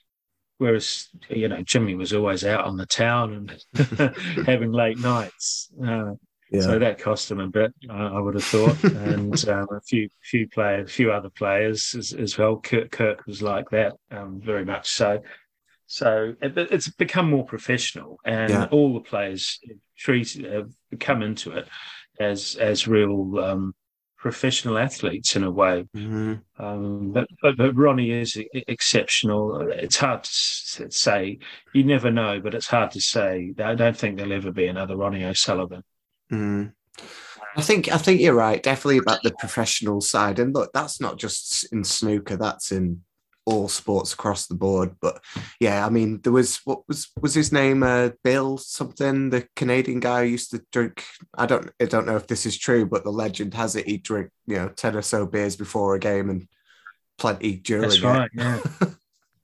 whereas 0.58 1.08
you 1.28 1.48
know 1.48 1.62
Jimmy 1.62 1.94
was 1.94 2.12
always 2.12 2.44
out 2.44 2.64
on 2.64 2.76
the 2.76 2.86
town 2.86 3.56
and 3.74 4.46
having 4.46 4.72
late 4.72 4.98
nights. 4.98 5.70
Uh, 5.84 6.12
yeah. 6.52 6.60
So 6.60 6.78
that 6.78 6.98
cost 6.98 7.30
him 7.30 7.40
a 7.40 7.48
bit, 7.48 7.72
uh, 7.88 8.10
I 8.12 8.20
would 8.20 8.34
have 8.34 8.44
thought, 8.44 8.84
and 8.84 9.32
um, 9.48 9.66
a 9.70 9.80
few 9.80 10.10
few 10.22 10.46
players, 10.48 10.90
a 10.90 10.92
few 10.92 11.10
other 11.10 11.30
players 11.30 11.94
as, 11.96 12.12
as 12.12 12.36
well. 12.36 12.58
Kirk, 12.60 12.90
Kirk 12.90 13.26
was 13.26 13.40
like 13.40 13.70
that, 13.70 13.94
um, 14.10 14.38
very 14.44 14.64
much 14.64 14.90
so. 14.90 15.22
So 15.92 16.34
it, 16.40 16.56
it's 16.56 16.88
become 16.88 17.28
more 17.28 17.44
professional, 17.44 18.18
and 18.24 18.48
yeah. 18.48 18.68
all 18.70 18.94
the 18.94 19.00
players 19.00 19.60
treat 19.98 20.42
uh, 20.42 20.62
come 20.98 21.20
into 21.20 21.52
it 21.52 21.68
as 22.18 22.56
as 22.56 22.88
real 22.88 23.38
um, 23.38 23.74
professional 24.16 24.78
athletes 24.78 25.36
in 25.36 25.44
a 25.44 25.50
way. 25.50 25.84
Mm-hmm. 25.94 26.64
Um, 26.64 27.12
but, 27.12 27.26
but, 27.42 27.58
but 27.58 27.76
Ronnie 27.76 28.10
is 28.10 28.38
exceptional. 28.54 29.68
It's 29.70 29.98
hard 29.98 30.24
to 30.24 30.90
say. 30.90 31.40
You 31.74 31.84
never 31.84 32.10
know, 32.10 32.40
but 32.40 32.54
it's 32.54 32.68
hard 32.68 32.92
to 32.92 33.00
say. 33.02 33.52
I 33.62 33.74
don't 33.74 33.94
think 33.94 34.16
there'll 34.16 34.32
ever 34.32 34.50
be 34.50 34.68
another 34.68 34.96
Ronnie 34.96 35.26
O'Sullivan. 35.26 35.82
Mm. 36.32 36.72
I 37.54 37.60
think 37.60 37.92
I 37.92 37.98
think 37.98 38.22
you're 38.22 38.32
right. 38.32 38.62
Definitely 38.62 38.96
about 38.96 39.22
the 39.22 39.34
professional 39.38 40.00
side, 40.00 40.38
and 40.38 40.54
look, 40.54 40.70
that's 40.72 41.02
not 41.02 41.18
just 41.18 41.70
in 41.70 41.84
snooker. 41.84 42.38
That's 42.38 42.72
in 42.72 43.02
all 43.44 43.68
sports 43.68 44.12
across 44.12 44.46
the 44.46 44.54
board. 44.54 44.96
But 45.00 45.22
yeah, 45.60 45.84
I 45.84 45.90
mean, 45.90 46.20
there 46.22 46.32
was 46.32 46.60
what 46.64 46.86
was 46.88 47.10
was 47.20 47.34
his 47.34 47.52
name? 47.52 47.82
Uh, 47.82 48.10
Bill 48.22 48.58
something, 48.58 49.30
the 49.30 49.46
Canadian 49.56 50.00
guy 50.00 50.24
who 50.24 50.30
used 50.30 50.50
to 50.50 50.62
drink. 50.72 51.04
I 51.36 51.46
don't 51.46 51.70
I 51.80 51.86
don't 51.86 52.06
know 52.06 52.16
if 52.16 52.26
this 52.26 52.46
is 52.46 52.58
true, 52.58 52.86
but 52.86 53.04
the 53.04 53.10
legend 53.10 53.54
has 53.54 53.76
it 53.76 53.86
he 53.86 53.98
drink 53.98 54.30
you 54.46 54.56
know 54.56 54.68
ten 54.68 54.96
or 54.96 55.02
so 55.02 55.26
beers 55.26 55.56
before 55.56 55.94
a 55.94 55.98
game 55.98 56.30
and 56.30 56.48
plenty 57.18 57.56
during. 57.56 57.82
That's 57.82 58.00
right. 58.02 58.30
It. 58.34 58.40
Yeah. 58.40 58.88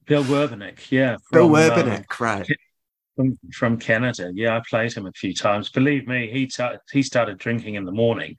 Bill 0.09 0.23
Werbeniuk, 0.23 0.89
yeah. 0.89 1.17
Bill 1.31 1.47
Werbeniuk, 1.47 1.99
um, 1.99 2.05
right. 2.19 2.47
From, 3.15 3.37
from 3.53 3.77
Canada, 3.77 4.31
yeah, 4.33 4.57
I 4.57 4.61
played 4.67 4.91
him 4.93 5.05
a 5.05 5.11
few 5.11 5.35
times. 5.35 5.69
Believe 5.69 6.07
me, 6.07 6.31
he 6.31 6.47
t- 6.47 6.63
he 6.91 7.03
started 7.03 7.37
drinking 7.37 7.75
in 7.75 7.85
the 7.85 7.91
morning, 7.91 8.35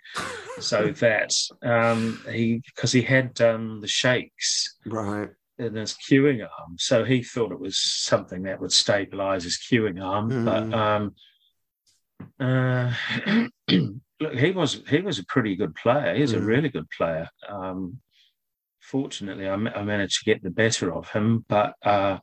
so 0.58 0.88
that 1.00 1.32
um, 1.62 2.20
he 2.28 2.60
because 2.66 2.90
he 2.90 3.02
had 3.02 3.40
um, 3.40 3.80
the 3.80 3.86
shakes, 3.86 4.78
right? 4.84 5.28
In 5.60 5.74
his 5.74 5.94
cueing 5.94 6.42
arm. 6.42 6.76
So 6.78 7.04
he 7.04 7.22
thought 7.22 7.52
it 7.52 7.60
was 7.60 7.78
something 7.78 8.42
that 8.44 8.60
would 8.60 8.72
stabilize 8.72 9.44
his 9.44 9.58
cueing 9.58 10.02
arm. 10.02 10.30
Mm. 10.30 10.44
But 10.44 10.74
um, 10.74 11.14
uh, 12.40 12.92
look, 14.20 14.34
he 14.34 14.50
was 14.50 14.82
he 14.88 15.00
was 15.00 15.18
a 15.18 15.24
pretty 15.24 15.56
good 15.56 15.74
player. 15.74 16.14
He's 16.14 16.32
mm. 16.32 16.38
a 16.38 16.42
really 16.42 16.68
good 16.68 16.88
player. 16.96 17.28
Um, 17.48 17.98
fortunately, 18.80 19.48
I, 19.48 19.54
I, 19.54 19.82
managed 19.82 20.20
to 20.20 20.30
get 20.30 20.42
the 20.42 20.50
better 20.50 20.92
of 20.92 21.10
him. 21.10 21.44
But 21.48 21.74
uh, 21.84 22.18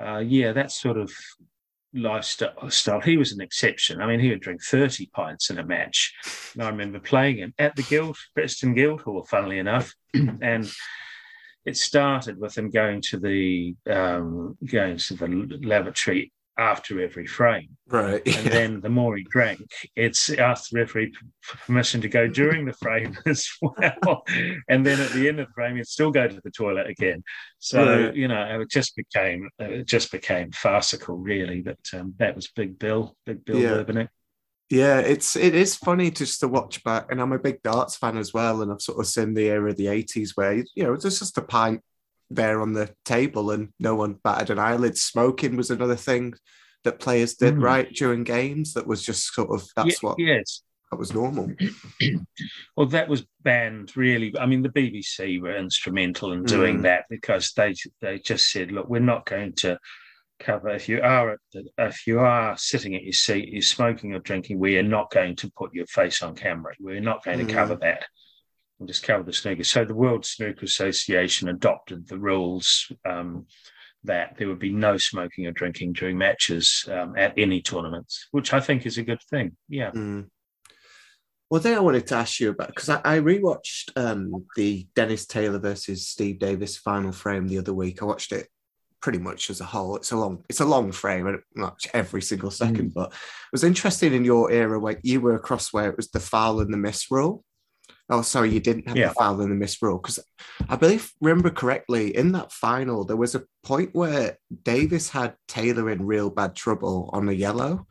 uh, 0.00 0.18
yeah, 0.18 0.52
that 0.52 0.72
sort 0.72 0.96
of 0.96 1.12
lifestyle. 1.92 3.00
He 3.00 3.16
was 3.16 3.32
an 3.32 3.40
exception. 3.40 4.00
I 4.00 4.06
mean, 4.06 4.20
he 4.20 4.30
would 4.30 4.40
drink 4.40 4.62
30 4.62 5.06
pints 5.14 5.50
in 5.50 5.58
a 5.58 5.64
match. 5.64 6.12
And 6.54 6.62
I 6.62 6.68
remember 6.68 6.98
playing 6.98 7.38
him 7.38 7.54
at 7.58 7.76
the 7.76 7.82
Guild, 7.82 8.16
Preston 8.34 8.74
Guildhall, 8.74 9.24
funnily 9.24 9.58
enough. 9.58 9.94
and 10.14 10.70
it 11.64 11.76
started 11.76 12.38
with 12.38 12.56
him 12.56 12.70
going 12.70 13.00
to 13.00 13.18
the 13.18 13.74
um, 13.90 14.56
going 14.64 14.96
to 14.96 15.14
the 15.14 15.60
lavatory 15.62 16.32
after 16.56 17.00
every 17.00 17.26
frame. 17.26 17.76
Right. 17.88 18.22
Yeah. 18.24 18.38
And 18.38 18.46
then 18.46 18.80
the 18.80 18.88
more 18.88 19.16
he 19.16 19.24
drank, 19.28 19.60
it's 19.96 20.30
asked 20.30 20.70
the 20.70 20.80
referee 20.80 21.12
permission 21.66 22.00
to 22.02 22.08
go 22.08 22.28
during 22.28 22.64
the 22.64 22.72
frame 22.74 23.16
as 23.26 23.48
well. 23.60 24.22
and 24.68 24.86
then 24.86 25.00
at 25.00 25.10
the 25.12 25.28
end 25.28 25.40
of 25.40 25.48
the 25.48 25.52
frame, 25.52 25.76
he'd 25.76 25.86
still 25.86 26.10
go 26.10 26.28
to 26.28 26.40
the 26.42 26.50
toilet 26.50 26.88
again. 26.88 27.22
So, 27.58 28.06
right. 28.06 28.14
you 28.14 28.28
know, 28.28 28.60
it 28.60 28.70
just 28.70 28.94
became 28.96 29.48
it 29.58 29.86
just 29.86 30.12
became 30.12 30.52
farcical, 30.52 31.16
really. 31.16 31.60
But 31.60 31.78
um, 31.92 32.14
that 32.18 32.36
was 32.36 32.48
Big 32.54 32.78
Bill, 32.78 33.16
Big 33.26 33.44
Bill 33.44 33.58
yeah. 33.60 34.06
Yeah, 34.74 34.98
it's 34.98 35.36
it 35.36 35.54
is 35.54 35.76
funny 35.76 36.10
just 36.10 36.40
to 36.40 36.48
watch 36.48 36.82
back, 36.82 37.06
and 37.12 37.20
I'm 37.20 37.30
a 37.30 37.38
big 37.38 37.62
darts 37.62 37.94
fan 37.94 38.18
as 38.18 38.34
well, 38.34 38.60
and 38.60 38.72
I've 38.72 38.82
sort 38.82 38.98
of 38.98 39.06
seen 39.06 39.32
the 39.32 39.48
era 39.48 39.70
of 39.70 39.76
the 39.76 39.86
'80s 39.86 40.30
where 40.34 40.54
you 40.54 40.82
know 40.82 40.96
there's 40.96 41.20
just 41.20 41.38
a 41.38 41.42
pint 41.42 41.80
there 42.28 42.60
on 42.60 42.72
the 42.72 42.92
table 43.04 43.52
and 43.52 43.68
no 43.78 43.94
one 43.94 44.18
batted 44.24 44.50
an 44.50 44.58
eyelid. 44.58 44.98
Smoking 44.98 45.56
was 45.56 45.70
another 45.70 45.94
thing 45.94 46.34
that 46.82 46.98
players 46.98 47.34
did 47.34 47.54
mm. 47.54 47.62
right 47.62 47.88
during 47.94 48.24
games. 48.24 48.74
That 48.74 48.88
was 48.88 49.04
just 49.04 49.32
sort 49.32 49.50
of 49.50 49.64
that's 49.76 50.02
yeah, 50.02 50.08
what 50.08 50.18
yes 50.18 50.62
that 50.90 50.98
was 50.98 51.14
normal. 51.14 51.52
well, 52.76 52.86
that 52.88 53.08
was 53.08 53.24
banned. 53.44 53.96
Really, 53.96 54.36
I 54.36 54.46
mean, 54.46 54.62
the 54.62 54.70
BBC 54.70 55.40
were 55.40 55.56
instrumental 55.56 56.32
in 56.32 56.42
doing 56.42 56.80
mm. 56.80 56.82
that 56.82 57.04
because 57.08 57.52
they 57.56 57.76
they 58.00 58.18
just 58.18 58.50
said, 58.50 58.72
look, 58.72 58.88
we're 58.88 58.98
not 58.98 59.24
going 59.24 59.52
to 59.58 59.78
cover 60.44 60.68
if 60.68 60.88
you 60.88 61.00
are 61.02 61.38
if 61.78 62.06
you 62.06 62.20
are 62.20 62.56
sitting 62.56 62.94
at 62.94 63.02
your 63.02 63.12
seat, 63.12 63.48
you're 63.48 63.62
smoking 63.62 64.14
or 64.14 64.20
drinking. 64.20 64.58
We 64.58 64.76
are 64.78 64.82
not 64.82 65.10
going 65.10 65.36
to 65.36 65.50
put 65.56 65.74
your 65.74 65.86
face 65.86 66.22
on 66.22 66.34
camera. 66.34 66.74
We're 66.78 67.00
not 67.00 67.24
going 67.24 67.40
mm. 67.40 67.48
to 67.48 67.54
cover 67.54 67.76
that. 67.76 68.04
We'll 68.78 68.86
just 68.86 69.04
cover 69.04 69.22
the 69.22 69.32
snooker. 69.32 69.64
So 69.64 69.84
the 69.84 69.94
World 69.94 70.24
Snooker 70.24 70.64
Association 70.64 71.48
adopted 71.48 72.08
the 72.08 72.18
rules. 72.18 72.90
Um, 73.08 73.46
that 74.06 74.36
there 74.36 74.48
would 74.48 74.58
be 74.58 74.70
no 74.70 74.98
smoking 74.98 75.46
or 75.46 75.52
drinking 75.52 75.94
during 75.94 76.18
matches 76.18 76.86
um, 76.92 77.16
at 77.16 77.32
any 77.38 77.62
tournaments, 77.62 78.28
which 78.32 78.52
I 78.52 78.60
think 78.60 78.84
is 78.84 78.98
a 78.98 79.02
good 79.02 79.22
thing. 79.30 79.56
Yeah. 79.66 79.92
Mm. 79.92 80.26
Well, 81.50 81.62
thing 81.62 81.74
I 81.74 81.80
wanted 81.80 82.06
to 82.08 82.16
ask 82.16 82.40
you 82.40 82.50
about 82.50 82.68
because 82.68 82.88
I, 82.88 83.00
I 83.04 83.20
rewatched 83.20 83.92
um, 83.96 84.44
the 84.56 84.86
Dennis 84.94 85.26
Taylor 85.26 85.58
versus 85.58 86.08
Steve 86.08 86.38
Davis 86.38 86.76
final 86.76 87.12
frame 87.12 87.48
the 87.48 87.58
other 87.58 87.72
week. 87.72 88.02
I 88.02 88.04
watched 88.04 88.32
it 88.32 88.48
pretty 89.04 89.18
much 89.18 89.50
as 89.50 89.60
a 89.60 89.66
whole. 89.66 89.96
It's 89.96 90.12
a 90.12 90.16
long, 90.16 90.42
it's 90.48 90.60
a 90.60 90.64
long 90.64 90.90
frame, 90.90 91.38
not 91.54 91.78
every 91.92 92.22
single 92.22 92.50
second. 92.50 92.92
Mm. 92.92 92.94
But 92.94 93.12
it 93.12 93.52
was 93.52 93.62
interesting 93.62 94.14
in 94.14 94.24
your 94.24 94.50
era 94.50 94.80
where 94.80 94.98
you 95.02 95.20
were 95.20 95.34
across 95.34 95.74
where 95.74 95.90
it 95.90 95.96
was 95.98 96.10
the 96.10 96.20
foul 96.20 96.60
and 96.60 96.72
the 96.72 96.78
miss 96.78 97.10
rule. 97.10 97.44
Oh, 98.08 98.22
sorry, 98.22 98.50
you 98.50 98.60
didn't 98.60 98.88
have 98.88 98.96
yeah. 98.96 99.08
the 99.08 99.14
foul 99.14 99.42
and 99.42 99.50
the 99.50 99.56
miss 99.56 99.82
rule 99.82 99.98
because 99.98 100.20
I 100.70 100.76
believe 100.76 101.12
remember 101.20 101.50
correctly 101.50 102.16
in 102.16 102.32
that 102.32 102.50
final 102.50 103.04
there 103.04 103.16
was 103.16 103.34
a 103.34 103.44
point 103.62 103.90
where 103.92 104.38
Davis 104.62 105.10
had 105.10 105.34
Taylor 105.48 105.90
in 105.90 106.06
real 106.06 106.30
bad 106.30 106.56
trouble 106.56 107.10
on 107.12 107.28
a 107.28 107.32
yellow, 107.32 107.86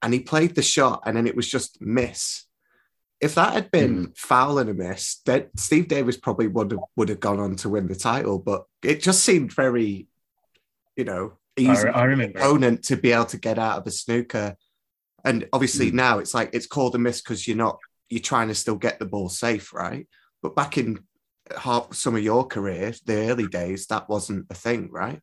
and 0.00 0.14
he 0.14 0.20
played 0.20 0.54
the 0.54 0.62
shot 0.62 1.02
and 1.04 1.18
then 1.18 1.26
it 1.26 1.36
was 1.36 1.50
just 1.50 1.82
miss 1.82 2.46
if 3.20 3.34
that 3.34 3.52
had 3.52 3.70
been 3.70 4.06
mm. 4.06 4.16
foul 4.16 4.58
and 4.58 4.70
a 4.70 4.74
miss, 4.74 5.20
then 5.26 5.48
Steve 5.54 5.88
Davis 5.88 6.16
probably 6.16 6.46
would 6.46 6.70
have 6.70 6.80
would 6.96 7.10
have 7.10 7.20
gone 7.20 7.38
on 7.38 7.54
to 7.56 7.68
win 7.68 7.86
the 7.86 7.94
title. 7.94 8.38
But 8.38 8.64
it 8.82 9.02
just 9.02 9.22
seemed 9.22 9.52
very, 9.52 10.08
you 11.00 11.04
know, 11.04 11.32
easy 11.56 11.88
I, 11.88 12.04
I 12.04 12.12
opponent 12.12 12.84
to 12.84 12.96
be 12.96 13.12
able 13.12 13.24
to 13.26 13.38
get 13.38 13.58
out 13.58 13.78
of 13.78 13.86
a 13.86 13.90
snooker. 13.90 14.54
And 15.24 15.48
obviously 15.50 15.90
mm. 15.90 15.94
now 15.94 16.18
it's 16.18 16.34
like 16.34 16.50
it's 16.52 16.66
called 16.66 16.94
a 16.94 16.98
miss 16.98 17.22
because 17.22 17.48
you're 17.48 17.56
not 17.56 17.78
you're 18.10 18.20
trying 18.20 18.48
to 18.48 18.54
still 18.54 18.76
get 18.76 18.98
the 18.98 19.06
ball 19.06 19.30
safe, 19.30 19.72
right? 19.72 20.06
But 20.42 20.54
back 20.54 20.76
in 20.76 20.98
half 21.56 21.94
some 21.94 22.14
of 22.14 22.22
your 22.22 22.46
career, 22.46 22.92
the 23.06 23.30
early 23.30 23.46
days, 23.46 23.86
that 23.86 24.10
wasn't 24.10 24.44
a 24.50 24.54
thing, 24.54 24.90
right? 24.90 25.20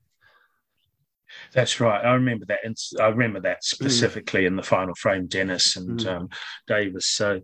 That's 1.54 1.80
right. 1.80 2.04
I 2.04 2.14
remember 2.14 2.46
that. 2.48 2.60
And 2.64 2.76
I 3.00 3.10
remember 3.10 3.42
that 3.42 3.58
hmm. 3.58 3.76
specifically 3.76 4.44
mm. 4.44 4.48
in 4.48 4.56
the 4.56 4.64
final 4.64 4.96
frame, 4.96 5.28
Dennis 5.28 5.76
and 5.76 6.00
mm. 6.00 6.08
um, 6.08 6.30
Davis. 6.66 7.06
So 7.06 7.42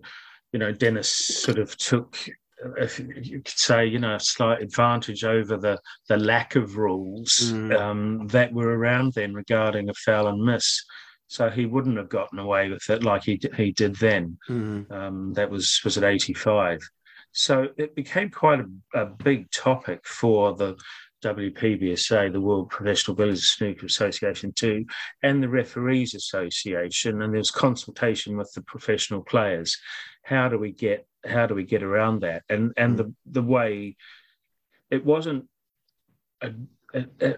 you 0.51 0.59
know, 0.59 0.71
Dennis 0.71 1.09
sort 1.09 1.59
of 1.59 1.77
took, 1.77 2.17
if 2.77 2.99
you 2.99 3.41
could 3.41 3.47
say, 3.47 3.85
you 3.85 3.99
know, 3.99 4.15
a 4.15 4.19
slight 4.19 4.61
advantage 4.61 5.23
over 5.23 5.57
the 5.57 5.79
the 6.07 6.17
lack 6.17 6.55
of 6.55 6.77
rules 6.77 7.51
mm. 7.51 7.75
um, 7.79 8.27
that 8.27 8.53
were 8.53 8.77
around 8.77 9.13
then 9.13 9.33
regarding 9.33 9.89
a 9.89 9.93
foul 9.93 10.27
and 10.27 10.43
miss. 10.43 10.83
So 11.27 11.49
he 11.49 11.65
wouldn't 11.65 11.97
have 11.97 12.09
gotten 12.09 12.39
away 12.39 12.69
with 12.69 12.89
it 12.89 13.03
like 13.03 13.23
he 13.23 13.39
he 13.55 13.71
did 13.71 13.95
then. 13.95 14.37
Mm. 14.49 14.91
Um, 14.91 15.33
that 15.33 15.49
was 15.49 15.81
was 15.83 15.97
at 15.97 16.03
eighty 16.03 16.33
five. 16.33 16.79
So 17.31 17.69
it 17.77 17.95
became 17.95 18.29
quite 18.29 18.59
a, 18.59 19.01
a 19.01 19.05
big 19.07 19.49
topic 19.49 20.05
for 20.05 20.55
the 20.55 20.75
WPBSA, 21.23 22.31
the 22.31 22.41
World 22.41 22.69
Professional 22.69 23.15
Billiards 23.15 23.47
Snooker 23.47 23.85
Association, 23.85 24.51
too, 24.51 24.85
and 25.23 25.41
the 25.41 25.49
Referees 25.49 26.13
Association, 26.13 27.21
and 27.21 27.33
there's 27.33 27.49
consultation 27.49 28.37
with 28.37 28.51
the 28.53 28.61
professional 28.61 29.23
players. 29.23 29.77
How 30.23 30.49
do 30.49 30.57
we 30.57 30.71
get 30.71 31.05
how 31.25 31.45
do 31.45 31.55
we 31.55 31.63
get 31.63 31.83
around 31.83 32.21
that? 32.21 32.43
And 32.49 32.73
and 32.77 32.97
the 32.97 33.13
the 33.25 33.43
way 33.43 33.95
it 34.89 35.05
wasn't 35.05 35.47
a, 36.41 36.51
a, 36.93 37.05
a 37.21 37.35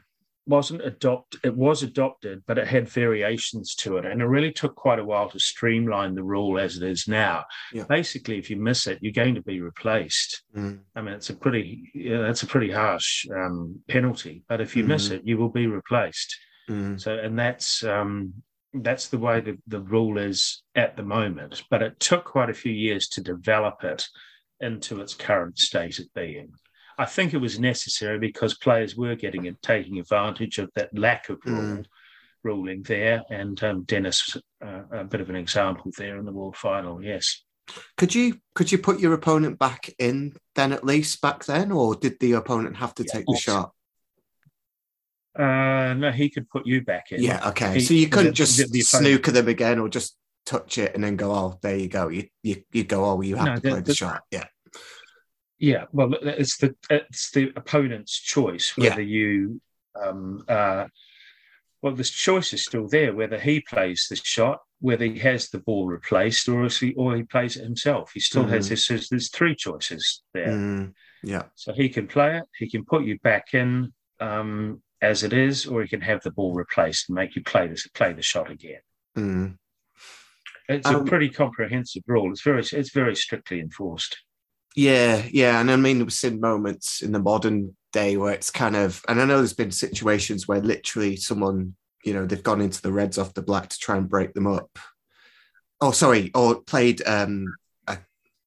wasn't 0.47 0.85
adopt 0.85 1.37
it 1.43 1.55
was 1.55 1.81
adopted 1.81 2.43
but 2.45 2.57
it 2.57 2.67
had 2.67 2.87
variations 2.87 3.73
to 3.73 3.97
it 3.97 4.05
and 4.05 4.21
it 4.21 4.25
really 4.25 4.51
took 4.51 4.75
quite 4.75 4.99
a 4.99 5.03
while 5.03 5.27
to 5.27 5.39
streamline 5.39 6.13
the 6.13 6.23
rule 6.23 6.59
as 6.59 6.77
it 6.77 6.83
is 6.83 7.07
now 7.07 7.43
yeah. 7.73 7.83
basically 7.89 8.37
if 8.37 8.49
you 8.49 8.55
miss 8.55 8.85
it 8.85 8.99
you're 9.01 9.11
going 9.11 9.33
to 9.33 9.41
be 9.41 9.59
replaced 9.59 10.43
mm. 10.55 10.79
i 10.95 11.01
mean 11.01 11.15
it's 11.15 11.31
a 11.31 11.35
pretty 11.35 11.89
yeah, 11.95 12.29
a 12.29 12.45
pretty 12.45 12.71
harsh 12.71 13.25
um, 13.35 13.79
penalty 13.87 14.43
but 14.47 14.61
if 14.61 14.75
you 14.75 14.83
mm. 14.83 14.87
miss 14.87 15.09
it 15.09 15.21
you 15.25 15.37
will 15.37 15.49
be 15.49 15.65
replaced 15.65 16.37
mm. 16.69 16.99
so 16.99 17.17
and 17.17 17.39
that's 17.39 17.83
um, 17.83 18.33
that's 18.83 19.07
the 19.07 19.17
way 19.17 19.39
the, 19.39 19.57
the 19.67 19.81
rule 19.81 20.17
is 20.17 20.63
at 20.75 20.95
the 20.97 21.03
moment 21.03 21.63
but 21.69 21.81
it 21.81 21.99
took 21.99 22.25
quite 22.25 22.49
a 22.49 22.53
few 22.53 22.71
years 22.71 23.07
to 23.07 23.21
develop 23.21 23.83
it 23.83 24.05
into 24.59 25.01
its 25.01 25.13
current 25.13 25.57
state 25.57 25.99
of 25.99 26.05
being 26.13 26.51
I 26.97 27.05
think 27.05 27.33
it 27.33 27.37
was 27.37 27.59
necessary 27.59 28.19
because 28.19 28.57
players 28.57 28.95
were 28.95 29.15
getting 29.15 29.47
and 29.47 29.61
taking 29.61 29.99
advantage 29.99 30.59
of 30.59 30.69
that 30.75 30.97
lack 30.97 31.29
of 31.29 31.39
rule, 31.45 31.77
mm. 31.77 31.85
ruling 32.43 32.83
there. 32.83 33.23
And 33.29 33.61
um, 33.63 33.83
Dennis, 33.83 34.37
uh, 34.63 34.81
a 34.91 35.03
bit 35.03 35.21
of 35.21 35.29
an 35.29 35.35
example 35.35 35.91
there 35.97 36.17
in 36.17 36.25
the 36.25 36.31
world 36.31 36.55
final. 36.55 37.03
Yes. 37.03 37.43
Could 37.97 38.13
you 38.13 38.37
could 38.53 38.71
you 38.71 38.77
put 38.77 38.99
your 38.99 39.13
opponent 39.13 39.57
back 39.57 39.89
in 39.97 40.35
then 40.53 40.71
at 40.71 40.85
least 40.85 41.19
back 41.19 41.45
then, 41.45 41.71
or 41.71 41.95
did 41.95 42.19
the 42.19 42.33
opponent 42.33 42.77
have 42.77 42.93
to 42.95 43.03
yeah, 43.03 43.13
take 43.13 43.25
the 43.25 43.37
shot? 43.37 43.71
Uh, 45.37 45.93
no, 45.93 46.11
he 46.11 46.29
could 46.29 46.49
put 46.49 46.65
you 46.65 46.81
back 46.81 47.11
in. 47.11 47.21
Yeah, 47.21 47.49
okay. 47.49 47.73
He, 47.73 47.79
so 47.81 47.93
you 47.93 48.07
couldn't 48.07 48.31
the, 48.31 48.33
just 48.33 48.57
the, 48.57 48.67
the 48.67 48.81
snooker 48.81 49.31
them 49.31 49.47
again, 49.47 49.79
or 49.79 49.89
just 49.89 50.17
touch 50.45 50.77
it 50.77 50.95
and 50.95 51.03
then 51.03 51.15
go, 51.15 51.31
oh, 51.31 51.59
there 51.61 51.77
you 51.77 51.87
go. 51.87 52.07
You 52.07 52.27
you, 52.43 52.63
you 52.71 52.83
go, 52.83 53.03
oh, 53.05 53.21
you 53.21 53.35
have 53.35 53.45
no, 53.45 53.55
to 53.55 53.61
play 53.61 53.81
the, 53.81 53.95
shot. 53.95 54.23
Yeah. 54.31 54.45
Yeah, 55.57 55.85
well, 55.91 56.13
it's 56.21 56.57
the 56.57 56.75
it's 56.89 57.31
the 57.31 57.51
opponent's 57.55 58.19
choice 58.19 58.75
whether 58.75 59.01
yeah. 59.01 59.19
you 59.19 59.61
um, 60.01 60.43
uh, 60.47 60.85
well, 61.81 61.95
the 61.95 62.03
choice 62.03 62.51
is 62.53 62.65
still 62.65 62.87
there 62.87 63.13
whether 63.13 63.39
he 63.39 63.61
plays 63.61 64.07
the 64.09 64.15
shot, 64.17 64.59
whether 64.79 65.05
he 65.05 65.19
has 65.19 65.49
the 65.49 65.59
ball 65.59 65.87
replaced, 65.87 66.49
or 66.49 66.67
he 66.67 66.93
or 66.95 67.15
he 67.15 67.23
plays 67.23 67.55
it 67.57 67.63
himself. 67.63 68.11
He 68.13 68.19
still 68.19 68.45
mm. 68.45 68.49
has 68.49 68.69
this. 68.69 68.87
There's, 68.87 69.09
there's 69.09 69.29
three 69.29 69.55
choices 69.55 70.23
there. 70.33 70.47
Mm. 70.47 70.93
Yeah. 71.23 71.43
So 71.55 71.73
he 71.73 71.89
can 71.89 72.07
play 72.07 72.37
it. 72.37 72.43
He 72.57 72.69
can 72.69 72.85
put 72.85 73.03
you 73.03 73.17
back 73.19 73.53
in 73.53 73.93
um, 74.19 74.81
as 75.05 75.23
it 75.23 75.33
is, 75.33 75.65
or 75.65 75.81
he 75.81 75.87
can 75.87 76.01
have 76.01 76.21
the 76.23 76.31
ball 76.31 76.53
replaced 76.53 77.09
and 77.09 77.15
make 77.15 77.35
you 77.35 77.43
play 77.43 77.67
this 77.67 77.87
play 77.87 78.13
the 78.13 78.21
shot 78.21 78.49
again. 78.49 78.81
Mm. 79.17 79.57
It's 80.67 80.87
um, 80.87 80.95
a 80.95 81.05
pretty 81.05 81.29
comprehensive 81.29 82.03
rule. 82.07 82.31
It's 82.31 82.41
very 82.41 82.61
it's 82.61 82.91
very 82.91 83.15
strictly 83.15 83.59
enforced. 83.59 84.17
Yeah, 84.75 85.23
yeah, 85.31 85.61
and 85.61 85.71
I 85.71 85.75
mean 85.77 85.99
we've 85.99 86.11
seen 86.11 86.39
moments 86.39 87.01
in 87.01 87.11
the 87.11 87.19
modern 87.19 87.75
day 87.93 88.17
where 88.17 88.33
it's 88.33 88.51
kind 88.51 88.75
of, 88.75 89.01
and 89.07 89.21
I 89.21 89.25
know 89.25 89.37
there's 89.37 89.53
been 89.53 89.71
situations 89.71 90.49
where 90.49 90.59
literally 90.59 91.15
someone, 91.15 91.75
you 92.03 92.13
know, 92.13 92.25
they've 92.25 92.43
gone 92.43 92.59
into 92.59 92.81
the 92.81 92.91
reds 92.91 93.17
off 93.17 93.33
the 93.33 93.41
black 93.41 93.69
to 93.69 93.79
try 93.79 93.95
and 93.95 94.09
break 94.09 94.33
them 94.33 94.47
up. 94.47 94.69
Oh, 95.79 95.91
sorry, 95.91 96.31
or 96.35 96.61
played 96.61 97.01
um, 97.07 97.55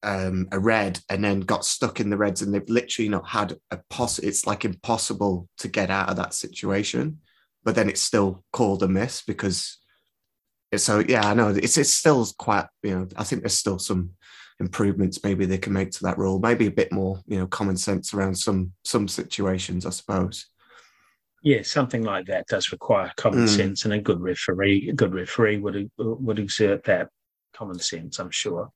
um, 0.03 0.49
a 0.53 0.59
red 0.59 1.01
and 1.09 1.24
then 1.24 1.40
got 1.40 1.64
stuck 1.64 2.01
in 2.01 2.11
the 2.11 2.16
reds, 2.16 2.42
and 2.42 2.53
they've 2.53 2.68
literally 2.68 3.09
not 3.09 3.28
had 3.28 3.59
a 3.70 3.78
poss. 3.90 4.18
It's 4.18 4.46
like 4.46 4.64
impossible 4.64 5.49
to 5.59 5.68
get 5.68 5.90
out 5.90 6.09
of 6.09 6.16
that 6.16 6.34
situation, 6.34 7.20
but 7.64 7.74
then 7.74 7.88
it's 7.88 8.01
still 8.01 8.44
called 8.53 8.82
a 8.82 8.88
miss 8.88 9.22
because. 9.22 9.78
So 10.76 10.99
yeah, 10.99 11.26
I 11.26 11.32
know 11.32 11.49
it's 11.49 11.78
it's 11.78 11.94
still 11.94 12.26
quite 12.36 12.66
you 12.82 12.94
know 12.94 13.09
I 13.16 13.24
think 13.24 13.40
there's 13.40 13.55
still 13.55 13.78
some 13.78 14.11
improvements 14.61 15.22
maybe 15.22 15.46
they 15.46 15.59
can 15.59 15.72
make 15.72 15.90
to 15.92 16.03
that 16.05 16.18
rule. 16.18 16.38
Maybe 16.38 16.66
a 16.66 16.70
bit 16.70 16.92
more, 16.92 17.20
you 17.26 17.38
know, 17.38 17.46
common 17.46 17.76
sense 17.76 18.12
around 18.12 18.34
some 18.34 18.72
some 18.84 19.09
situations, 19.09 19.86
I 19.86 19.90
suppose. 19.90 20.46
Yeah, 21.42 21.62
something 21.62 22.03
like 22.03 22.26
that 22.26 22.46
does 22.49 22.72
require 22.72 23.12
common 23.16 23.44
mm. 23.44 23.49
sense, 23.49 23.84
and 23.84 23.94
a 23.94 24.01
good 24.01 24.20
referee, 24.20 24.88
a 24.90 24.92
good 24.92 25.14
referee 25.14 25.59
would 25.59 25.90
would 25.96 26.38
exert 26.38 26.84
that 26.84 27.09
common 27.53 27.78
sense. 27.78 28.18
I'm 28.18 28.30
sure. 28.30 28.70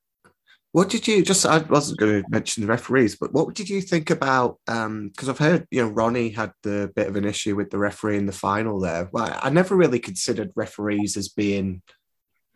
What 0.72 0.88
did 0.88 1.06
you 1.06 1.22
just? 1.22 1.44
I 1.44 1.58
wasn't 1.58 1.98
going 1.98 2.22
to 2.22 2.30
mention 2.30 2.62
the 2.62 2.66
referees, 2.66 3.16
but 3.16 3.34
what 3.34 3.54
did 3.54 3.68
you 3.68 3.82
think 3.82 4.08
about? 4.08 4.58
Because 4.64 4.86
um, 4.86 5.12
I've 5.28 5.38
heard 5.38 5.66
you 5.70 5.82
know 5.82 5.88
Ronnie 5.90 6.30
had 6.30 6.52
the 6.62 6.90
bit 6.96 7.08
of 7.08 7.16
an 7.16 7.26
issue 7.26 7.54
with 7.54 7.70
the 7.70 7.78
referee 7.78 8.16
in 8.16 8.24
the 8.24 8.32
final 8.32 8.80
there. 8.80 9.10
Well, 9.12 9.38
I 9.42 9.50
never 9.50 9.76
really 9.76 9.98
considered 9.98 10.50
referees 10.56 11.18
as 11.18 11.28
being 11.28 11.82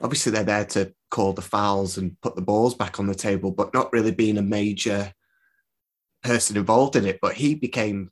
obviously 0.00 0.32
they're 0.32 0.44
there 0.44 0.64
to 0.64 0.92
call 1.10 1.34
the 1.34 1.42
fouls 1.42 1.98
and 1.98 2.20
put 2.22 2.36
the 2.36 2.42
balls 2.42 2.74
back 2.74 2.98
on 2.98 3.06
the 3.06 3.14
table, 3.14 3.50
but 3.50 3.74
not 3.74 3.92
really 3.92 4.12
being 4.12 4.38
a 4.38 4.42
major 4.42 5.12
person 6.22 6.56
involved 6.56 6.96
in 6.96 7.06
it. 7.06 7.18
But 7.20 7.34
he 7.34 7.54
became 7.54 8.10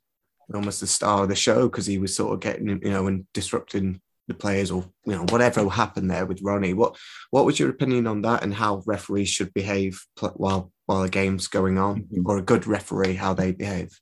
almost 0.53 0.81
the 0.81 0.87
star 0.87 1.23
of 1.23 1.29
the 1.29 1.35
show 1.35 1.67
because 1.67 1.87
he 1.87 1.97
was 1.97 2.15
sort 2.15 2.33
of 2.33 2.39
getting, 2.39 2.67
you 2.67 2.91
know, 2.91 3.07
and 3.07 3.25
disrupting 3.33 4.01
the 4.27 4.33
players 4.33 4.71
or 4.71 4.85
you 5.05 5.13
know 5.13 5.25
whatever 5.29 5.67
happened 5.69 6.09
there 6.09 6.25
with 6.25 6.41
Ronnie. 6.41 6.73
What 6.73 6.97
what 7.31 7.45
was 7.45 7.59
your 7.59 7.69
opinion 7.69 8.07
on 8.07 8.21
that 8.23 8.43
and 8.43 8.53
how 8.53 8.83
referees 8.85 9.29
should 9.29 9.53
behave 9.53 10.01
while 10.35 10.71
while 10.85 11.03
a 11.03 11.09
game's 11.09 11.47
going 11.47 11.77
on, 11.77 12.01
mm-hmm. 12.03 12.29
or 12.29 12.37
a 12.37 12.41
good 12.41 12.67
referee 12.67 13.15
how 13.15 13.33
they 13.33 13.51
behave? 13.51 13.99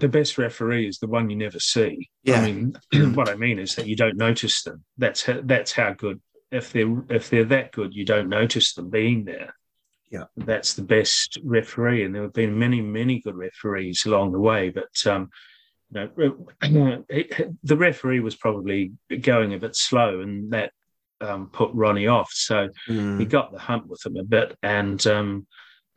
the 0.00 0.08
best 0.08 0.38
referee 0.38 0.88
is 0.88 0.98
the 0.98 1.06
one 1.06 1.30
you 1.30 1.36
never 1.36 1.60
see. 1.60 2.08
Yeah. 2.22 2.40
I 2.40 2.52
mean, 2.52 2.74
what 3.14 3.28
I 3.28 3.36
mean 3.36 3.58
is 3.58 3.74
that 3.74 3.86
you 3.86 3.96
don't 3.96 4.16
notice 4.16 4.62
them. 4.62 4.82
That's 4.98 5.22
how, 5.22 5.40
that's 5.44 5.72
how 5.72 5.92
good 5.92 6.20
if 6.50 6.72
they're 6.72 7.02
if 7.08 7.30
they're 7.30 7.44
that 7.44 7.72
good, 7.72 7.94
you 7.94 8.04
don't 8.04 8.28
notice 8.28 8.74
them 8.74 8.90
being 8.90 9.24
there. 9.24 9.54
Yeah, 10.10 10.24
that's 10.36 10.74
the 10.74 10.82
best 10.82 11.38
referee, 11.44 12.04
and 12.04 12.12
there 12.12 12.22
have 12.22 12.32
been 12.32 12.58
many 12.58 12.80
many 12.80 13.20
good 13.20 13.36
referees 13.36 14.04
along 14.06 14.32
the 14.32 14.40
way, 14.40 14.70
but. 14.70 15.06
Um, 15.06 15.30
know, 15.90 17.04
the 17.62 17.76
referee 17.76 18.20
was 18.20 18.36
probably 18.36 18.92
going 19.20 19.54
a 19.54 19.58
bit 19.58 19.76
slow, 19.76 20.20
and 20.20 20.52
that 20.52 20.72
um, 21.20 21.48
put 21.52 21.70
Ronnie 21.74 22.06
off. 22.06 22.30
So 22.32 22.68
mm. 22.88 23.18
he 23.18 23.26
got 23.26 23.52
the 23.52 23.58
hump 23.58 23.86
with 23.86 24.04
him 24.04 24.16
a 24.16 24.24
bit, 24.24 24.56
and 24.62 25.04
um, 25.06 25.46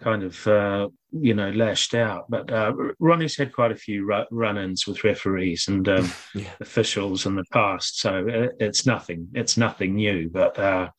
kind 0.01 0.23
of 0.23 0.47
uh, 0.47 0.89
you 1.11 1.33
know 1.33 1.49
lashed 1.51 1.95
out. 1.95 2.25
But 2.29 2.51
uh, 2.51 2.73
Ronnie's 2.99 3.37
had 3.37 3.53
quite 3.53 3.71
a 3.71 3.75
few 3.75 4.05
run-ins 4.31 4.85
with 4.85 5.03
referees 5.03 5.67
and 5.67 5.87
um, 5.87 6.11
yeah. 6.35 6.49
officials 6.59 7.25
in 7.25 7.35
the 7.35 7.45
past, 7.51 7.99
so 7.99 8.27
uh, 8.27 8.47
it's 8.59 8.85
nothing. 8.85 9.29
It's 9.33 9.57
nothing 9.57 9.95
new, 9.95 10.29
but 10.29 10.59
uh, 10.59 10.89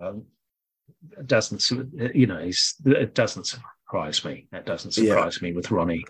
um, 0.00 0.24
it 1.18 1.26
doesn't 1.26 1.68
you 2.14 2.26
know 2.26 2.50
it 2.86 3.14
doesn't 3.14 3.46
surprise 3.46 4.24
me. 4.24 4.46
That 4.52 4.66
doesn't 4.66 4.92
surprise 4.92 5.38
yeah. 5.40 5.48
me 5.48 5.54
with 5.54 5.70
Ronnie. 5.70 6.04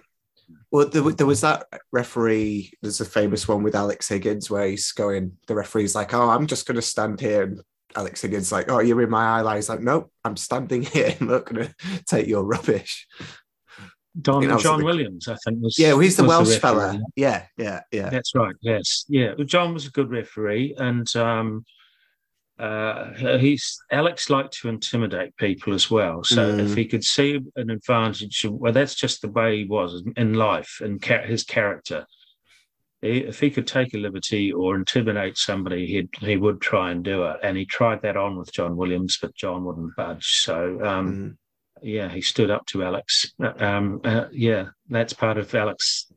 Well, 0.73 0.89
there, 0.89 1.03
there, 1.03 1.27
was 1.27 1.41
that 1.41 1.67
referee. 1.91 2.73
There's 2.81 3.01
a 3.01 3.05
famous 3.05 3.49
one 3.49 3.63
with 3.63 3.75
Alex 3.75 4.09
Higgins 4.09 4.51
where 4.51 4.69
he's 4.69 4.93
going. 4.93 5.37
The 5.49 5.55
referee's 5.55 5.95
like, 5.95 6.15
"Oh, 6.15 6.31
I'm 6.31 6.47
just 6.47 6.67
going 6.67 6.77
to 6.77 6.83
stand 6.83 7.21
here," 7.21 7.43
and 7.43 7.61
Alex 7.97 8.23
Higgins 8.23 8.53
like, 8.53 8.71
"Oh, 8.71 8.79
you're 8.79 9.03
in 9.03 9.11
my 9.11 9.39
eye 9.39 9.41
line." 9.41 9.57
He's 9.57 9.69
like, 9.69 9.81
"Nope, 9.81 10.13
I'm 10.25 10.37
standing 10.37 10.83
here. 10.95 11.17
I'm 11.21 11.27
not 11.27 11.45
going 11.45 11.67
to 11.67 11.75
take 12.07 12.29
your 12.29 12.45
rubbish." 12.45 13.07
Don 14.21 14.59
John 14.59 14.81
the, 14.81 14.85
Williams, 14.85 15.29
I 15.29 15.37
think 15.45 15.63
was 15.63 15.79
yeah, 15.79 15.93
well, 15.93 16.01
he's 16.01 16.17
the 16.17 16.25
Welsh 16.25 16.49
the 16.49 16.61
fella. 16.61 17.01
Yeah, 17.15 17.47
yeah, 17.57 17.81
yeah. 17.93 18.11
That's 18.11 18.35
right. 18.35 18.55
Yes, 18.61 19.05
yeah. 19.09 19.35
John 19.45 19.73
was 19.73 19.87
a 19.87 19.91
good 19.91 20.11
referee, 20.11 20.75
and 20.79 21.15
um, 21.17 21.65
uh, 22.61 23.39
he's 23.39 23.79
Alex 23.91 24.29
liked 24.31 24.53
to 24.61 24.69
intimidate 24.69 25.37
people 25.37 25.75
as 25.75 25.91
well. 25.91 26.23
So 26.23 26.53
mm. 26.53 26.61
if 26.61 26.75
he 26.75 26.85
could 26.85 27.05
see 27.05 27.41
an 27.57 27.71
advantage, 27.71 28.45
well, 28.49 28.73
that's 28.73 28.95
just 28.95 29.23
the 29.23 29.31
way 29.31 29.59
he 29.59 29.65
was 29.65 30.03
in 30.17 30.35
life 30.35 30.81
and 30.81 31.03
his 31.05 31.45
character 31.45 32.07
if 33.03 33.41
he 33.41 33.51
could 33.51 33.67
take 33.67 33.95
a 33.95 33.99
liberty 33.99 34.53
or 34.53 34.77
intimidate 34.77 35.39
somebody, 35.39 35.87
he 35.87 36.27
he 36.27 36.37
would 36.37 36.61
try 36.61 36.91
and 36.91 37.03
do 37.03 37.25
it. 37.25 37.39
And 37.43 37.57
he 37.57 37.65
tried 37.65 38.03
that 38.03 38.17
on 38.17 38.37
with 38.37 38.53
John 38.53 38.77
Williams, 38.77 39.19
but 39.21 39.35
John 39.35 39.65
wouldn't 39.65 39.97
budge. 39.97 40.43
So, 40.43 40.85
um, 40.85 41.13
mm. 41.13 41.37
yeah, 41.83 42.09
he 42.09 42.21
stood 42.21 42.51
up 42.51 42.67
to 42.67 42.85
Alex. 42.85 43.33
Um, 43.59 44.01
uh, 44.05 44.27
yeah, 44.33 44.69
that's 44.89 45.15
part 45.15 45.39
of 45.39 45.55
Alex 45.55 46.13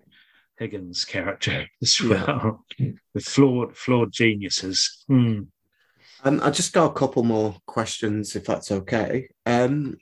Higgins' 0.57 1.05
character 1.05 1.67
as 1.81 2.01
well, 2.01 2.65
yeah. 2.77 2.91
with 3.13 3.25
flawed 3.25 3.77
flawed 3.77 4.11
geniuses. 4.11 5.05
Hmm. 5.07 5.43
Um, 6.23 6.39
I 6.41 6.51
just 6.51 6.73
got 6.73 6.91
a 6.91 6.93
couple 6.93 7.23
more 7.23 7.55
questions, 7.67 8.35
if 8.35 8.45
that's 8.45 8.71
okay. 8.71 9.29
Um, 9.45 9.97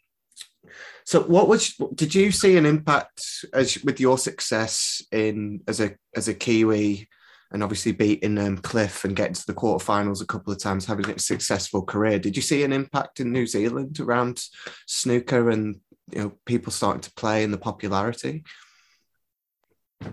so, 1.05 1.22
what 1.22 1.47
was 1.47 1.76
did 1.95 2.13
you 2.13 2.32
see 2.32 2.57
an 2.57 2.65
impact 2.65 3.45
as 3.53 3.84
with 3.84 3.99
your 3.99 4.17
success 4.17 5.01
in 5.11 5.61
as 5.67 5.80
a 5.80 5.95
as 6.15 6.28
a 6.28 6.34
Kiwi, 6.34 7.09
and 7.51 7.63
obviously 7.63 7.91
beating 7.91 8.38
um, 8.38 8.57
Cliff 8.57 9.03
and 9.03 9.15
getting 9.15 9.34
to 9.34 9.45
the 9.47 9.53
quarterfinals 9.53 10.22
a 10.22 10.28
couple 10.28 10.53
of 10.53 10.61
times, 10.61 10.86
having 10.86 11.09
a 11.09 11.19
successful 11.19 11.84
career? 11.84 12.19
Did 12.19 12.36
you 12.36 12.41
see 12.41 12.63
an 12.63 12.72
impact 12.72 13.19
in 13.19 13.32
New 13.32 13.47
Zealand 13.47 13.99
around 13.99 14.41
snooker 14.86 15.49
and 15.49 15.82
you 16.11 16.19
know 16.19 16.34
people 16.45 16.72
starting 16.72 17.01
to 17.01 17.13
play 17.13 17.43
and 17.43 17.53
the 17.53 17.57
popularity? 17.57 18.43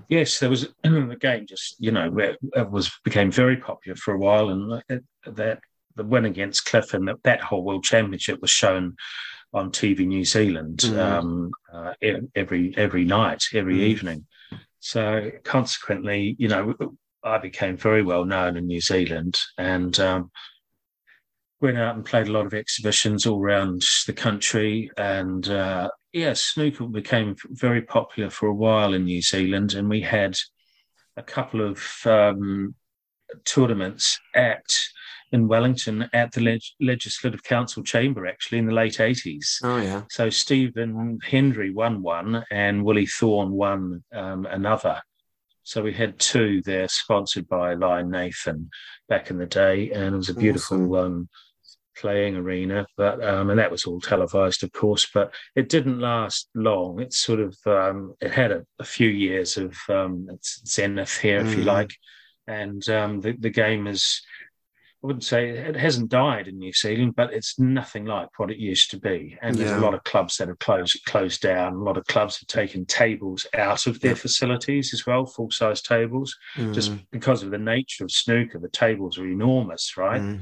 Yes, 0.08 0.38
there 0.38 0.50
was 0.50 0.68
the 0.82 1.16
game. 1.20 1.46
Just 1.46 1.76
you 1.78 1.92
know, 1.92 2.10
it 2.18 2.70
was 2.70 2.90
became 3.04 3.30
very 3.30 3.58
popular 3.58 3.96
for 3.96 4.14
a 4.14 4.18
while, 4.18 4.48
and 4.48 4.82
that 5.26 5.60
the 5.98 6.04
win 6.04 6.24
against 6.24 6.64
Cliff 6.64 6.94
and 6.94 7.06
that, 7.08 7.22
that 7.24 7.42
whole 7.42 7.62
World 7.62 7.84
Championship 7.84 8.40
was 8.40 8.50
shown 8.50 8.96
on 9.52 9.70
TV 9.70 10.06
New 10.06 10.24
Zealand 10.24 10.78
mm. 10.78 10.98
um, 10.98 11.50
uh, 11.72 11.92
every 12.34 12.74
every 12.76 13.04
night, 13.04 13.44
every 13.52 13.78
mm. 13.78 13.82
evening. 13.82 14.26
So 14.80 15.30
consequently, 15.44 16.36
you 16.38 16.48
know, 16.48 16.74
I 17.22 17.38
became 17.38 17.76
very 17.76 18.02
well 18.02 18.24
known 18.24 18.56
in 18.56 18.66
New 18.66 18.80
Zealand 18.80 19.36
and 19.58 19.98
um, 19.98 20.30
went 21.60 21.78
out 21.78 21.96
and 21.96 22.04
played 22.04 22.28
a 22.28 22.32
lot 22.32 22.46
of 22.46 22.54
exhibitions 22.54 23.26
all 23.26 23.40
around 23.40 23.82
the 24.06 24.12
country. 24.12 24.90
And 24.96 25.48
uh, 25.48 25.90
yeah, 26.12 26.34
snooker 26.34 26.86
became 26.86 27.34
very 27.50 27.82
popular 27.82 28.30
for 28.30 28.46
a 28.46 28.54
while 28.54 28.94
in 28.94 29.04
New 29.04 29.22
Zealand, 29.22 29.74
and 29.74 29.88
we 29.88 30.00
had 30.00 30.36
a 31.16 31.22
couple 31.22 31.60
of 31.60 31.82
um, 32.06 32.74
tournaments 33.44 34.18
at 34.34 34.62
in 35.32 35.48
Wellington 35.48 36.08
at 36.12 36.32
the 36.32 36.40
Leg- 36.40 36.62
Legislative 36.80 37.42
Council 37.42 37.82
chamber, 37.82 38.26
actually, 38.26 38.58
in 38.58 38.66
the 38.66 38.72
late 38.72 38.94
80s. 38.94 39.58
Oh, 39.62 39.78
yeah. 39.78 40.02
So 40.10 40.30
Stephen 40.30 41.18
Hendry 41.22 41.70
won 41.70 42.02
one 42.02 42.44
and 42.50 42.84
Willie 42.84 43.06
Thorne 43.06 43.50
won 43.50 44.04
um, 44.12 44.46
another. 44.46 45.00
So 45.62 45.82
we 45.82 45.92
had 45.92 46.18
two 46.18 46.62
there 46.62 46.88
sponsored 46.88 47.46
by 47.46 47.74
Lion 47.74 48.10
Nathan 48.10 48.70
back 49.08 49.30
in 49.30 49.38
the 49.38 49.46
day. 49.46 49.90
And 49.90 50.14
it 50.14 50.18
was 50.18 50.30
a 50.30 50.34
beautiful 50.34 50.94
awesome. 50.94 51.12
um, 51.12 51.28
playing 51.98 52.36
arena, 52.36 52.86
but 52.96 53.22
um, 53.24 53.50
and 53.50 53.58
that 53.58 53.70
was 53.70 53.84
all 53.84 54.00
televised, 54.00 54.62
of 54.62 54.72
course. 54.72 55.06
But 55.12 55.34
it 55.54 55.68
didn't 55.68 56.00
last 56.00 56.48
long. 56.54 57.00
It 57.00 57.12
sort 57.12 57.40
of 57.40 57.56
um, 57.66 58.14
it 58.20 58.30
had 58.30 58.52
a, 58.52 58.64
a, 58.78 58.84
few 58.84 59.08
years 59.08 59.56
of 59.56 59.76
um, 59.88 60.28
zenith 60.66 61.18
here, 61.18 61.42
mm. 61.42 61.46
if 61.46 61.58
you 61.58 61.64
mm. 61.64 61.66
like, 61.66 61.90
and 62.46 62.88
um, 62.88 63.20
the 63.20 63.32
the 63.32 63.50
game 63.50 63.86
is 63.86 64.22
I 65.02 65.06
wouldn't 65.06 65.24
say 65.24 65.50
it 65.50 65.76
hasn't 65.76 66.08
died 66.08 66.48
in 66.48 66.58
New 66.58 66.72
Zealand, 66.72 67.14
but 67.14 67.32
it's 67.32 67.56
nothing 67.56 68.04
like 68.04 68.36
what 68.36 68.50
it 68.50 68.58
used 68.58 68.90
to 68.90 68.98
be. 68.98 69.38
And 69.40 69.54
there's 69.54 69.70
a 69.70 69.78
lot 69.78 69.94
of 69.94 70.02
clubs 70.02 70.36
that 70.36 70.48
have 70.48 70.58
closed 70.58 70.98
closed 71.06 71.40
down. 71.40 71.74
A 71.74 71.82
lot 71.84 71.96
of 71.96 72.04
clubs 72.06 72.40
have 72.40 72.48
taken 72.48 72.84
tables 72.84 73.46
out 73.54 73.86
of 73.86 74.00
their 74.00 74.10
yeah. 74.10 74.16
facilities 74.16 74.92
as 74.92 75.06
well, 75.06 75.24
full 75.24 75.52
size 75.52 75.82
tables, 75.82 76.36
mm. 76.56 76.74
just 76.74 76.92
because 77.12 77.44
of 77.44 77.52
the 77.52 77.58
nature 77.58 78.02
of 78.02 78.10
snooker. 78.10 78.58
The 78.58 78.70
tables 78.70 79.18
are 79.18 79.26
enormous, 79.26 79.96
right? 79.96 80.20
Mm. 80.20 80.40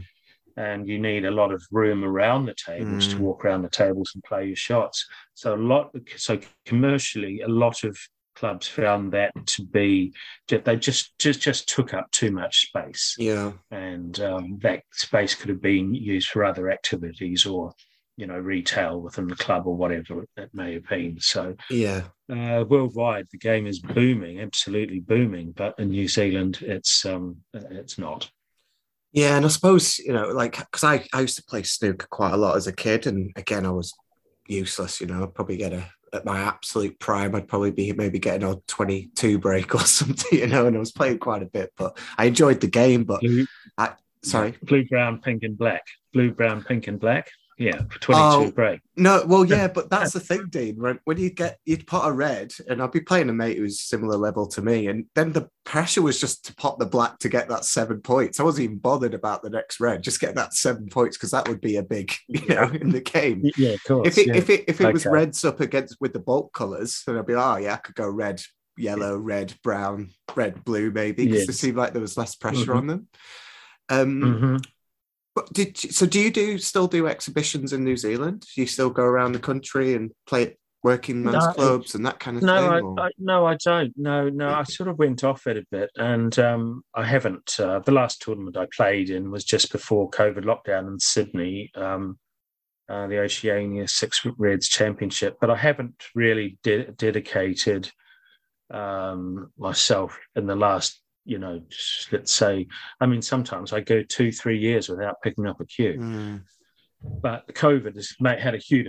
And 0.56 0.88
you 0.88 0.98
need 0.98 1.26
a 1.26 1.30
lot 1.30 1.52
of 1.52 1.62
room 1.70 2.02
around 2.02 2.46
the 2.46 2.54
tables 2.54 3.08
mm. 3.08 3.10
to 3.10 3.18
walk 3.18 3.44
around 3.44 3.60
the 3.60 3.68
tables 3.68 4.10
and 4.14 4.24
play 4.24 4.46
your 4.46 4.56
shots. 4.56 5.06
So 5.34 5.54
a 5.54 5.60
lot, 5.60 5.94
so 6.16 6.40
commercially, 6.64 7.42
a 7.42 7.48
lot 7.48 7.84
of 7.84 7.98
clubs 8.36 8.68
found 8.68 9.12
that 9.12 9.32
to 9.46 9.64
be 9.64 10.12
they 10.48 10.76
just 10.76 11.18
just 11.18 11.40
just 11.40 11.68
took 11.68 11.94
up 11.94 12.10
too 12.12 12.30
much 12.30 12.68
space. 12.68 13.16
Yeah, 13.18 13.52
and 13.70 14.18
um, 14.20 14.58
that 14.62 14.82
space 14.92 15.34
could 15.34 15.48
have 15.48 15.62
been 15.62 15.94
used 15.94 16.28
for 16.28 16.44
other 16.44 16.70
activities 16.70 17.46
or 17.46 17.72
you 18.16 18.26
know 18.26 18.38
retail 18.38 19.00
within 19.00 19.26
the 19.26 19.36
club 19.36 19.66
or 19.66 19.76
whatever 19.76 20.24
it 20.36 20.50
may 20.52 20.74
have 20.74 20.86
been. 20.88 21.18
So 21.20 21.56
yeah, 21.70 22.02
uh, 22.30 22.64
worldwide 22.68 23.26
the 23.32 23.38
game 23.38 23.66
is 23.66 23.80
booming, 23.80 24.40
absolutely 24.40 25.00
booming. 25.00 25.52
But 25.52 25.78
in 25.78 25.90
New 25.90 26.08
Zealand, 26.08 26.58
it's 26.62 27.04
um 27.04 27.38
it's 27.52 27.98
not. 27.98 28.30
Yeah, 29.12 29.36
and 29.36 29.46
I 29.46 29.48
suppose 29.48 29.98
you 29.98 30.12
know, 30.12 30.28
like, 30.28 30.58
because 30.58 30.84
I, 30.84 31.06
I 31.14 31.22
used 31.22 31.36
to 31.36 31.44
play 31.44 31.62
snooker 31.62 32.06
quite 32.10 32.34
a 32.34 32.36
lot 32.36 32.56
as 32.56 32.66
a 32.66 32.72
kid, 32.72 33.06
and 33.06 33.32
again, 33.36 33.64
I 33.64 33.70
was 33.70 33.94
useless. 34.46 35.00
You 35.00 35.06
know, 35.06 35.22
I'd 35.22 35.34
probably 35.34 35.56
get 35.56 35.72
a 35.72 35.90
at 36.12 36.24
my 36.24 36.40
absolute 36.40 36.98
prime, 36.98 37.34
I'd 37.34 37.48
probably 37.48 37.70
be 37.70 37.92
maybe 37.92 38.18
getting 38.18 38.48
a 38.48 38.56
22 38.66 39.38
break 39.38 39.74
or 39.74 39.80
something, 39.80 40.38
you 40.38 40.46
know, 40.46 40.66
and 40.66 40.76
I 40.76 40.78
was 40.78 40.92
playing 40.92 41.18
quite 41.18 41.42
a 41.42 41.46
bit, 41.46 41.72
but 41.76 41.98
I 42.18 42.26
enjoyed 42.26 42.60
the 42.60 42.68
game. 42.68 43.04
But 43.04 43.20
blue, 43.20 43.46
I, 43.76 43.92
sorry, 44.22 44.54
blue, 44.62 44.84
brown, 44.86 45.20
pink, 45.20 45.42
and 45.42 45.56
black, 45.56 45.82
blue, 46.12 46.32
brown, 46.32 46.62
pink, 46.62 46.86
and 46.86 46.98
black. 46.98 47.30
Yeah, 47.58 47.82
for 47.88 47.98
22 47.98 48.20
oh, 48.22 48.50
break. 48.50 48.80
No, 48.96 49.24
well, 49.26 49.44
yeah, 49.44 49.68
but 49.74 49.88
that's 49.88 50.12
the 50.12 50.20
thing, 50.20 50.46
Dene. 50.50 50.76
When, 50.76 51.00
when 51.04 51.16
you 51.16 51.30
get, 51.30 51.58
you'd 51.64 51.86
pot 51.86 52.08
a 52.08 52.12
red, 52.12 52.52
and 52.68 52.82
I'd 52.82 52.92
be 52.92 53.00
playing 53.00 53.30
a 53.30 53.32
mate 53.32 53.56
who's 53.56 53.80
similar 53.80 54.16
level 54.16 54.46
to 54.48 54.62
me, 54.62 54.88
and 54.88 55.06
then 55.14 55.32
the 55.32 55.48
pressure 55.64 56.02
was 56.02 56.20
just 56.20 56.44
to 56.46 56.54
pot 56.54 56.78
the 56.78 56.86
black 56.86 57.18
to 57.20 57.28
get 57.28 57.48
that 57.48 57.64
seven 57.64 58.00
points. 58.02 58.38
I 58.38 58.42
wasn't 58.42 58.64
even 58.64 58.78
bothered 58.78 59.14
about 59.14 59.42
the 59.42 59.50
next 59.50 59.80
red, 59.80 60.02
just 60.02 60.20
get 60.20 60.34
that 60.34 60.52
seven 60.52 60.88
points 60.88 61.16
because 61.16 61.30
that 61.30 61.48
would 61.48 61.60
be 61.60 61.76
a 61.76 61.82
big, 61.82 62.12
you 62.28 62.46
know, 62.46 62.64
in 62.64 62.90
the 62.90 63.00
game. 63.00 63.42
Yeah, 63.56 63.70
of 63.70 63.84
course. 63.84 64.08
If 64.08 64.18
it, 64.18 64.26
yeah. 64.28 64.36
if 64.36 64.50
it, 64.50 64.64
if 64.68 64.80
it 64.80 64.84
okay. 64.84 64.92
was 64.92 65.06
reds 65.06 65.44
up 65.44 65.60
against 65.60 65.96
with 66.00 66.12
the 66.12 66.20
baulk 66.20 66.52
colors, 66.52 67.02
then 67.06 67.16
I'd 67.16 67.26
be, 67.26 67.34
like, 67.34 67.56
oh, 67.56 67.62
yeah, 67.62 67.74
I 67.74 67.78
could 67.78 67.94
go 67.94 68.08
red, 68.08 68.42
yellow, 68.76 69.16
red, 69.16 69.54
brown, 69.62 70.10
red, 70.34 70.62
blue, 70.62 70.90
maybe, 70.90 71.24
because 71.24 71.40
yes. 71.40 71.48
it 71.48 71.54
seemed 71.54 71.78
like 71.78 71.92
there 71.94 72.02
was 72.02 72.18
less 72.18 72.34
pressure 72.34 72.66
mm-hmm. 72.66 72.76
on 72.76 72.86
them. 72.86 73.08
Um, 73.88 74.20
mm-hmm. 74.20 74.56
But 75.36 75.52
did 75.52 75.76
so? 75.76 76.06
Do 76.06 76.18
you 76.18 76.30
do 76.30 76.56
still 76.56 76.88
do 76.88 77.06
exhibitions 77.06 77.74
in 77.74 77.84
New 77.84 77.98
Zealand? 77.98 78.46
Do 78.54 78.62
you 78.62 78.66
still 78.66 78.88
go 78.88 79.02
around 79.02 79.32
the 79.32 79.38
country 79.38 79.92
and 79.92 80.10
play 80.26 80.44
at 80.44 80.56
working 80.82 81.22
men's 81.22 81.44
no, 81.44 81.52
clubs 81.52 81.94
and 81.94 82.06
that 82.06 82.18
kind 82.18 82.38
of 82.38 82.42
no, 82.42 82.70
thing? 82.70 82.96
I, 82.98 83.02
I, 83.02 83.10
no, 83.18 83.46
I 83.46 83.56
don't. 83.62 83.92
No, 83.98 84.30
no, 84.30 84.48
I 84.48 84.62
sort 84.62 84.88
of 84.88 84.98
went 84.98 85.24
off 85.24 85.46
it 85.46 85.58
a 85.58 85.66
bit, 85.70 85.90
and 85.94 86.36
um, 86.38 86.82
I 86.94 87.04
haven't. 87.04 87.60
Uh, 87.60 87.80
the 87.80 87.92
last 87.92 88.22
tournament 88.22 88.56
I 88.56 88.66
played 88.74 89.10
in 89.10 89.30
was 89.30 89.44
just 89.44 89.70
before 89.70 90.08
COVID 90.08 90.44
lockdown 90.44 90.88
in 90.88 90.98
Sydney, 90.98 91.70
um, 91.74 92.18
uh, 92.88 93.06
the 93.06 93.18
Oceania 93.18 93.88
Six 93.88 94.26
Reds 94.38 94.68
Championship. 94.68 95.36
But 95.38 95.50
I 95.50 95.56
haven't 95.56 96.02
really 96.14 96.56
de- 96.62 96.92
dedicated 96.92 97.92
um, 98.70 99.52
myself 99.58 100.18
in 100.34 100.46
the 100.46 100.56
last 100.56 100.98
you 101.26 101.38
know, 101.38 101.60
let's 102.12 102.32
say, 102.32 102.66
I 103.00 103.06
mean, 103.06 103.20
sometimes 103.20 103.72
I 103.72 103.80
go 103.80 104.02
two, 104.02 104.32
three 104.32 104.58
years 104.58 104.88
without 104.88 105.20
picking 105.22 105.46
up 105.46 105.60
a 105.60 105.66
cue. 105.66 105.98
Mm. 105.98 106.42
But 107.02 107.46
COVID 107.48 107.96
has 107.96 108.14
had 108.40 108.54
a 108.54 108.58
huge 108.58 108.88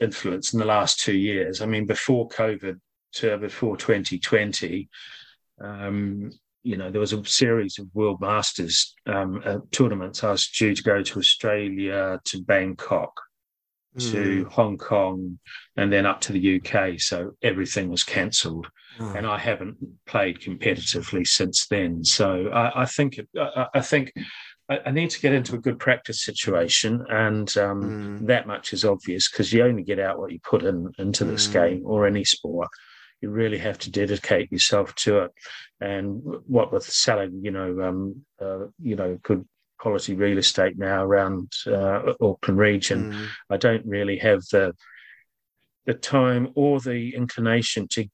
influence 0.00 0.52
in 0.52 0.58
the 0.58 0.66
last 0.66 1.00
two 1.00 1.16
years. 1.16 1.62
I 1.62 1.66
mean, 1.66 1.86
before 1.86 2.28
COVID, 2.28 2.78
to 3.12 3.38
before 3.38 3.76
2020, 3.76 4.88
um, 5.60 6.30
you 6.62 6.76
know, 6.76 6.90
there 6.90 7.00
was 7.00 7.12
a 7.12 7.24
series 7.24 7.78
of 7.78 7.88
World 7.94 8.20
Masters 8.20 8.94
um, 9.06 9.42
uh, 9.44 9.58
tournaments. 9.72 10.22
I 10.22 10.32
was 10.32 10.46
due 10.48 10.74
to 10.74 10.82
go 10.82 11.02
to 11.02 11.18
Australia, 11.18 12.20
to 12.24 12.42
Bangkok, 12.42 13.12
mm. 13.96 14.12
to. 14.12 14.44
Hong 14.50 14.76
Kong, 14.76 15.38
and 15.76 15.92
then 15.92 16.06
up 16.06 16.20
to 16.22 16.32
the 16.32 16.60
UK. 16.60 17.00
So 17.00 17.32
everything 17.42 17.88
was 17.88 18.04
cancelled, 18.04 18.68
oh. 19.00 19.14
and 19.16 19.26
I 19.26 19.38
haven't 19.38 19.76
played 20.06 20.40
competitively 20.40 21.26
since 21.26 21.66
then. 21.66 22.04
So 22.04 22.48
I, 22.48 22.82
I 22.82 22.86
think 22.86 23.20
I, 23.36 23.66
I 23.74 23.80
think 23.80 24.12
I, 24.68 24.90
need 24.92 25.10
to 25.10 25.20
get 25.20 25.32
into 25.32 25.56
a 25.56 25.58
good 25.58 25.78
practice 25.78 26.22
situation, 26.22 27.04
and 27.08 27.56
um, 27.56 27.82
mm. 28.20 28.26
that 28.26 28.46
much 28.46 28.72
is 28.72 28.84
obvious 28.84 29.30
because 29.30 29.52
you 29.52 29.64
only 29.64 29.82
get 29.82 29.98
out 29.98 30.18
what 30.18 30.30
you 30.30 30.38
put 30.42 30.62
in 30.62 30.92
into 30.98 31.24
this 31.24 31.48
mm. 31.48 31.52
game 31.52 31.82
or 31.84 32.06
any 32.06 32.24
sport 32.24 32.68
you 33.20 33.30
really 33.30 33.58
have 33.58 33.78
to 33.78 33.90
dedicate 33.90 34.50
yourself 34.50 34.94
to 34.94 35.18
it. 35.20 35.32
And 35.80 36.22
what 36.46 36.72
with 36.72 36.84
selling, 36.84 37.40
you 37.42 37.50
know, 37.50 37.82
um, 37.82 38.24
uh, 38.40 38.66
you 38.82 38.96
know, 38.96 39.18
good 39.22 39.46
quality 39.78 40.14
real 40.14 40.38
estate 40.38 40.78
now 40.78 41.04
around 41.04 41.52
uh, 41.66 42.12
Auckland 42.20 42.58
region, 42.58 43.12
mm. 43.12 43.28
I 43.48 43.56
don't 43.56 43.84
really 43.86 44.18
have 44.18 44.42
the 44.50 44.74
the 45.86 45.94
time 45.94 46.50
or 46.54 46.78
the 46.78 47.14
inclination 47.14 47.88
to 47.88 48.06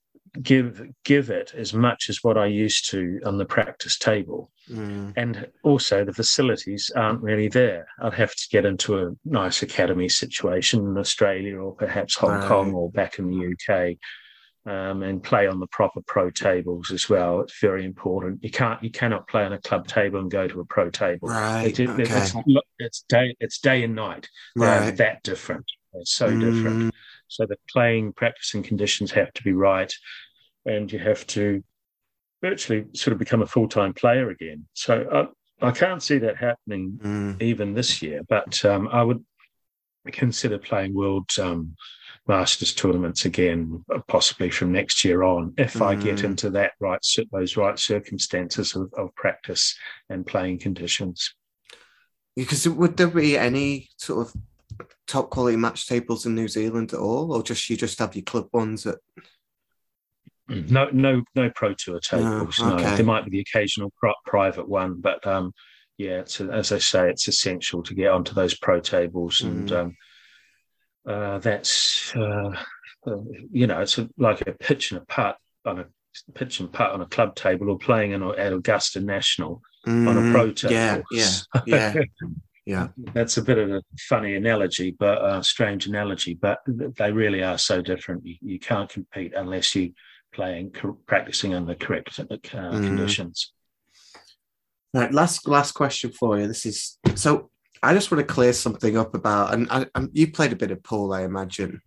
give 0.43 0.82
give 1.05 1.30
it 1.30 1.53
as 1.55 1.72
much 1.74 2.09
as 2.09 2.22
what 2.22 2.39
I 2.39 2.47
used 2.47 2.91
to 2.91 3.20
on 3.24 3.39
the 3.39 3.45
practice 3.45 3.99
table. 3.99 4.51
Mm. 4.70 5.12
And 5.16 5.49
also 5.62 6.05
the 6.05 6.12
facilities 6.12 6.91
aren't 6.95 7.22
really 7.22 7.49
there. 7.49 7.87
I'd 8.01 8.14
have 8.14 8.34
to 8.34 8.49
get 8.51 8.64
into 8.64 8.99
a 8.99 9.11
nice 9.24 9.62
academy 9.62 10.09
situation 10.09 10.80
in 10.87 10.99
Australia 10.99 11.57
or 11.57 11.74
perhaps 11.74 12.16
Hong 12.16 12.30
right. 12.30 12.49
Kong 12.49 12.74
or 12.74 12.91
back 12.91 13.18
in 13.18 13.30
the 13.30 13.53
UK 13.53 13.97
um, 14.66 15.03
and 15.03 15.22
play 15.22 15.47
on 15.47 15.61
the 15.61 15.68
proper 15.68 16.01
pro 16.07 16.30
tables 16.30 16.91
as 16.91 17.09
well. 17.09 17.41
It's 17.41 17.61
very 17.61 17.84
important. 17.84 18.43
You 18.43 18.51
can't, 18.51 18.82
you 18.82 18.91
cannot 18.91 19.28
play 19.28 19.45
on 19.45 19.53
a 19.53 19.61
club 19.61 19.87
table 19.87 20.18
and 20.18 20.30
go 20.30 20.49
to 20.49 20.61
a 20.61 20.64
pro 20.64 20.91
table. 20.91 21.28
Right. 21.28 21.78
It, 21.78 21.89
okay. 21.89 22.03
it's, 22.03 22.34
it's, 22.78 23.05
day, 23.09 23.37
it's 23.39 23.61
day 23.61 23.84
and 23.84 23.95
night. 23.95 24.28
Right. 24.57 24.97
That 24.97 25.22
different. 25.22 25.66
It's 25.95 26.12
so 26.12 26.28
mm. 26.28 26.41
different. 26.41 26.95
So 27.28 27.47
the 27.47 27.57
playing, 27.70 28.12
practicing 28.12 28.62
conditions 28.62 29.11
have 29.12 29.32
to 29.34 29.43
be 29.43 29.53
right, 29.53 29.93
and 30.66 30.92
you 30.92 30.98
have 30.98 31.26
to 31.28 31.62
virtually 32.42 32.84
sort 32.92 33.12
of 33.12 33.18
become 33.18 33.42
a 33.42 33.46
full 33.46 33.68
time 33.68 33.94
player 33.94 34.30
again. 34.30 34.66
So 34.74 35.06
I, 35.10 35.16
uh, 35.18 35.26
I 35.62 35.70
can't 35.70 36.02
see 36.02 36.18
that 36.18 36.36
happening 36.36 36.98
mm. 37.02 37.42
even 37.42 37.72
this 37.72 38.02
year. 38.02 38.20
But 38.28 38.62
um, 38.64 38.88
I 38.88 39.02
would 39.02 39.24
consider 40.12 40.58
playing 40.58 40.94
world. 40.94 41.30
Um, 41.40 41.76
Masters 42.28 42.74
tournaments 42.74 43.24
again, 43.24 43.84
possibly 44.08 44.50
from 44.50 44.72
next 44.72 45.04
year 45.04 45.22
on, 45.22 45.54
if 45.58 45.74
mm. 45.74 45.86
I 45.86 45.94
get 45.94 46.16
mm. 46.16 46.24
into 46.24 46.50
that 46.50 46.72
right 46.80 46.98
those 47.30 47.56
right 47.56 47.78
circumstances 47.78 48.74
of, 48.74 48.92
of 48.94 49.14
practice 49.14 49.76
and 50.10 50.26
playing 50.26 50.58
conditions. 50.58 51.34
Because 52.34 52.68
would 52.68 52.96
there 52.96 53.06
be 53.06 53.38
any 53.38 53.90
sort 53.96 54.26
of 54.26 54.34
top 55.06 55.30
quality 55.30 55.56
match 55.56 55.86
tables 55.86 56.26
in 56.26 56.34
New 56.34 56.48
Zealand 56.48 56.92
at 56.92 56.98
all, 56.98 57.32
or 57.32 57.44
just 57.44 57.70
you 57.70 57.76
just 57.76 58.00
have 58.00 58.16
your 58.16 58.24
club 58.24 58.48
ones 58.52 58.82
that? 58.82 58.98
Mm. 60.51 60.70
No, 60.70 60.88
no, 60.92 61.22
no 61.34 61.51
pro 61.51 61.74
tour 61.74 62.01
tables. 62.01 62.59
No, 62.61 62.74
okay. 62.74 62.84
no. 62.84 62.97
there 62.97 63.05
might 63.05 63.24
be 63.24 63.30
the 63.30 63.40
occasional 63.40 63.92
private 64.24 64.68
one, 64.68 65.01
but 65.01 65.26
um, 65.26 65.53
yeah, 65.99 66.22
as 66.53 66.72
I 66.72 66.78
say, 66.78 67.11
it's 67.11 67.26
essential 67.26 67.82
to 67.82 67.94
get 67.94 68.12
onto 68.12 68.34
those 68.34 68.57
pro 68.57 68.80
tables 68.80 69.40
and. 69.40 69.68
Mm. 69.68 69.76
Um, 69.76 69.97
uh, 71.07 71.38
that's 71.38 72.14
uh, 72.16 72.51
uh, 73.07 73.16
you 73.53 73.66
know 73.66 73.80
it's 73.80 73.99
a, 73.99 74.09
like 74.18 74.40
a 74.40 74.53
pitch 74.53 74.90
and 74.90 75.01
a 75.01 75.05
putt 75.07 75.36
on 75.64 75.78
a 75.78 75.86
pitch 76.34 76.61
and 76.61 76.72
putt 76.72 76.90
on 76.90 77.01
a 77.01 77.07
club 77.07 77.34
table 77.36 77.70
or 77.70 77.78
playing 77.78 78.12
in, 78.12 78.22
at 78.22 78.53
Augusta 78.53 79.01
National 79.01 79.61
mm, 79.86 80.09
on 80.09 80.18
a 80.18 80.32
pro 80.32 80.51
table. 80.51 80.74
Yeah, 80.74 81.03
yeah, 81.66 81.94
yeah. 81.94 81.94
yeah. 82.64 82.88
That's 83.14 83.36
a 83.36 83.42
bit 83.42 83.59
of 83.59 83.70
a 83.70 83.82
funny 84.09 84.34
analogy, 84.34 84.97
but 84.99 85.24
a 85.24 85.44
strange 85.44 85.86
analogy. 85.86 86.34
But 86.34 86.59
they 86.66 87.12
really 87.12 87.42
are 87.44 87.59
so 87.59 87.82
different. 87.82 88.26
You, 88.26 88.36
you 88.40 88.59
can't 88.59 88.90
compete 88.90 89.32
unless 89.36 89.74
you 89.74 89.92
playing 90.32 90.74
practicing 91.06 91.54
under 91.54 91.74
correct 91.74 92.18
uh, 92.18 92.22
mm. 92.22 92.84
conditions. 92.84 93.52
Right, 94.94 95.12
last 95.12 95.46
last 95.46 95.72
question 95.72 96.12
for 96.12 96.38
you. 96.38 96.46
This 96.46 96.64
is 96.66 96.98
so 97.14 97.50
I 97.82 97.94
just 97.94 98.10
want 98.10 98.26
to 98.26 98.34
clear 98.34 98.52
something 98.52 98.96
up 98.96 99.14
about, 99.14 99.54
and 99.54 99.68
I, 99.70 99.86
I, 99.94 100.06
you 100.12 100.30
played 100.32 100.52
a 100.52 100.56
bit 100.56 100.70
of 100.70 100.82
pool, 100.82 101.12
I 101.12 101.22
imagine. 101.22 101.80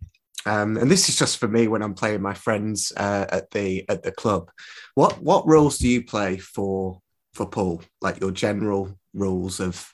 Um, 0.46 0.76
and 0.76 0.90
this 0.90 1.08
is 1.08 1.16
just 1.16 1.38
for 1.38 1.48
me 1.48 1.68
when 1.68 1.82
I'm 1.82 1.94
playing 1.94 2.22
my 2.22 2.34
friends 2.34 2.92
uh, 2.96 3.26
at 3.30 3.50
the 3.50 3.84
at 3.88 4.02
the 4.02 4.12
club. 4.12 4.50
What 4.94 5.20
what 5.22 5.46
rules 5.46 5.78
do 5.78 5.88
you 5.88 6.04
play 6.04 6.38
for 6.38 7.00
for 7.34 7.46
pool? 7.46 7.82
Like 8.00 8.20
your 8.20 8.30
general 8.30 8.98
rules 9.12 9.60
of, 9.60 9.92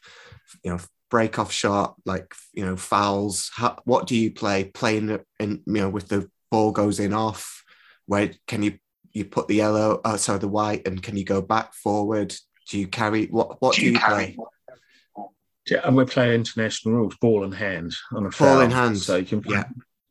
you 0.63 0.71
know, 0.71 0.79
break 1.11 1.39
off 1.39 1.51
shot, 1.51 1.97
like 2.05 2.35
you 2.53 2.65
know 2.65 2.77
fouls. 2.77 3.51
How, 3.55 3.79
what 3.85 4.07
do 4.07 4.17
you 4.17 4.31
play? 4.31 4.65
Playing 4.65 5.19
in 5.41 5.63
you 5.67 5.73
know 5.73 5.89
with 5.89 6.09
the 6.09 6.31
ball 6.51 6.71
goes 6.71 7.01
in 7.01 7.13
off. 7.13 7.65
Where 8.07 8.31
can 8.47 8.63
you 8.63 8.79
you 9.13 9.25
put 9.25 9.49
the 9.49 9.57
yellow? 9.57 10.01
Oh, 10.05 10.17
sorry, 10.17 10.39
the 10.39 10.49
white, 10.49 10.87
and 10.87 11.03
can 11.03 11.17
you 11.17 11.25
go 11.25 11.41
back 11.41 11.75
forward? 11.75 12.35
Do 12.71 12.79
you 12.79 12.87
carry 12.87 13.27
what? 13.27 13.61
What 13.61 13.75
do, 13.75 13.81
do 13.81 13.87
you, 13.87 13.93
you 13.93 14.01
play? 14.01 14.37
Yeah, 15.69 15.81
and 15.85 15.97
we 15.97 16.05
play 16.05 16.35
international 16.35 16.95
rules, 16.95 17.17
ball 17.17 17.45
in 17.45 17.53
hand 17.53 17.95
on 18.13 18.27
a 18.27 18.31
foul. 18.31 18.55
Ball 18.55 18.61
in 18.63 18.71
hand. 18.71 18.99
So 18.99 19.17
you 19.17 19.25
can 19.25 19.43
play, 19.43 19.57
yeah. 19.57 19.65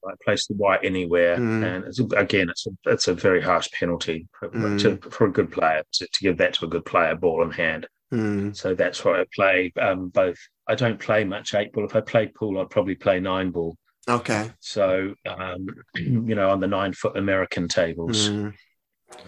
like, 0.04 0.20
place 0.20 0.48
the 0.48 0.56
white 0.56 0.82
anywhere. 0.84 1.38
Mm. 1.38 1.64
And 1.64 1.86
it's, 1.86 2.00
again, 2.00 2.50
it's 2.50 2.68
a, 2.68 2.72
it's 2.92 3.08
a 3.08 3.14
very 3.14 3.42
harsh 3.42 3.70
penalty 3.72 4.28
for, 4.38 4.50
mm. 4.50 4.82
to, 4.82 5.10
for 5.10 5.28
a 5.28 5.32
good 5.32 5.52
player 5.52 5.82
to, 5.94 6.08
to, 6.08 6.20
give 6.22 6.38
that 6.40 6.56
to 6.56 6.66
a 6.66 6.68
good 6.68 6.86
player, 6.86 7.16
ball 7.16 7.42
in 7.42 7.52
hand. 7.52 7.88
Mm. 8.14 8.56
So 8.56 8.76
that's 8.76 9.06
why 9.06 9.22
I 9.22 9.26
play 9.34 9.72
um, 9.80 10.10
both. 10.10 10.38
I 10.68 10.76
don't 10.76 11.00
play 11.00 11.24
much 11.24 11.54
eight 11.54 11.72
ball. 11.72 11.86
If 11.86 11.96
I 11.96 12.02
played 12.02 12.36
pool, 12.36 12.60
I'd 12.60 12.70
probably 12.70 12.96
play 12.96 13.22
nine 13.22 13.52
ball. 13.52 13.78
Okay. 14.08 14.52
So, 14.60 15.16
um, 15.26 15.68
you 15.96 16.36
know, 16.36 16.50
on 16.50 16.60
the 16.60 16.68
nine 16.68 16.94
foot 16.94 17.18
American 17.18 17.68
tables. 17.68 18.30
Mm 18.30 18.54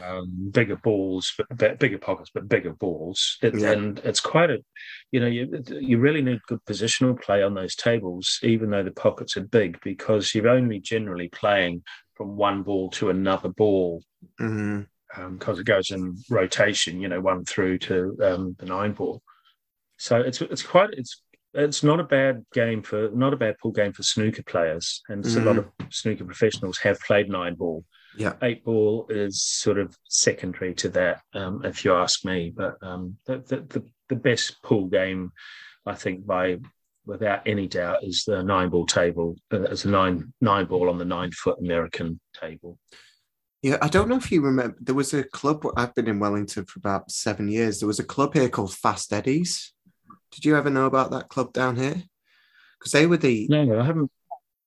um, 0.03 0.49
bigger 0.51 0.75
balls, 0.75 1.33
but 1.49 1.79
bigger 1.79 1.97
pockets, 1.97 2.31
but 2.33 2.47
bigger 2.47 2.73
balls. 2.73 3.37
It, 3.41 3.57
yeah. 3.57 3.71
And 3.71 3.99
it's 3.99 4.19
quite 4.19 4.49
a, 4.49 4.63
you 5.11 5.19
know, 5.19 5.27
you 5.27 5.63
you 5.79 5.99
really 5.99 6.21
need 6.21 6.41
good 6.47 6.63
positional 6.65 7.19
play 7.19 7.43
on 7.43 7.53
those 7.53 7.75
tables, 7.75 8.39
even 8.43 8.69
though 8.69 8.83
the 8.83 8.91
pockets 8.91 9.37
are 9.37 9.45
big, 9.45 9.79
because 9.83 10.33
you're 10.33 10.49
only 10.49 10.79
generally 10.79 11.29
playing 11.29 11.83
from 12.15 12.35
one 12.35 12.63
ball 12.63 12.89
to 12.91 13.09
another 13.09 13.49
ball. 13.49 14.01
Because 14.37 14.51
mm-hmm. 14.51 15.21
um, 15.21 15.59
it 15.59 15.65
goes 15.65 15.91
in 15.91 16.17
rotation, 16.29 17.01
you 17.01 17.07
know, 17.07 17.21
one 17.21 17.45
through 17.45 17.79
to 17.79 18.17
um, 18.23 18.55
the 18.59 18.65
nine 18.65 18.93
ball. 18.93 19.21
So 19.97 20.19
it's 20.19 20.41
it's 20.41 20.63
quite 20.63 20.89
it's 20.93 21.21
it's 21.57 21.83
not 21.83 21.99
a 21.99 22.03
bad 22.03 22.45
game 22.53 22.83
for 22.83 23.09
not 23.13 23.33
a 23.33 23.37
bad 23.37 23.57
pool 23.57 23.71
game 23.71 23.91
for 23.91 24.03
snooker 24.03 24.43
players, 24.43 25.01
and 25.09 25.23
mm-hmm. 25.23 25.41
a 25.41 25.45
lot 25.45 25.55
mm-hmm. 25.57 25.83
of 25.83 25.93
snooker 25.93 26.23
professionals 26.23 26.77
have 26.79 26.99
played 27.01 27.29
nine 27.29 27.55
ball. 27.55 27.83
Yeah, 28.15 28.33
eight 28.43 28.63
ball 28.63 29.07
is 29.09 29.41
sort 29.41 29.79
of 29.79 29.97
secondary 30.07 30.73
to 30.75 30.89
that, 30.89 31.21
um, 31.33 31.65
if 31.65 31.83
you 31.83 31.93
ask 31.93 32.23
me. 32.25 32.53
But 32.55 32.77
um, 32.81 33.17
the, 33.25 33.39
the, 33.39 33.57
the 33.61 33.85
the 34.09 34.15
best 34.15 34.61
pool 34.61 34.85
game, 34.85 35.31
I 35.85 35.95
think, 35.95 36.25
by 36.25 36.59
without 37.05 37.41
any 37.47 37.67
doubt, 37.67 38.03
is 38.03 38.23
the 38.25 38.43
nine 38.43 38.69
ball 38.69 38.85
table. 38.85 39.35
Uh, 39.51 39.63
as 39.63 39.85
a 39.85 39.89
nine 39.89 40.33
nine 40.39 40.65
ball 40.65 40.89
on 40.89 40.97
the 40.97 41.05
nine 41.05 41.31
foot 41.31 41.59
American 41.59 42.19
table. 42.39 42.77
Yeah, 43.63 43.77
I 43.81 43.87
don't 43.87 44.07
know 44.07 44.17
if 44.17 44.31
you 44.31 44.41
remember. 44.41 44.77
There 44.79 44.95
was 44.95 45.13
a 45.15 45.23
club. 45.23 45.65
I've 45.75 45.95
been 45.95 46.07
in 46.07 46.19
Wellington 46.19 46.65
for 46.65 46.77
about 46.77 47.09
seven 47.09 47.47
years. 47.47 47.79
There 47.79 47.87
was 47.87 47.99
a 47.99 48.03
club 48.03 48.35
here 48.35 48.49
called 48.49 48.75
Fast 48.75 49.11
Eddies. 49.11 49.73
Did 50.31 50.45
you 50.45 50.57
ever 50.57 50.69
know 50.69 50.85
about 50.85 51.11
that 51.11 51.29
club 51.29 51.53
down 51.53 51.75
here? 51.75 52.03
Because 52.77 52.91
they 52.91 53.05
were 53.05 53.17
the 53.17 53.47
no, 53.49 53.79
I 53.79 53.85
haven't. 53.85 54.11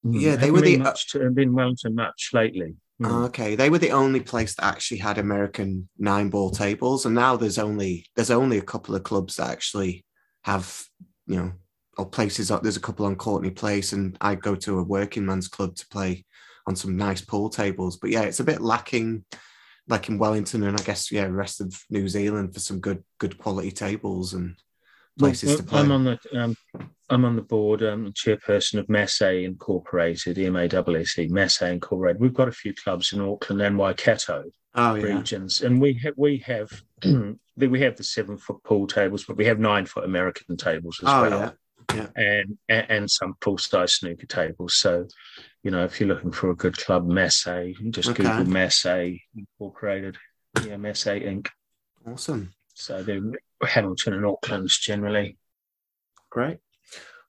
Hmm, 0.03 0.13
yeah, 0.15 0.37
they 0.37 0.51
were 0.51 0.61
the 0.61 0.77
uh, 0.77 0.85
much 0.85 1.11
to, 1.13 1.31
been 1.31 1.53
well 1.53 1.67
Wellington 1.67 1.95
much 1.95 2.31
lately. 2.33 2.77
Mm. 3.01 3.27
Okay, 3.27 3.55
they 3.55 3.71
were 3.71 3.79
the 3.79 3.93
only 3.93 4.21
place 4.21 4.55
that 4.55 4.65
actually 4.65 4.99
had 4.99 5.19
American 5.19 5.89
nine 5.99 6.29
ball 6.29 6.51
tables, 6.51 7.07
and 7.07 7.15
now 7.15 7.37
there's 7.37 7.59
only 7.59 8.07
there's 8.17 8.31
only 8.31 8.59
a 8.59 8.63
couple 8.63 8.95
of 8.95 9.05
clubs 9.05 9.37
that 9.37 9.51
actually 9.51 10.05
have 10.45 10.85
you 11.27 11.37
know 11.37 11.53
or 11.97 12.07
places. 12.07 12.49
There's 12.49 12.77
a 12.77 12.81
couple 12.81 13.07
on 13.07 13.17
Courtenay 13.17 13.51
Place, 13.51 13.93
and 13.93 14.17
I 14.21 14.35
go 14.35 14.55
to 14.57 14.79
a 14.79 14.83
working 14.83 15.25
man's 15.25 15.49
club 15.49 15.77
to 15.77 15.89
play 15.89 16.25
on 16.67 16.77
some 16.77 16.97
nice 16.97 17.21
pool 17.21 17.49
tables. 17.49 17.97
But 17.97 18.11
yeah, 18.11 18.23
it's 18.23 18.41
a 18.41 18.45
bit 18.45 18.61
lacking, 18.61 19.25
like 19.89 20.09
in 20.09 20.19
Wellington, 20.19 20.63
and 20.65 20.79
I 20.79 20.83
guess 20.83 21.11
yeah, 21.11 21.27
rest 21.31 21.61
of 21.61 21.75
New 21.91 22.09
Zealand 22.09 22.55
for 22.55 22.61
some 22.61 22.81
good 22.81 23.03
good 23.19 23.39
quality 23.39 23.71
tables 23.71 24.35
and 24.35 24.57
places 25.21 25.49
well, 25.51 25.57
to 25.59 25.63
play. 25.65 25.81
I'm 25.81 25.93
on 25.93 26.05
the 26.05 26.19
um, 26.35 26.57
I'm 27.11 27.25
on 27.25 27.37
the 27.37 27.43
board, 27.43 27.83
um, 27.83 28.13
chairperson 28.13 28.79
of 28.79 28.89
Massey 28.89 29.45
Incorporated, 29.45 30.39
M 30.39 30.57
A 30.57 30.67
S 30.67 31.19
E, 31.19 31.29
Massey 31.29 31.67
Incorporated. 31.67 32.21
We've 32.21 32.35
got 32.35 32.49
a 32.49 32.53
few 32.53 32.73
clubs 32.75 33.13
in 33.13 33.21
Auckland 33.21 33.61
and 33.63 33.77
Waikato 33.79 34.45
oh, 34.75 34.95
yeah. 34.95 35.03
regions, 35.03 35.61
and 35.63 35.81
we 35.81 35.95
have 35.95 36.15
we 36.17 36.39
have 36.39 36.71
we 37.57 37.81
have 37.81 37.97
the 37.97 38.05
seven 38.05 38.39
foot 38.39 38.63
pool 38.65 38.87
tables, 38.87 39.25
but 39.25 39.37
we 39.37 39.47
have 39.47 39.59
nine 39.59 39.87
foot 39.87 40.05
American 40.05 40.57
tables 40.57 40.99
as 41.03 41.09
Oh 41.09 41.23
well. 41.23 41.41
yeah. 41.41 41.51
Yeah. 41.93 42.07
and 42.15 42.59
and, 42.69 42.87
and 42.89 43.11
some 43.11 43.35
full 43.41 43.59
size 43.59 43.95
snooker 43.95 44.27
tables. 44.27 44.75
So, 44.77 45.09
you 45.65 45.73
know, 45.73 45.83
if 45.85 45.99
you're 45.99 46.09
looking 46.09 46.31
for 46.31 46.51
a 46.51 46.57
good 46.57 46.77
club, 46.77 47.07
Massey, 47.09 47.77
just 47.91 48.11
Okay. 48.11 48.23
Google 48.23 48.45
Massey 48.45 49.25
Incorporated, 49.37 50.17
yeah, 50.65 50.77
Massey 50.77 51.21
Inc. 51.21 51.49
Awesome. 52.07 52.53
So 52.75 53.03
they're 53.03 53.21
Hamilton 53.69 54.15
and 54.15 54.27
Auckland's 54.27 54.79
generally. 54.79 55.39
Great. 56.31 56.59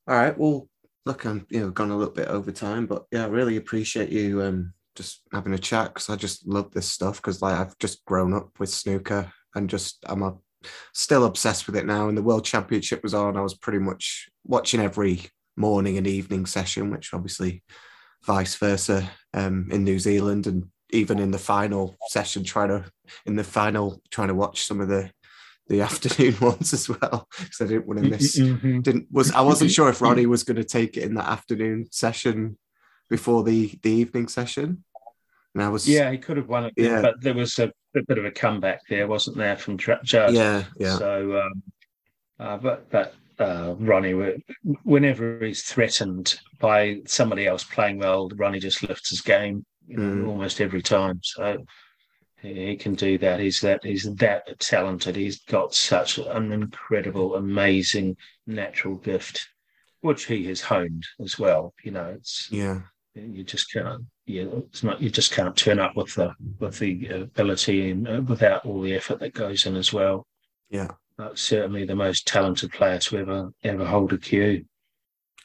All 0.07 0.15
right. 0.15 0.37
Well, 0.37 0.67
look, 1.05 1.25
I'm 1.25 1.45
you 1.49 1.61
know 1.61 1.71
gone 1.71 1.91
a 1.91 1.97
little 1.97 2.13
bit 2.13 2.27
over 2.27 2.51
time, 2.51 2.85
but 2.85 3.05
yeah, 3.11 3.25
I 3.25 3.27
really 3.27 3.57
appreciate 3.57 4.09
you 4.09 4.41
um 4.43 4.73
just 4.95 5.21
having 5.31 5.53
a 5.53 5.57
chat 5.57 5.93
because 5.93 6.09
I 6.09 6.15
just 6.15 6.47
love 6.47 6.71
this 6.71 6.89
stuff 6.89 7.17
because 7.17 7.41
like 7.41 7.55
I've 7.55 7.77
just 7.79 8.03
grown 8.05 8.33
up 8.33 8.59
with 8.59 8.69
snooker 8.69 9.31
and 9.55 9.69
just 9.69 10.03
I'm 10.07 10.23
a, 10.23 10.35
still 10.93 11.25
obsessed 11.25 11.65
with 11.65 11.75
it 11.75 11.85
now. 11.85 12.09
And 12.09 12.17
the 12.17 12.23
World 12.23 12.45
Championship 12.45 13.03
was 13.03 13.13
on. 13.13 13.37
I 13.37 13.41
was 13.41 13.55
pretty 13.55 13.79
much 13.79 14.29
watching 14.45 14.81
every 14.81 15.27
morning 15.55 15.97
and 15.97 16.07
evening 16.07 16.45
session, 16.45 16.91
which 16.91 17.13
obviously 17.13 17.63
vice 18.25 18.55
versa 18.55 19.09
um, 19.33 19.67
in 19.71 19.83
New 19.83 19.99
Zealand 19.99 20.47
and 20.47 20.65
even 20.91 21.19
in 21.19 21.31
the 21.31 21.39
final 21.39 21.95
session, 22.09 22.43
trying 22.43 22.69
to 22.69 22.85
in 23.25 23.35
the 23.35 23.43
final 23.43 24.01
trying 24.11 24.27
to 24.27 24.35
watch 24.35 24.63
some 24.63 24.81
of 24.81 24.89
the 24.89 25.09
the 25.67 25.81
afternoon 25.89 26.35
ones 26.41 26.73
as 26.73 26.89
well 26.89 27.27
because 27.39 27.61
I 27.61 27.65
didn't 27.67 27.87
want 27.87 28.03
to 28.03 28.09
miss 28.09 28.37
Mhm. 28.39 28.83
didn't 28.83 29.07
was 29.11 29.31
I 29.31 29.41
wasn't 29.41 29.71
sure 29.71 29.89
if 29.89 30.01
Ronnie 30.01 30.25
was 30.25 30.43
going 30.43 30.57
to 30.57 30.63
take 30.63 30.97
it 30.97 31.03
in 31.03 31.13
that 31.15 31.27
afternoon 31.29 31.87
session 31.91 32.57
before 33.09 33.43
the 33.43 33.77
the 33.81 33.91
evening 33.91 34.27
session. 34.27 34.83
And 35.53 35.63
I 35.63 35.69
was 35.69 35.87
Yeah, 35.87 36.09
he 36.11 36.17
could 36.17 36.37
have 36.37 36.47
won 36.47 36.65
it, 36.65 36.73
Yeah. 36.77 37.01
but 37.01 37.21
there 37.21 37.33
was 37.33 37.59
a, 37.59 37.71
a 37.95 38.01
bit 38.07 38.17
of 38.17 38.23
a 38.25 38.31
comeback 38.31 38.81
there, 38.89 39.05
wasn't 39.07 39.35
there, 39.37 39.57
from 39.57 39.75
Dr- 39.77 40.03
Judd? 40.03 40.33
yeah 40.33 40.63
yeah 40.77 40.97
So, 40.97 41.41
um, 41.41 41.63
uh, 42.39 42.57
but 42.57 42.89
but 42.89 43.13
uh, 43.39 43.75
Ronnie, 43.79 44.13
whenever 44.83 45.39
he's 45.43 45.63
threatened 45.63 46.39
by 46.59 47.01
somebody 47.05 47.47
else 47.47 47.63
playing 47.63 47.97
well, 47.99 48.29
Ronnie 48.35 48.59
just 48.59 48.83
lifts 48.87 49.09
his 49.09 49.21
game 49.21 49.65
you 49.87 49.97
know, 49.97 50.23
Mm. 50.25 50.27
almost 50.29 50.61
every 50.61 50.81
time. 50.81 51.19
So 51.23 51.65
he, 52.41 52.75
can 52.75 52.95
do 52.95 53.17
that. 53.19 53.39
He's 53.39 53.61
that 53.61 53.83
he's 53.83 54.03
that 54.15 54.59
talented. 54.59 55.15
He's 55.15 55.41
got 55.41 55.73
such 55.73 56.17
an 56.17 56.51
incredible, 56.51 57.35
amazing 57.35 58.17
natural 58.47 58.95
gift, 58.95 59.47
which 60.01 60.25
he 60.25 60.47
has 60.47 60.61
honed 60.61 61.05
as 61.23 61.37
well. 61.37 61.73
You 61.83 61.91
know, 61.91 62.13
it's 62.17 62.49
yeah 62.51 62.81
you 63.13 63.43
just 63.43 63.71
can't. 63.71 64.03
Yeah, 64.25 64.45
it's 64.69 64.83
not. 64.83 65.01
You 65.01 65.09
just 65.09 65.31
can't 65.31 65.55
turn 65.55 65.79
up 65.79 65.95
with 65.95 66.15
the 66.15 66.33
with 66.59 66.79
the 66.79 67.07
ability 67.07 67.91
and 67.91 68.07
uh, 68.07 68.21
without 68.21 68.65
all 68.65 68.81
the 68.81 68.95
effort 68.95 69.19
that 69.19 69.33
goes 69.33 69.65
in 69.65 69.75
as 69.75 69.91
well 69.91 70.25
yeah. 70.71 70.91
but 71.17 71.37
certainly 71.37 71.85
the 71.85 71.95
most 71.95 72.25
talented 72.25 72.71
player 72.71 72.97
to 72.97 73.17
ever 73.19 73.53
ever 73.63 73.85
hold 73.85 74.13
a 74.13 74.17
cue. 74.17 74.65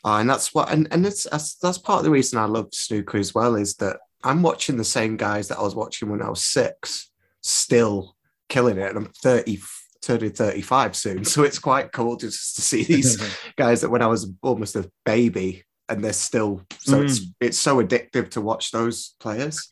Uh, 0.05 0.18
and 0.18 0.30
that's 0.30 0.55
what 0.55 0.70
and, 0.72 0.88
and 0.90 1.05
it's 1.05 1.28
that's, 1.28 1.57
that's 1.57 1.78
part 1.78 1.99
of 1.99 2.05
the 2.05 2.11
reason 2.11 2.38
I 2.38 2.47
love 2.47 2.68
snooker 2.72 3.18
as 3.18 3.34
well 3.34 3.57
is 3.57 3.74
that 3.76 3.99
I'm 4.27 4.43
watching 4.43 4.77
the 4.77 4.85
same 4.85 5.16
guys 5.16 5.49
that 5.49 5.59
I 5.59 5.62
was 5.62 5.74
watching 5.74 6.09
when 6.11 6.22
I 6.22 6.29
was 6.29 6.43
six 6.45 7.11
still 7.43 8.16
killing 8.49 8.79
it 8.79 8.89
and 8.89 8.99
I'm 8.99 9.12
30 9.22 9.61
turning 10.03 10.31
35 10.31 10.95
soon 10.97 11.24
so 11.24 11.43
it's 11.43 11.59
quite 11.59 11.93
cool 11.93 12.16
just 12.16 12.57
to 12.57 12.62
see 12.62 12.85
these 12.85 13.16
guys 13.57 13.81
that 13.81 13.91
when 13.91 14.03
I 14.03 14.07
was 14.07 14.31
almost 14.43 14.77
a 14.77 14.91
baby 15.05 15.64
and 15.89 16.03
they're 16.03 16.12
still 16.12 16.62
so 16.79 17.01
it's 17.01 17.20
it's 17.41 17.59
so 17.59 17.83
addictive 17.83 18.31
to 18.31 18.41
watch 18.41 18.70
those 18.70 19.14
players 19.20 19.70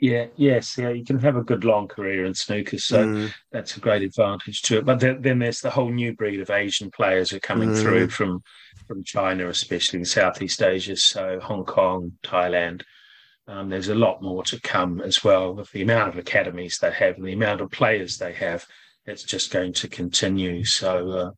yeah, 0.00 0.26
yes, 0.36 0.76
yeah. 0.76 0.90
You 0.90 1.04
can 1.04 1.18
have 1.20 1.36
a 1.36 1.42
good 1.42 1.64
long 1.64 1.88
career 1.88 2.26
in 2.26 2.34
snooker, 2.34 2.78
so 2.78 3.06
Mm, 3.06 3.32
that's 3.52 3.76
a 3.76 3.80
great 3.80 4.02
advantage 4.02 4.60
to 4.62 4.78
it. 4.78 4.84
But 4.84 5.00
then, 5.00 5.22
then 5.22 5.38
there's 5.38 5.60
the 5.60 5.70
whole 5.70 5.88
new 5.90 6.12
breed 6.14 6.40
of 6.40 6.50
Asian 6.50 6.90
players 6.90 7.30
who 7.30 7.36
are 7.36 7.40
coming 7.40 7.70
Mm. 7.70 7.82
through 7.82 8.08
from 8.08 8.42
from 8.86 9.02
China, 9.04 9.48
especially 9.48 10.00
in 10.00 10.04
Southeast 10.04 10.60
Asia, 10.62 10.96
so 10.96 11.38
Hong 11.40 11.64
Kong, 11.64 12.12
Thailand. 12.22 12.82
Um, 13.46 13.68
there's 13.68 13.88
a 13.88 13.94
lot 13.94 14.22
more 14.22 14.42
to 14.44 14.60
come 14.60 15.00
as 15.00 15.22
well 15.22 15.54
with 15.54 15.70
the 15.72 15.82
amount 15.82 16.08
of 16.08 16.18
academies 16.18 16.78
they 16.78 16.90
have 16.90 17.16
and 17.16 17.26
the 17.26 17.34
amount 17.34 17.60
of 17.60 17.70
players 17.70 18.16
they 18.16 18.32
have. 18.32 18.64
It's 19.06 19.22
just 19.22 19.50
going 19.50 19.74
to 19.74 19.88
continue. 19.88 20.64
So, 20.64 21.10
uh, 21.10 21.30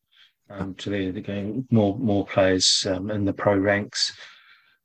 um, 0.48 0.74
to 0.76 0.90
the, 0.90 1.10
the 1.10 1.20
going 1.20 1.66
more 1.70 1.98
more 1.98 2.24
players 2.24 2.86
um, 2.88 3.10
in 3.10 3.24
the 3.24 3.32
pro 3.32 3.56
ranks. 3.56 4.16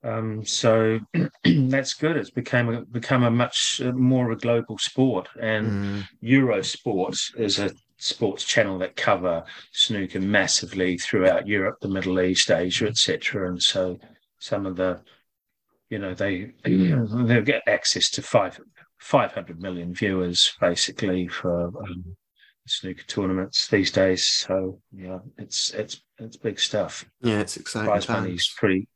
Um, 0.04 0.44
so 0.44 1.00
that's 1.44 1.94
good. 1.94 2.18
It's 2.18 2.32
become 2.32 2.70
a, 2.70 2.82
become 2.82 3.24
a 3.24 3.32
much 3.32 3.82
uh, 3.84 3.92
more 3.92 4.32
of 4.32 4.38
a 4.38 4.42
global 4.42 4.78
sport, 4.80 5.30
and 5.40 5.68
mm, 5.68 6.08
Eurosport 6.24 7.18
is 7.38 7.60
a 7.60 7.72
sports 7.98 8.44
channel 8.44 8.80
that 8.80 8.96
cover 8.96 9.44
snooker 9.74 10.20
massively 10.20 10.98
throughout 10.98 11.48
Europe, 11.48 11.78
the 11.82 11.88
Middle 11.88 12.20
East, 12.20 12.50
Asia, 12.50 12.88
etc. 12.88 13.48
And 13.48 13.62
so 13.62 14.00
some 14.40 14.66
of 14.66 14.76
the, 14.76 15.02
you 15.92 16.00
know, 16.00 16.14
they 16.16 16.52
they'll 16.64 17.42
get 17.44 17.62
access 17.68 18.10
to 18.12 18.22
five 18.22 18.60
five 18.98 19.34
hundred 19.34 19.62
million 19.62 19.94
viewers 19.94 20.54
basically 20.60 21.28
for 21.28 21.68
um, 21.68 22.16
snooker 22.66 23.04
tournaments 23.04 23.68
these 23.68 23.92
days. 23.92 24.26
So 24.26 24.80
yeah, 24.96 25.20
it's 25.38 25.72
it's 25.72 26.02
it's 26.18 26.38
big 26.38 26.60
stuff. 26.60 27.06
yeah 27.22 27.42
it's 27.42 27.58
exciting 27.58 27.88
Prize 27.90 28.08
money's 28.08 28.48
pretty 28.58 28.88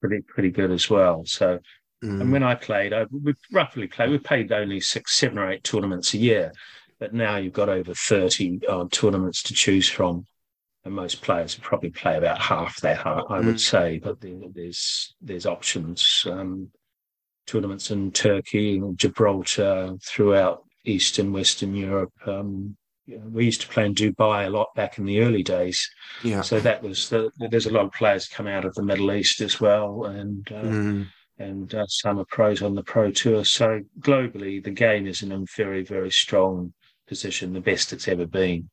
pretty 0.00 0.22
pretty 0.28 0.50
good 0.50 0.70
as 0.72 0.90
well. 0.90 1.24
So. 1.24 1.60
Mm, 2.02 2.20
And 2.22 2.32
when 2.32 2.42
I 2.42 2.54
played, 2.54 2.94
I, 2.94 3.04
we 3.12 3.34
roughly 3.52 3.86
played, 3.86 4.08
we 4.08 4.16
played 4.16 4.50
only 4.52 4.80
six, 4.80 5.12
seven 5.12 5.36
or 5.36 5.50
eight 5.50 5.62
tournaments 5.62 6.14
a 6.14 6.16
year. 6.16 6.50
But 6.98 7.12
now 7.12 7.36
you've 7.36 7.52
got 7.52 7.68
over 7.68 7.92
30 7.92 8.60
uh, 8.66 8.86
tournaments 8.90 9.42
to 9.42 9.52
choose 9.52 9.86
from. 9.86 10.24
And 10.84 10.94
most 10.94 11.20
players 11.20 11.56
probably 11.56 11.90
play 11.90 12.16
about 12.16 12.40
half 12.40 12.80
that, 12.80 13.06
I, 13.06 13.20
I 13.28 13.40
would 13.40 13.56
Mm. 13.56 13.60
say. 13.60 14.00
But 14.02 14.20
there, 14.20 14.40
there's 14.54 15.14
there's 15.20 15.46
options. 15.46 16.24
Um, 16.28 16.70
tournaments 17.46 17.90
in 17.90 18.12
Turkey 18.12 18.80
Gibraltar, 18.94 19.96
throughout 20.06 20.64
Eastern, 20.84 21.32
Western 21.32 21.74
Europe. 21.74 22.12
Um, 22.26 22.76
you 23.06 23.18
know, 23.18 23.26
we 23.26 23.44
used 23.44 23.60
to 23.62 23.68
play 23.68 23.86
in 23.86 23.94
Dubai 23.94 24.46
a 24.46 24.50
lot 24.50 24.68
back 24.76 24.98
in 24.98 25.04
the 25.04 25.20
early 25.20 25.42
days. 25.42 25.90
yeah 26.22 26.42
So 26.42 26.60
that 26.60 26.82
was 26.82 27.08
the, 27.08 27.30
there's 27.50 27.66
a 27.66 27.72
lot 27.72 27.86
of 27.86 27.92
players 27.92 28.28
come 28.28 28.46
out 28.46 28.64
of 28.64 28.74
the 28.74 28.84
Middle 28.84 29.12
East 29.12 29.40
as 29.40 29.60
well. 29.60 30.04
And 30.04 30.50
uh, 30.52 30.62
Mm, 30.62 31.06
and 31.38 31.74
uh, 31.74 31.86
some 31.86 32.18
are 32.18 32.26
pros 32.26 32.62
on 32.62 32.74
the 32.74 32.82
pro 32.82 33.10
tour. 33.10 33.44
So 33.44 33.80
globally, 34.00 34.62
the 34.62 34.70
game 34.70 35.06
is 35.06 35.22
in 35.22 35.32
a 35.32 35.42
very, 35.56 35.82
very 35.82 36.10
strong 36.10 36.72
position, 37.08 37.52
the 37.54 37.60
best 37.60 37.92
it's 37.92 38.08
ever 38.08 38.26
been. 38.26 38.68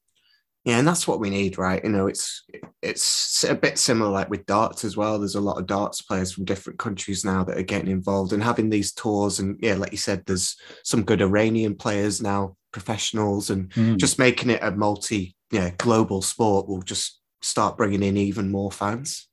Yeah, 0.65 0.79
and 0.79 0.87
that's 0.87 1.07
what 1.07 1.21
we 1.21 1.29
need, 1.29 1.57
right? 1.57 1.81
You 1.81 1.89
know, 1.89 2.07
it's 2.07 2.43
it's 2.81 3.45
a 3.45 3.55
bit 3.55 3.77
similar 3.77 4.11
like 4.11 4.29
with 4.29 4.45
darts 4.45 4.83
as 4.83 4.97
well. 4.97 5.17
There's 5.17 5.35
a 5.35 5.41
lot 5.41 5.57
of 5.57 5.65
darts 5.65 6.01
players 6.01 6.33
from 6.33 6.43
different 6.43 6.77
countries 6.77 7.23
now 7.23 7.45
that 7.45 7.57
are 7.57 7.63
getting 7.63 7.89
involved 7.89 8.33
and 8.33 8.43
having 8.43 8.69
these 8.69 8.91
tours. 8.91 9.39
And 9.39 9.57
yeah, 9.61 9.75
like 9.75 9.93
you 9.93 9.97
said, 9.97 10.23
there's 10.25 10.57
some 10.83 11.03
good 11.03 11.21
Iranian 11.21 11.75
players 11.75 12.21
now, 12.21 12.57
professionals, 12.71 13.49
and 13.49 13.71
just 13.97 14.19
making 14.19 14.49
it 14.49 14.61
a 14.61 14.71
multi, 14.71 15.37
yeah, 15.51 15.71
global 15.77 16.21
sport 16.21 16.67
will 16.67 16.81
just 16.81 17.21
start 17.41 17.77
bringing 17.77 18.03
in 18.03 18.17
even 18.17 18.51
more 18.51 18.71
fans. 18.71 19.29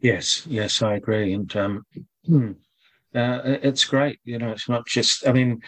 Yes, 0.00 0.46
yes, 0.46 0.80
I 0.82 0.94
agree. 0.94 1.34
And 1.34 1.54
um, 1.56 1.84
hmm, 2.24 2.52
uh, 3.14 3.40
it's 3.44 3.84
great. 3.84 4.18
You 4.24 4.38
know, 4.38 4.50
it's 4.50 4.68
not 4.68 4.86
just, 4.86 5.28
I 5.28 5.32
mean, 5.32 5.60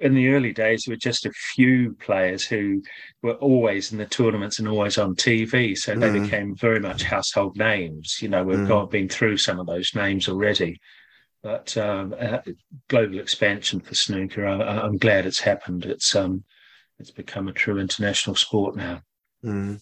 in 0.00 0.14
the 0.14 0.28
early 0.30 0.52
days, 0.52 0.84
there 0.84 0.92
were 0.92 0.98
just 0.98 1.26
a 1.26 1.32
few 1.54 1.94
players 2.00 2.44
who 2.44 2.82
were 3.22 3.34
always 3.34 3.92
in 3.92 3.98
the 3.98 4.06
tournaments 4.06 4.58
and 4.58 4.66
always 4.66 4.98
on 4.98 5.14
TV. 5.14 5.76
So 5.76 5.94
they 5.94 6.08
Mm. 6.08 6.22
became 6.22 6.56
very 6.56 6.80
much 6.80 7.02
household 7.04 7.56
names. 7.56 8.18
You 8.20 8.28
know, 8.28 8.42
we've 8.42 8.58
Mm. 8.58 8.68
got 8.68 8.90
been 8.90 9.08
through 9.08 9.36
some 9.36 9.60
of 9.60 9.66
those 9.66 9.94
names 9.94 10.28
already. 10.28 10.80
But 11.42 11.76
um, 11.76 12.14
uh, 12.18 12.38
global 12.88 13.18
expansion 13.18 13.80
for 13.80 13.94
snooker, 13.94 14.46
I, 14.46 14.60
I'm 14.80 14.98
glad 14.98 15.26
it's 15.26 15.40
happened. 15.40 15.84
It's 15.86 16.14
um, 16.14 16.44
it's 16.98 17.10
become 17.10 17.48
a 17.48 17.52
true 17.52 17.78
international 17.78 18.36
sport 18.36 18.76
now. 18.76 19.02
Mm. 19.44 19.80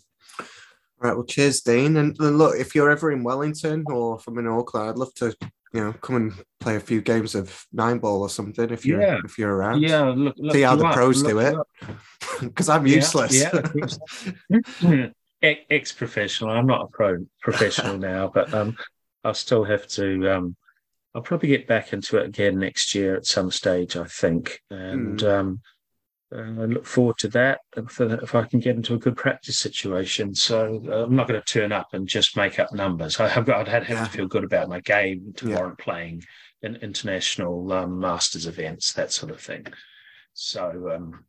Right. 1.00 1.14
Well, 1.14 1.24
cheers, 1.24 1.60
Dene. 1.60 1.96
And 1.96 2.18
look, 2.18 2.56
if 2.56 2.74
you're 2.74 2.90
ever 2.90 3.10
in 3.12 3.22
Wellington 3.22 3.84
or 3.86 4.16
if 4.18 4.26
I'm 4.26 4.38
in 4.38 4.46
Auckland, 4.46 4.90
I'd 4.90 4.98
love 4.98 5.14
to, 5.14 5.34
you 5.72 5.80
know, 5.80 5.92
come 5.94 6.16
and 6.16 6.32
play 6.60 6.76
a 6.76 6.80
few 6.80 7.00
games 7.00 7.34
of 7.34 7.64
nine 7.72 7.98
ball 7.98 8.20
or 8.22 8.28
something 8.30 8.70
if 8.70 8.84
you're 8.86 9.00
Yeah. 9.00 9.18
if 9.24 9.38
you're 9.38 9.54
around. 9.54 9.82
Yeah, 9.82 10.02
look, 10.08 10.34
look 10.38 10.54
See 10.54 10.62
how 10.62 10.76
the 10.76 10.86
up, 10.86 10.94
pros 10.94 11.22
do 11.22 11.38
it. 11.38 11.56
Because 12.40 12.68
I'm 12.74 12.86
useless. 12.86 13.34
yeah. 13.38 15.08
Ex 15.42 15.92
professional. 15.92 16.50
I'm 16.50 16.66
not 16.66 16.82
a 16.82 16.86
pro 16.88 17.24
professional 17.40 17.96
now, 18.10 18.30
but 18.32 18.52
um, 18.52 18.76
I'll 19.24 19.34
still 19.34 19.64
have 19.64 19.86
to. 19.88 20.28
Um, 20.34 20.56
I'll 21.14 21.22
probably 21.22 21.48
get 21.48 21.66
back 21.68 21.92
into 21.92 22.16
it 22.18 22.26
again 22.26 22.58
next 22.58 22.94
year 22.94 23.16
at 23.16 23.26
some 23.26 23.50
stage, 23.50 23.96
I 23.96 24.04
think, 24.04 24.60
and 24.70 25.22
um, 25.22 25.60
uh, 26.34 26.62
I 26.62 26.66
look 26.66 26.84
forward 26.84 27.18
to 27.18 27.28
that 27.28 27.60
if, 27.76 28.00
if 28.00 28.34
I 28.34 28.44
can 28.44 28.60
get 28.60 28.76
into 28.76 28.94
a 28.94 28.98
good 28.98 29.16
practice 29.16 29.58
situation. 29.58 30.34
So 30.34 30.82
uh, 30.88 31.04
I'm 31.04 31.16
not 31.16 31.28
going 31.28 31.40
to 31.40 31.52
turn 31.52 31.72
up 31.72 31.88
and 31.92 32.06
just 32.06 32.36
make 32.36 32.58
up 32.58 32.72
numbers. 32.72 33.18
I 33.18 33.28
have 33.28 33.46
got. 33.46 33.68
I'd 33.68 33.84
have 33.84 33.88
Yeah. 33.88 34.04
to 34.04 34.10
feel 34.10 34.28
good 34.28 34.44
about 34.44 34.68
my 34.68 34.80
game 34.80 35.32
to 35.36 35.48
Yeah. 35.48 35.56
warrant 35.56 35.78
playing 35.78 36.22
in 36.62 36.76
international 36.76 37.72
um, 37.72 37.98
masters 37.98 38.46
events, 38.46 38.92
that 38.94 39.12
sort 39.12 39.30
of 39.32 39.40
thing. 39.40 39.66
So 40.34 40.90
um, 40.94 41.24